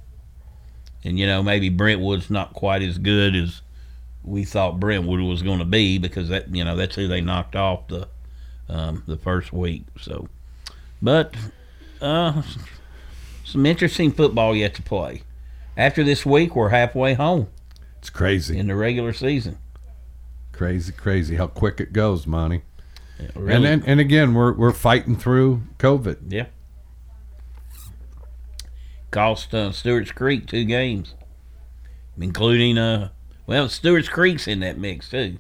And, 1.04 1.18
you 1.18 1.26
know, 1.26 1.42
maybe 1.42 1.68
Brentwood's 1.70 2.30
not 2.30 2.52
quite 2.52 2.82
as 2.82 2.98
good 2.98 3.34
as 3.34 3.61
we 4.24 4.44
thought 4.44 4.78
Brentwood 4.78 5.20
was 5.20 5.42
going 5.42 5.58
to 5.58 5.64
be 5.64 5.98
because 5.98 6.28
that, 6.28 6.54
you 6.54 6.64
know, 6.64 6.76
that's 6.76 6.94
who 6.94 7.08
they 7.08 7.20
knocked 7.20 7.56
off 7.56 7.88
the 7.88 8.08
um, 8.68 9.02
the 9.06 9.16
first 9.16 9.52
week. 9.52 9.84
So, 10.00 10.28
but 11.00 11.34
uh, 12.00 12.42
some 13.44 13.66
interesting 13.66 14.12
football 14.12 14.54
yet 14.54 14.74
to 14.74 14.82
play. 14.82 15.22
After 15.76 16.04
this 16.04 16.24
week, 16.24 16.54
we're 16.54 16.68
halfway 16.68 17.14
home. 17.14 17.48
It's 17.98 18.10
crazy 18.10 18.58
in 18.58 18.66
the 18.66 18.76
regular 18.76 19.12
season. 19.12 19.58
Crazy, 20.52 20.92
crazy 20.92 21.36
how 21.36 21.46
quick 21.46 21.80
it 21.80 21.92
goes, 21.92 22.26
Monty. 22.26 22.62
really. 23.34 23.54
And, 23.54 23.64
and 23.64 23.84
and 23.86 24.00
again, 24.00 24.34
we're 24.34 24.52
we're 24.52 24.72
fighting 24.72 25.16
through 25.16 25.62
COVID. 25.78 26.18
Yeah. 26.28 26.46
Cost 29.10 29.54
uh, 29.54 29.72
Stewart's 29.72 30.12
Creek 30.12 30.46
two 30.46 30.64
games, 30.64 31.14
including 32.18 32.78
uh, 32.78 33.10
well, 33.46 33.68
Stewart's 33.68 34.08
Creek's 34.08 34.46
in 34.46 34.60
that 34.60 34.78
mix 34.78 35.10
too. 35.10 35.38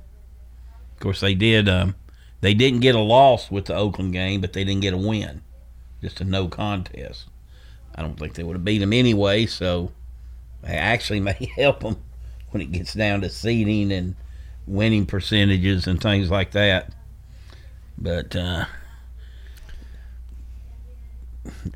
Of 0.94 1.00
course, 1.00 1.20
they 1.20 1.34
did. 1.34 1.68
Um, 1.68 1.94
they 2.40 2.54
didn't 2.54 2.80
get 2.80 2.94
a 2.94 3.00
loss 3.00 3.50
with 3.50 3.66
the 3.66 3.74
Oakland 3.74 4.12
game, 4.12 4.40
but 4.40 4.52
they 4.52 4.64
didn't 4.64 4.82
get 4.82 4.94
a 4.94 4.98
win, 4.98 5.42
just 6.00 6.20
a 6.20 6.24
no 6.24 6.48
contest. 6.48 7.26
I 7.94 8.02
don't 8.02 8.18
think 8.18 8.34
they 8.34 8.42
would 8.42 8.56
have 8.56 8.64
beat 8.64 8.78
them 8.78 8.92
anyway, 8.92 9.46
so 9.46 9.92
they 10.62 10.74
actually 10.74 11.20
may 11.20 11.52
help 11.56 11.80
them 11.80 11.96
when 12.50 12.60
it 12.60 12.72
gets 12.72 12.94
down 12.94 13.20
to 13.22 13.30
seeding 13.30 13.92
and 13.92 14.16
winning 14.66 15.06
percentages 15.06 15.86
and 15.86 16.00
things 16.00 16.30
like 16.30 16.50
that. 16.52 16.92
But 17.96 18.34
uh, 18.34 18.64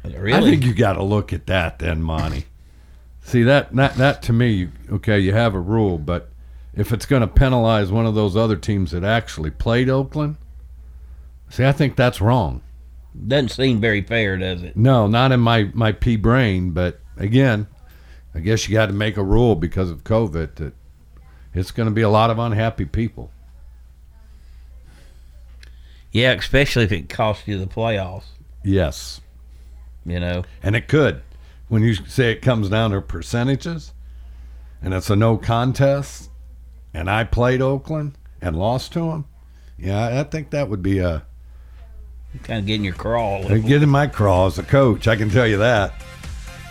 really, 0.04 0.34
I 0.34 0.40
think 0.40 0.64
you 0.64 0.74
got 0.74 0.94
to 0.94 1.02
look 1.02 1.32
at 1.32 1.46
that 1.46 1.78
then, 1.78 2.02
Monty. 2.02 2.46
See 3.26 3.42
that 3.42 3.74
that 3.74 3.96
that 3.96 4.22
to 4.22 4.32
me, 4.32 4.68
okay, 4.88 5.18
you 5.18 5.32
have 5.32 5.56
a 5.56 5.60
rule, 5.60 5.98
but 5.98 6.28
if 6.74 6.92
it's 6.92 7.06
going 7.06 7.22
to 7.22 7.26
penalize 7.26 7.90
one 7.90 8.06
of 8.06 8.14
those 8.14 8.36
other 8.36 8.54
teams 8.54 8.92
that 8.92 9.02
actually 9.02 9.50
played 9.50 9.90
Oakland, 9.90 10.36
see, 11.48 11.64
I 11.64 11.72
think 11.72 11.96
that's 11.96 12.20
wrong. 12.20 12.62
doesn't 13.26 13.48
seem 13.48 13.80
very 13.80 14.00
fair, 14.02 14.36
does 14.36 14.62
it? 14.62 14.76
No, 14.76 15.08
not 15.08 15.32
in 15.32 15.40
my 15.40 15.64
my 15.74 15.90
pea 15.90 16.14
brain, 16.14 16.70
but 16.70 17.00
again, 17.16 17.66
I 18.32 18.38
guess 18.38 18.68
you 18.68 18.74
got 18.74 18.86
to 18.86 18.92
make 18.92 19.16
a 19.16 19.24
rule 19.24 19.56
because 19.56 19.90
of 19.90 20.04
COVID 20.04 20.54
that 20.54 20.74
it's 21.52 21.72
going 21.72 21.88
to 21.88 21.94
be 21.94 22.02
a 22.02 22.08
lot 22.08 22.30
of 22.30 22.38
unhappy 22.38 22.84
people. 22.84 23.32
Yeah, 26.12 26.30
especially 26.30 26.84
if 26.84 26.92
it 26.92 27.08
costs 27.08 27.48
you 27.48 27.58
the 27.58 27.66
playoffs. 27.66 28.26
Yes. 28.62 29.20
You 30.04 30.20
know, 30.20 30.44
And 30.62 30.76
it 30.76 30.86
could. 30.86 31.22
When 31.68 31.82
you 31.82 31.94
say 31.94 32.30
it 32.30 32.42
comes 32.42 32.68
down 32.68 32.92
to 32.92 33.00
percentages 33.00 33.92
and 34.80 34.94
it's 34.94 35.10
a 35.10 35.16
no 35.16 35.36
contest 35.36 36.30
and 36.94 37.10
I 37.10 37.24
played 37.24 37.60
Oakland 37.60 38.16
and 38.40 38.56
lost 38.56 38.92
to 38.92 39.10
them, 39.10 39.24
yeah, 39.78 40.20
I 40.20 40.24
think 40.24 40.50
that 40.50 40.68
would 40.68 40.82
be 40.82 40.98
a 40.98 41.26
kind 42.42 42.60
of 42.60 42.66
getting 42.66 42.84
your 42.84 42.94
crawl. 42.94 43.50
I'd 43.50 43.66
get 43.66 43.82
my 43.82 44.06
craw 44.06 44.46
as 44.46 44.58
a 44.58 44.62
coach, 44.62 45.08
I 45.08 45.16
can 45.16 45.30
tell 45.30 45.46
you 45.46 45.58
that. 45.58 45.92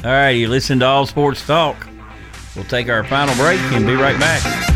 All 0.04 0.12
right, 0.12 0.30
you 0.32 0.48
listen 0.48 0.80
to 0.80 0.86
All 0.86 1.06
Sports 1.06 1.46
Talk. 1.46 1.88
We'll 2.56 2.66
take 2.66 2.90
our 2.90 3.04
final 3.04 3.36
break 3.36 3.60
and 3.74 3.86
be 3.86 3.96
right 3.96 4.20
back. 4.20 4.75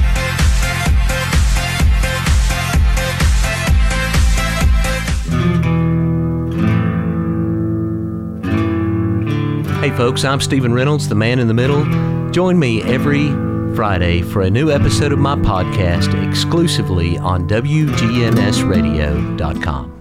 Hey 9.80 9.92
folks, 9.92 10.26
I'm 10.26 10.42
Stephen 10.42 10.74
Reynolds, 10.74 11.08
the 11.08 11.16
man 11.16 11.40
in 11.40 11.48
the 11.48 11.54
middle. 11.54 11.86
Join 12.32 12.60
me 12.60 12.82
every 12.82 13.30
Friday 13.78 14.22
for 14.22 14.42
a 14.42 14.50
new 14.50 14.72
episode 14.72 15.14
of 15.14 15.20
my 15.20 15.38
podcast 15.38 16.28
exclusively 16.28 17.18
on 17.18 17.48
WGNSradio.com. 17.48 19.99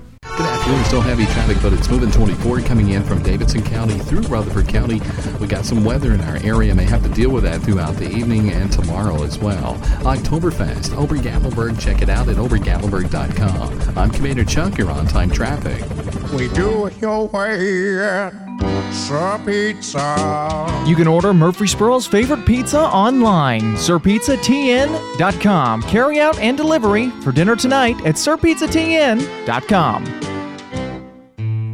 Good 0.69 0.75
afternoon. 0.75 0.89
Still 0.89 1.01
heavy 1.01 1.25
traffic, 1.33 1.57
but 1.63 1.73
it's 1.73 1.89
moving 1.89 2.11
24 2.11 2.61
coming 2.61 2.91
in 2.91 3.03
from 3.03 3.23
Davidson 3.23 3.63
County 3.63 3.99
through 3.99 4.21
Rutherford 4.23 4.67
County. 4.69 5.01
We 5.41 5.47
got 5.47 5.65
some 5.65 5.83
weather 5.83 6.13
in 6.13 6.21
our 6.21 6.37
area. 6.43 6.75
May 6.75 6.85
have 6.85 7.03
to 7.05 7.09
deal 7.09 7.31
with 7.31 7.45
that 7.45 7.63
throughout 7.63 7.97
the 7.97 8.11
evening 8.11 8.51
and 8.51 8.71
tomorrow 8.71 9.23
as 9.23 9.39
well. 9.39 9.77
Oktoberfest, 10.05 10.95
Ober 10.95 11.17
Gatlinburg. 11.17 11.81
Check 11.81 12.03
it 12.03 12.11
out 12.11 12.29
at 12.29 12.37
obergatlinburg.com. 12.37 13.97
I'm 13.97 14.11
Commander 14.11 14.45
Chuck. 14.45 14.77
You're 14.77 14.91
on 14.91 15.07
time 15.07 15.31
traffic. 15.31 15.83
We 16.33 16.49
do 16.49 16.85
it 16.85 17.01
your 17.01 17.29
way 17.29 17.99
at 18.01 18.35
Sir 18.93 19.41
Pizza. 19.47 20.85
You 20.87 20.97
can 20.97 21.09
order 21.09 21.33
Murfreesboro's 21.33 22.07
favorite 22.07 22.45
pizza 22.45 22.81
online, 22.81 23.77
sirpizzatn.com. 23.77 25.83
Carry 25.83 26.21
out 26.21 26.39
and 26.39 26.59
delivery 26.59 27.09
for 27.23 27.33
dinner 27.33 27.57
tonight 27.57 27.97
at 28.05 28.17
sirpizzatn.com. 28.17 30.28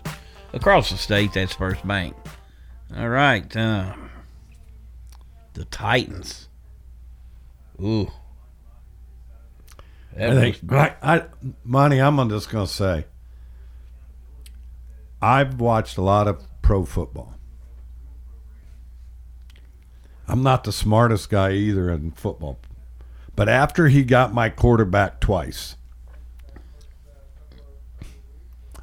across 0.52 0.90
the 0.90 0.98
state. 0.98 1.32
That's 1.32 1.54
First 1.54 1.88
Bank. 1.88 2.14
All 2.94 3.08
right. 3.08 3.56
Uh, 3.56 3.94
the 5.54 5.64
Titans. 5.64 6.50
Ooh. 7.80 8.12
I 10.14 10.34
think, 10.34 10.58
I, 10.70 10.94
I, 11.02 11.24
Monty, 11.64 12.02
I'm 12.02 12.28
just 12.28 12.50
going 12.50 12.66
to 12.66 12.72
say, 12.72 13.06
I've 15.22 15.58
watched 15.58 15.96
a 15.96 16.02
lot 16.02 16.28
of 16.28 16.44
pro 16.60 16.84
football. 16.84 17.34
I'm 20.28 20.42
not 20.42 20.64
the 20.64 20.72
smartest 20.72 21.30
guy 21.30 21.52
either 21.52 21.90
in 21.90 22.12
football, 22.12 22.58
but 23.34 23.48
after 23.48 23.88
he 23.88 24.04
got 24.04 24.32
my 24.32 24.48
quarterback 24.48 25.20
twice, 25.20 25.76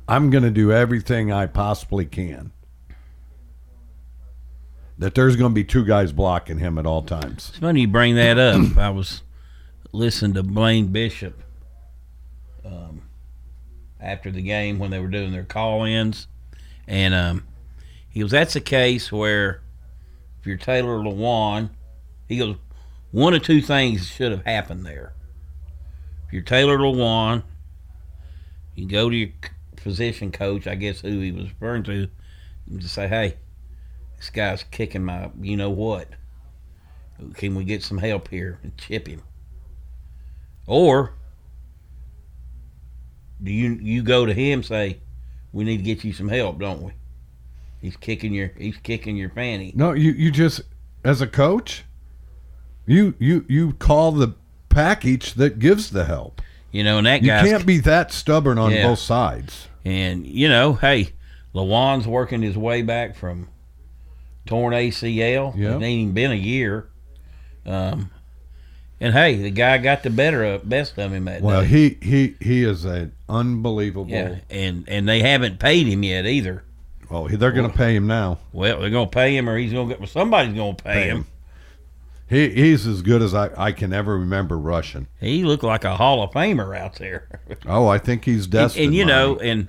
I'm 0.08 0.30
going 0.30 0.44
to 0.44 0.52
do 0.52 0.72
everything 0.72 1.32
I 1.32 1.46
possibly 1.46 2.06
can 2.06 2.52
that 4.98 5.16
there's 5.16 5.38
going 5.38 5.52
to 5.52 5.56
be 5.56 5.64
two 5.64 5.86
guys 5.86 6.12
blocking 6.12 6.60
him 6.60 6.78
at 6.78 6.86
all 6.86 7.02
times. 7.02 7.50
It's 7.50 7.60
funny 7.60 7.82
you 7.82 7.88
bring 7.88 8.16
that 8.16 8.38
up. 8.38 8.78
I 8.78 8.90
was 8.90 9.24
listening 9.92 10.34
to 10.34 10.44
Blaine 10.44 10.88
Bishop 10.88 11.42
um, 12.66 13.04
after 14.00 14.30
the 14.30 14.42
game 14.42 14.78
when 14.78 14.92
they 14.92 15.00
were 15.00 15.08
doing 15.08 15.32
their 15.32 15.46
call-ins, 15.46 16.28
and 16.88 17.14
um, 17.14 17.48
he 18.10 18.22
was, 18.24 18.32
"That's 18.32 18.56
a 18.56 18.62
case 18.62 19.12
where 19.12 19.62
if 20.40 20.48
you're 20.48 20.58
Taylor 20.58 20.98
Lewan, 21.00 21.70
he 22.28 22.38
goes, 22.38 22.56
one 23.12 23.34
of 23.34 23.44
two 23.44 23.62
things 23.62 24.08
should 24.08 24.32
have 24.32 24.46
happened 24.46 24.86
there. 24.86 25.14
If 26.28 26.34
you're 26.34 26.42
Taylor 26.44 26.78
Lewan, 26.78 27.44
you 28.76 28.88
go 28.88 29.10
to 29.10 29.16
your 29.16 29.30
position 29.76 30.32
coach, 30.32 30.68
I 30.68 30.76
guess 30.76 31.02
who 31.02 31.20
he 31.20 31.32
was 31.32 31.50
referring 31.50 31.84
to, 31.84 32.08
and 32.70 32.80
just 32.80 32.94
say, 32.94 33.08
hey, 33.08 33.36
this 34.18 34.30
guy's 34.30 34.64
kicking 34.64 35.06
my, 35.06 35.32
you 35.42 35.58
know 35.58 35.70
what? 35.70 36.08
Can 37.36 37.56
we 37.56 37.64
get 37.64 37.84
some 37.84 37.98
help 37.98 38.30
here 38.30 38.60
and 38.64 38.78
chip 38.78 39.08
him? 39.08 39.24
Or 40.68 41.16
do 43.42 43.52
you 43.52 43.72
you 43.82 44.04
go 44.04 44.26
to 44.26 44.34
him 44.34 44.64
say, 44.64 45.00
we 45.52 45.64
need 45.64 45.78
to 45.78 45.84
get 45.84 46.04
you 46.04 46.14
some 46.14 46.30
help, 46.30 46.60
don't 46.60 46.82
we? 46.82 46.92
He's 47.82 47.96
kicking 47.98 48.34
your 48.34 48.52
he's 48.58 48.78
kicking 48.78 49.16
your 49.16 49.30
fanny. 49.30 49.72
No, 49.76 49.94
you 49.94 50.12
you 50.12 50.32
just 50.32 50.62
as 51.04 51.22
a 51.22 51.28
coach, 51.28 51.84
you 52.86 53.14
you 53.20 53.46
you 53.48 53.74
call 53.74 54.12
the 54.12 54.36
package 54.70 55.34
that 55.36 55.60
gives 55.60 55.90
the 55.92 56.06
help. 56.06 56.42
You 56.72 56.84
know, 56.84 56.98
and 57.00 57.08
that 57.08 57.24
You 57.24 57.30
can't 57.30 57.66
be 57.66 57.80
that 57.80 58.12
stubborn 58.12 58.58
on 58.58 58.72
Yeah. 58.72 58.88
both 58.88 59.00
sides. 59.00 59.68
And 59.86 60.28
you 60.28 60.50
know, 60.50 60.74
hey, 60.74 61.14
Lewan's 61.56 62.08
working 62.08 62.42
his 62.42 62.58
way 62.58 62.82
back 62.82 63.16
from 63.16 63.48
torn 64.46 64.74
ACL. 64.74 65.54
Yeah. 65.58 65.70
It 65.78 65.82
ain't 65.84 65.84
even 65.84 66.14
been 66.14 66.32
a 66.32 66.36
year. 66.36 66.88
Um, 67.66 68.12
and 69.00 69.14
hey, 69.14 69.36
the 69.36 69.52
guy 69.52 69.78
got 69.78 70.04
the 70.04 70.10
better 70.10 70.44
of 70.44 70.68
best 70.68 70.98
of 71.00 71.14
him 71.14 71.26
that 71.26 71.42
Well, 71.42 71.62
day. 71.62 71.68
he 71.68 71.98
he 72.02 72.36
he 72.42 72.64
is 72.64 72.84
an 72.86 73.14
unbelievable. 73.30 74.10
yeah, 74.12 74.36
and 74.50 74.84
and 74.88 75.08
they 75.08 75.22
haven't 75.22 75.60
paid 75.60 75.88
him 75.88 76.04
yet 76.04 76.26
either. 76.26 76.64
Oh, 77.12 77.28
they're 77.28 77.52
going 77.52 77.70
to 77.72 77.76
pay 77.78 77.96
him 77.96 78.06
now. 78.08 78.38
Well, 78.54 78.80
they're 78.82 78.90
gonna 78.92 79.08
pay 79.08 79.36
him, 79.36 79.50
or 79.50 79.58
he's 79.58 79.74
gonna 79.74 79.96
get. 79.96 80.08
Somebody's 80.10 80.54
gonna 80.56 80.76
pay, 80.76 80.94
Pay 80.94 81.08
him. 81.10 81.18
him. 81.18 81.26
He 82.30 82.50
he's 82.50 82.86
as 82.86 83.02
good 83.02 83.24
as 83.24 83.34
I, 83.34 83.50
I 83.58 83.72
can 83.72 83.92
ever 83.94 84.18
remember 84.20 84.58
rushing. 84.60 85.08
He 85.20 85.44
looked 85.44 85.64
like 85.64 85.84
a 85.84 85.96
Hall 85.96 86.22
of 86.22 86.30
Famer 86.32 86.78
out 86.78 86.96
there. 86.96 87.42
Oh, 87.66 87.88
I 87.88 87.98
think 87.98 88.26
he's 88.26 88.46
destined. 88.46 88.86
and 88.86 88.96
you 88.96 89.06
know, 89.06 89.30
Monty. 89.34 89.50
and 89.50 89.68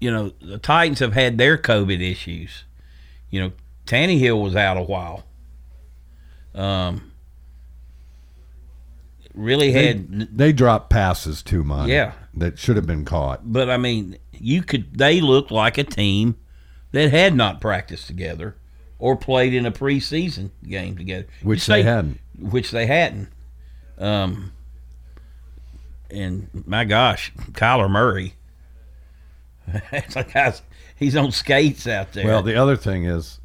you 0.00 0.10
know, 0.10 0.32
the 0.40 0.58
Titans 0.58 0.98
have 0.98 1.12
had 1.12 1.38
their 1.38 1.56
COVID 1.56 2.00
issues. 2.00 2.64
You 3.30 3.40
know, 3.42 3.52
Tannehill 3.86 4.42
was 4.42 4.56
out 4.56 4.76
a 4.76 4.82
while. 4.82 5.24
Um, 6.54 7.09
really 9.34 9.72
they, 9.72 9.86
had, 9.86 10.36
they 10.36 10.52
dropped 10.52 10.90
passes 10.90 11.42
too, 11.42 11.64
much. 11.64 11.88
Yeah. 11.88 12.12
that 12.34 12.58
should 12.58 12.76
have 12.76 12.86
been 12.86 13.04
caught. 13.04 13.52
but 13.52 13.70
I 13.70 13.76
mean, 13.76 14.18
you 14.32 14.62
could. 14.62 14.96
They 14.96 15.20
looked 15.20 15.50
like 15.50 15.78
a 15.78 15.84
team 15.84 16.36
that 16.92 17.10
had 17.10 17.34
not 17.34 17.60
practiced 17.60 18.06
together 18.06 18.56
or 18.98 19.16
played 19.16 19.54
in 19.54 19.66
a 19.66 19.72
preseason 19.72 20.50
game 20.66 20.96
together, 20.96 21.26
Which 21.42 21.68
You 21.68 21.74
they 21.74 21.82
hadn't. 21.82 22.20
Which 22.38 22.70
they 22.70 22.86
hadn't. 22.86 23.28
Um, 23.98 24.52
and 26.10 26.48
my 26.66 26.84
gosh, 26.84 27.32
Kyler 27.52 27.90
Murray. 27.90 28.34
it's 29.92 30.16
like 30.16 30.32
guys, 30.32 30.62
he's 30.96 31.16
on 31.16 31.32
skates 31.32 31.86
out 31.86 32.12
there. 32.12 32.26
Well, 32.26 32.42
the 32.42 32.56
other 32.56 32.76
thing 32.76 33.04
is, 33.04 33.40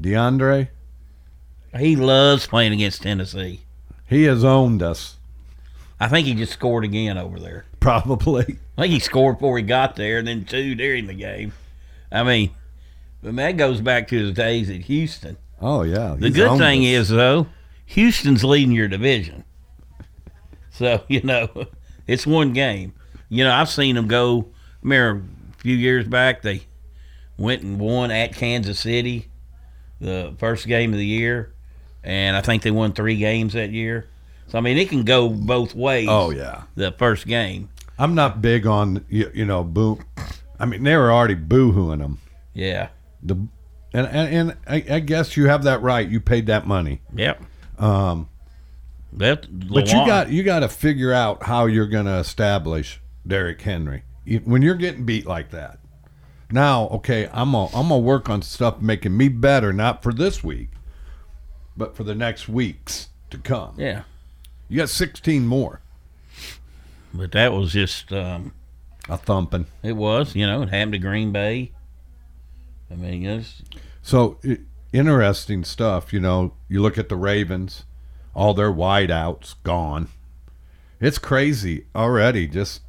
DeAndre, 0.00 0.68
he 1.78 1.96
loves 1.96 2.46
playing 2.46 2.72
against 2.72 3.02
Tennessee. 3.02 3.60
He 4.12 4.24
has 4.24 4.44
owned 4.44 4.82
us. 4.82 5.16
I 5.98 6.08
think 6.08 6.26
he 6.26 6.34
just 6.34 6.52
scored 6.52 6.84
again 6.84 7.16
over 7.16 7.38
there. 7.38 7.64
Probably. 7.80 8.58
I 8.76 8.82
think 8.82 8.92
he 8.92 8.98
scored 8.98 9.36
before 9.36 9.56
he 9.58 9.64
got 9.64 9.96
there, 9.96 10.18
and 10.18 10.26
then 10.26 10.44
two 10.44 10.74
during 10.74 11.06
the 11.06 11.14
game. 11.14 11.52
I 12.10 12.22
mean, 12.22 12.50
but 13.22 13.36
that 13.36 13.56
goes 13.56 13.80
back 13.80 14.08
to 14.08 14.18
his 14.18 14.32
days 14.32 14.68
at 14.68 14.82
Houston. 14.82 15.36
Oh 15.60 15.82
yeah. 15.82 16.16
The 16.18 16.30
good 16.30 16.58
thing 16.58 16.82
us. 16.82 16.86
is 16.86 17.08
though, 17.08 17.46
Houston's 17.86 18.44
leading 18.44 18.74
your 18.74 18.88
division. 18.88 19.44
So, 20.70 21.02
you 21.08 21.22
know, 21.22 21.48
it's 22.06 22.26
one 22.26 22.52
game. 22.52 22.94
You 23.28 23.44
know, 23.44 23.52
I've 23.52 23.70
seen 23.70 23.94
them 23.94 24.08
go 24.08 24.52
I 24.82 24.88
remember 24.88 25.24
a 25.52 25.56
few 25.58 25.76
years 25.76 26.08
back 26.08 26.42
they 26.42 26.62
went 27.36 27.62
and 27.62 27.78
won 27.78 28.10
at 28.10 28.34
Kansas 28.34 28.80
City 28.80 29.28
the 30.00 30.34
first 30.38 30.66
game 30.66 30.92
of 30.92 30.98
the 30.98 31.06
year 31.06 31.51
and 32.04 32.36
I 32.36 32.40
think 32.40 32.62
they 32.62 32.70
won 32.70 32.92
3 32.92 33.16
games 33.16 33.52
that 33.54 33.70
year. 33.70 34.08
So 34.48 34.58
I 34.58 34.60
mean, 34.60 34.76
it 34.78 34.88
can 34.88 35.04
go 35.04 35.28
both 35.28 35.74
ways. 35.74 36.08
Oh, 36.10 36.30
yeah. 36.30 36.62
The 36.74 36.92
first 36.92 37.26
game. 37.26 37.68
I'm 37.98 38.14
not 38.14 38.42
big 38.42 38.66
on 38.66 39.04
you, 39.08 39.30
you 39.34 39.44
know 39.44 39.62
boo. 39.64 40.00
I 40.58 40.66
mean, 40.66 40.82
they 40.82 40.96
were 40.96 41.12
already 41.12 41.34
boo-hooing 41.34 42.00
them. 42.00 42.18
Yeah. 42.54 42.88
The 43.22 43.34
and 43.94 44.06
and, 44.06 44.34
and 44.34 44.56
I, 44.66 44.96
I 44.96 45.00
guess 45.00 45.36
you 45.36 45.46
have 45.46 45.64
that 45.64 45.82
right. 45.82 46.08
You 46.08 46.20
paid 46.20 46.46
that 46.46 46.66
money. 46.66 47.00
Yep. 47.14 47.42
Um, 47.78 48.28
That 49.12 49.46
but 49.68 49.88
you 49.88 50.06
got 50.06 50.30
you 50.30 50.42
got 50.42 50.60
to 50.60 50.68
figure 50.68 51.12
out 51.12 51.42
how 51.42 51.66
you're 51.66 51.86
going 51.86 52.06
to 52.06 52.16
establish 52.16 53.00
Derrick 53.26 53.60
Henry 53.60 54.02
when 54.44 54.62
you're 54.62 54.74
getting 54.74 55.04
beat 55.04 55.26
like 55.26 55.50
that. 55.50 55.78
Now, 56.50 56.88
okay, 56.88 57.28
I'm 57.32 57.52
gonna 57.52 57.66
I'm 57.74 57.88
gonna 57.88 57.98
work 57.98 58.28
on 58.28 58.42
stuff 58.42 58.80
making 58.80 59.16
me 59.16 59.28
better, 59.28 59.72
not 59.72 60.02
for 60.02 60.12
this 60.12 60.42
week, 60.44 60.70
but 61.76 61.96
for 61.96 62.04
the 62.04 62.14
next 62.14 62.48
weeks 62.48 63.08
to 63.30 63.38
come. 63.38 63.74
Yeah. 63.78 64.02
You 64.68 64.78
got 64.78 64.88
16 64.88 65.46
more. 65.46 65.80
But 67.14 67.32
that 67.32 67.52
was 67.52 67.72
just 67.72 68.12
um, 68.12 68.52
a 69.08 69.18
thumping. 69.18 69.66
It 69.82 69.92
was, 69.92 70.34
you 70.34 70.46
know, 70.46 70.62
it 70.62 70.70
happened 70.70 70.92
to 70.92 70.98
Green 70.98 71.32
Bay. 71.32 71.72
I 72.90 72.94
mean, 72.94 73.24
it's 73.24 73.62
So 74.02 74.38
i 74.44 74.58
interesting 74.92 75.64
stuff. 75.64 76.12
You 76.12 76.20
know, 76.20 76.54
you 76.68 76.80
look 76.82 76.98
at 76.98 77.08
the 77.08 77.16
Ravens, 77.16 77.84
all 78.34 78.54
their 78.54 78.72
wideouts 78.72 79.54
gone. 79.62 80.08
It's 81.00 81.18
crazy 81.18 81.86
already. 81.94 82.46
Just 82.46 82.82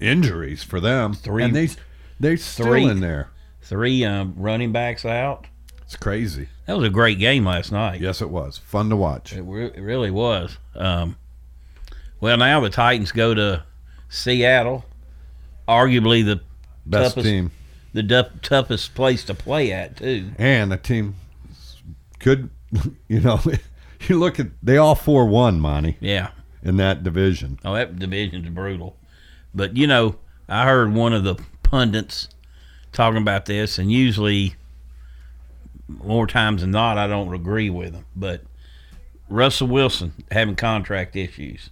injuries 0.00 0.62
for 0.62 0.80
them. 0.80 1.14
Three- 1.14 1.44
and 1.44 1.54
they 1.54 1.70
they're 2.18 2.36
still 2.36 2.66
three- 2.66 2.84
in 2.84 3.00
there. 3.00 3.30
three 3.62 4.04
um, 4.04 4.34
running 4.36 4.72
backs 4.72 5.04
out. 5.04 5.46
It's 5.82 5.96
crazy. 5.96 6.48
That 6.70 6.76
was 6.76 6.86
a 6.86 6.90
great 6.90 7.18
game 7.18 7.44
last 7.44 7.72
night. 7.72 8.00
Yes, 8.00 8.22
it 8.22 8.30
was 8.30 8.56
fun 8.58 8.90
to 8.90 8.96
watch. 8.96 9.32
It, 9.32 9.42
re- 9.42 9.72
it 9.74 9.80
really 9.80 10.12
was. 10.12 10.56
Um, 10.76 11.16
well, 12.20 12.36
now 12.36 12.60
the 12.60 12.70
Titans 12.70 13.10
go 13.10 13.34
to 13.34 13.64
Seattle, 14.08 14.84
arguably 15.66 16.24
the 16.24 16.40
Best 16.86 17.16
toughest, 17.16 17.26
team. 17.26 17.50
the 17.92 18.04
du- 18.04 18.30
toughest 18.42 18.94
place 18.94 19.24
to 19.24 19.34
play 19.34 19.72
at 19.72 19.96
too. 19.96 20.30
And 20.38 20.72
a 20.72 20.76
team 20.76 21.16
could, 22.20 22.50
you 23.08 23.18
know, 23.18 23.40
you 24.08 24.16
look 24.20 24.38
at 24.38 24.46
they 24.62 24.76
all 24.76 24.94
four 24.94 25.26
won, 25.26 25.58
Monty. 25.58 25.96
Yeah. 25.98 26.28
In 26.62 26.76
that 26.76 27.02
division. 27.02 27.58
Oh, 27.64 27.74
that 27.74 27.98
division's 27.98 28.48
brutal. 28.48 28.96
But 29.52 29.76
you 29.76 29.88
know, 29.88 30.20
I 30.48 30.66
heard 30.66 30.94
one 30.94 31.14
of 31.14 31.24
the 31.24 31.34
pundits 31.64 32.28
talking 32.92 33.20
about 33.20 33.46
this, 33.46 33.76
and 33.76 33.90
usually, 33.90 34.54
more 36.02 36.26
times 36.26 36.62
than 36.62 36.70
not, 36.70 36.98
I 36.98 37.06
don't 37.06 37.32
agree 37.32 37.70
with 37.70 37.92
them. 37.92 38.06
But 38.14 38.42
Russell 39.28 39.68
Wilson 39.68 40.12
having 40.30 40.56
contract 40.56 41.16
issues, 41.16 41.70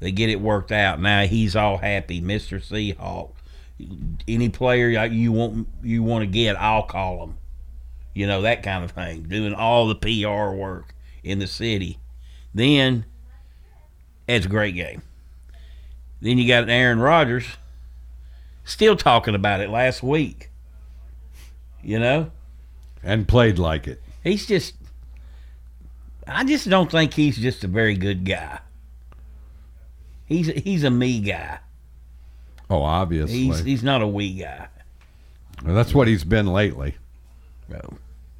they 0.00 0.12
get 0.12 0.30
it 0.30 0.40
worked 0.40 0.72
out. 0.72 1.00
Now 1.00 1.26
he's 1.26 1.56
all 1.56 1.78
happy, 1.78 2.20
Mister 2.20 2.58
Seahawk. 2.58 3.30
Any 4.28 4.48
player 4.48 5.06
you 5.06 5.32
want 5.32 5.68
you 5.82 6.02
want 6.02 6.22
to 6.22 6.26
get, 6.26 6.60
I'll 6.60 6.84
call 6.84 7.24
him. 7.24 7.36
You 8.14 8.26
know 8.26 8.42
that 8.42 8.62
kind 8.62 8.84
of 8.84 8.92
thing. 8.92 9.22
Doing 9.24 9.54
all 9.54 9.88
the 9.88 9.94
PR 9.94 10.54
work 10.54 10.94
in 11.24 11.38
the 11.38 11.46
city. 11.46 11.98
Then 12.54 13.06
it's 14.28 14.46
a 14.46 14.48
great 14.48 14.74
game. 14.74 15.02
Then 16.20 16.38
you 16.38 16.46
got 16.46 16.68
Aaron 16.68 17.00
Rodgers 17.00 17.46
still 18.64 18.96
talking 18.96 19.34
about 19.34 19.60
it 19.60 19.70
last 19.70 20.02
week. 20.02 20.50
You 21.82 21.98
know? 21.98 22.30
And 23.02 23.26
played 23.26 23.58
like 23.58 23.88
it. 23.88 24.02
He's 24.22 24.46
just 24.46 24.74
I 26.26 26.44
just 26.44 26.68
don't 26.68 26.90
think 26.90 27.14
he's 27.14 27.36
just 27.36 27.64
a 27.64 27.68
very 27.68 27.96
good 27.96 28.24
guy. 28.24 28.60
He's 30.26 30.46
he's 30.48 30.84
a 30.84 30.90
me 30.90 31.20
guy. 31.20 31.58
Oh, 32.70 32.82
obviously. 32.82 33.36
He's 33.36 33.58
he's 33.60 33.82
not 33.82 34.02
a 34.02 34.06
we 34.06 34.34
guy. 34.34 34.68
Well, 35.64 35.74
that's 35.74 35.94
what 35.94 36.08
he's 36.08 36.24
been 36.24 36.46
lately. 36.46 36.96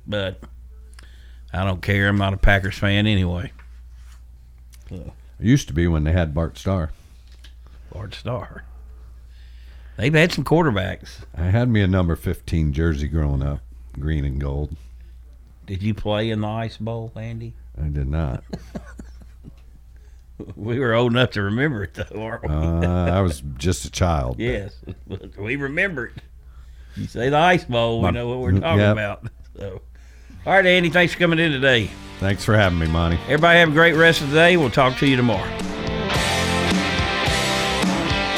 But 0.07 0.41
I 1.53 1.65
don't 1.65 1.83
care. 1.83 2.09
I'm 2.09 2.19
not 2.19 2.35
a 2.35 2.39
Packers 2.39 2.79
fan 2.79 3.07
anyway. 3.07 3.53
So, 4.89 5.13
It 5.41 5.47
used 5.47 5.69
to 5.69 5.75
be 5.75 5.87
when 5.87 6.05
they 6.05 6.13
had 6.13 6.35
Bart 6.35 6.59
Starr. 6.59 6.91
Bart 7.93 8.15
Starr. 8.15 8.65
They've 9.97 10.13
had 10.15 10.33
some 10.33 10.45
quarterbacks. 10.45 11.25
I 11.37 11.45
had 11.45 11.69
me 11.69 11.83
a 11.83 11.87
number 11.87 12.17
15 12.17 12.73
jersey 12.73 13.07
growing 13.09 13.43
up, 13.43 13.61
green 13.99 14.25
and 14.25 14.41
gold. 14.41 14.77
Did 15.67 15.83
you 15.83 15.95
play 15.95 16.31
in 16.31 16.41
the 16.41 16.49
ice 16.49 16.77
bowl, 16.77 17.13
Andy? 17.17 17.55
I 17.81 17.89
did 17.89 18.09
not. 18.09 18.45
We 20.57 20.79
were 20.79 20.95
old 20.95 21.13
enough 21.13 21.31
to 21.33 21.43
remember 21.43 21.85
it, 21.85 21.95
though, 21.95 22.23
aren't 22.23 22.43
we? 22.43 22.49
Uh, 22.49 23.17
I 23.17 23.21
was 23.21 23.43
just 23.59 23.85
a 23.85 23.91
child. 23.91 24.37
yes, 24.41 24.75
but 25.07 25.37
we 25.39 25.57
remember 25.57 26.07
it. 26.07 26.15
You 26.97 27.07
say 27.07 27.29
the 27.31 27.37
ice 27.37 27.65
bowl, 27.65 28.03
we 28.03 28.11
know 28.11 28.29
what 28.29 28.41
we're 28.41 28.59
talking 28.59 28.81
yep. 28.81 28.93
about. 28.93 29.27
So, 29.57 29.81
all 30.45 30.53
right, 30.53 30.67
Andy, 30.67 30.91
thanks 30.91 31.15
for 31.15 31.19
coming 31.19 31.39
in 31.39 31.53
today. 31.53 31.91
Thanks 32.19 32.45
for 32.45 32.55
having 32.55 32.79
me, 32.79 32.87
Monty. 32.87 33.19
Everybody 33.25 33.59
have 33.61 33.71
a 33.71 33.73
great 33.73 33.95
rest 33.95 34.21
of 34.21 34.31
the 34.31 34.37
day. 34.37 34.57
We'll 34.57 34.71
talk 34.71 34.97
to 34.99 35.07
you 35.07 35.17
tomorrow. 35.17 35.49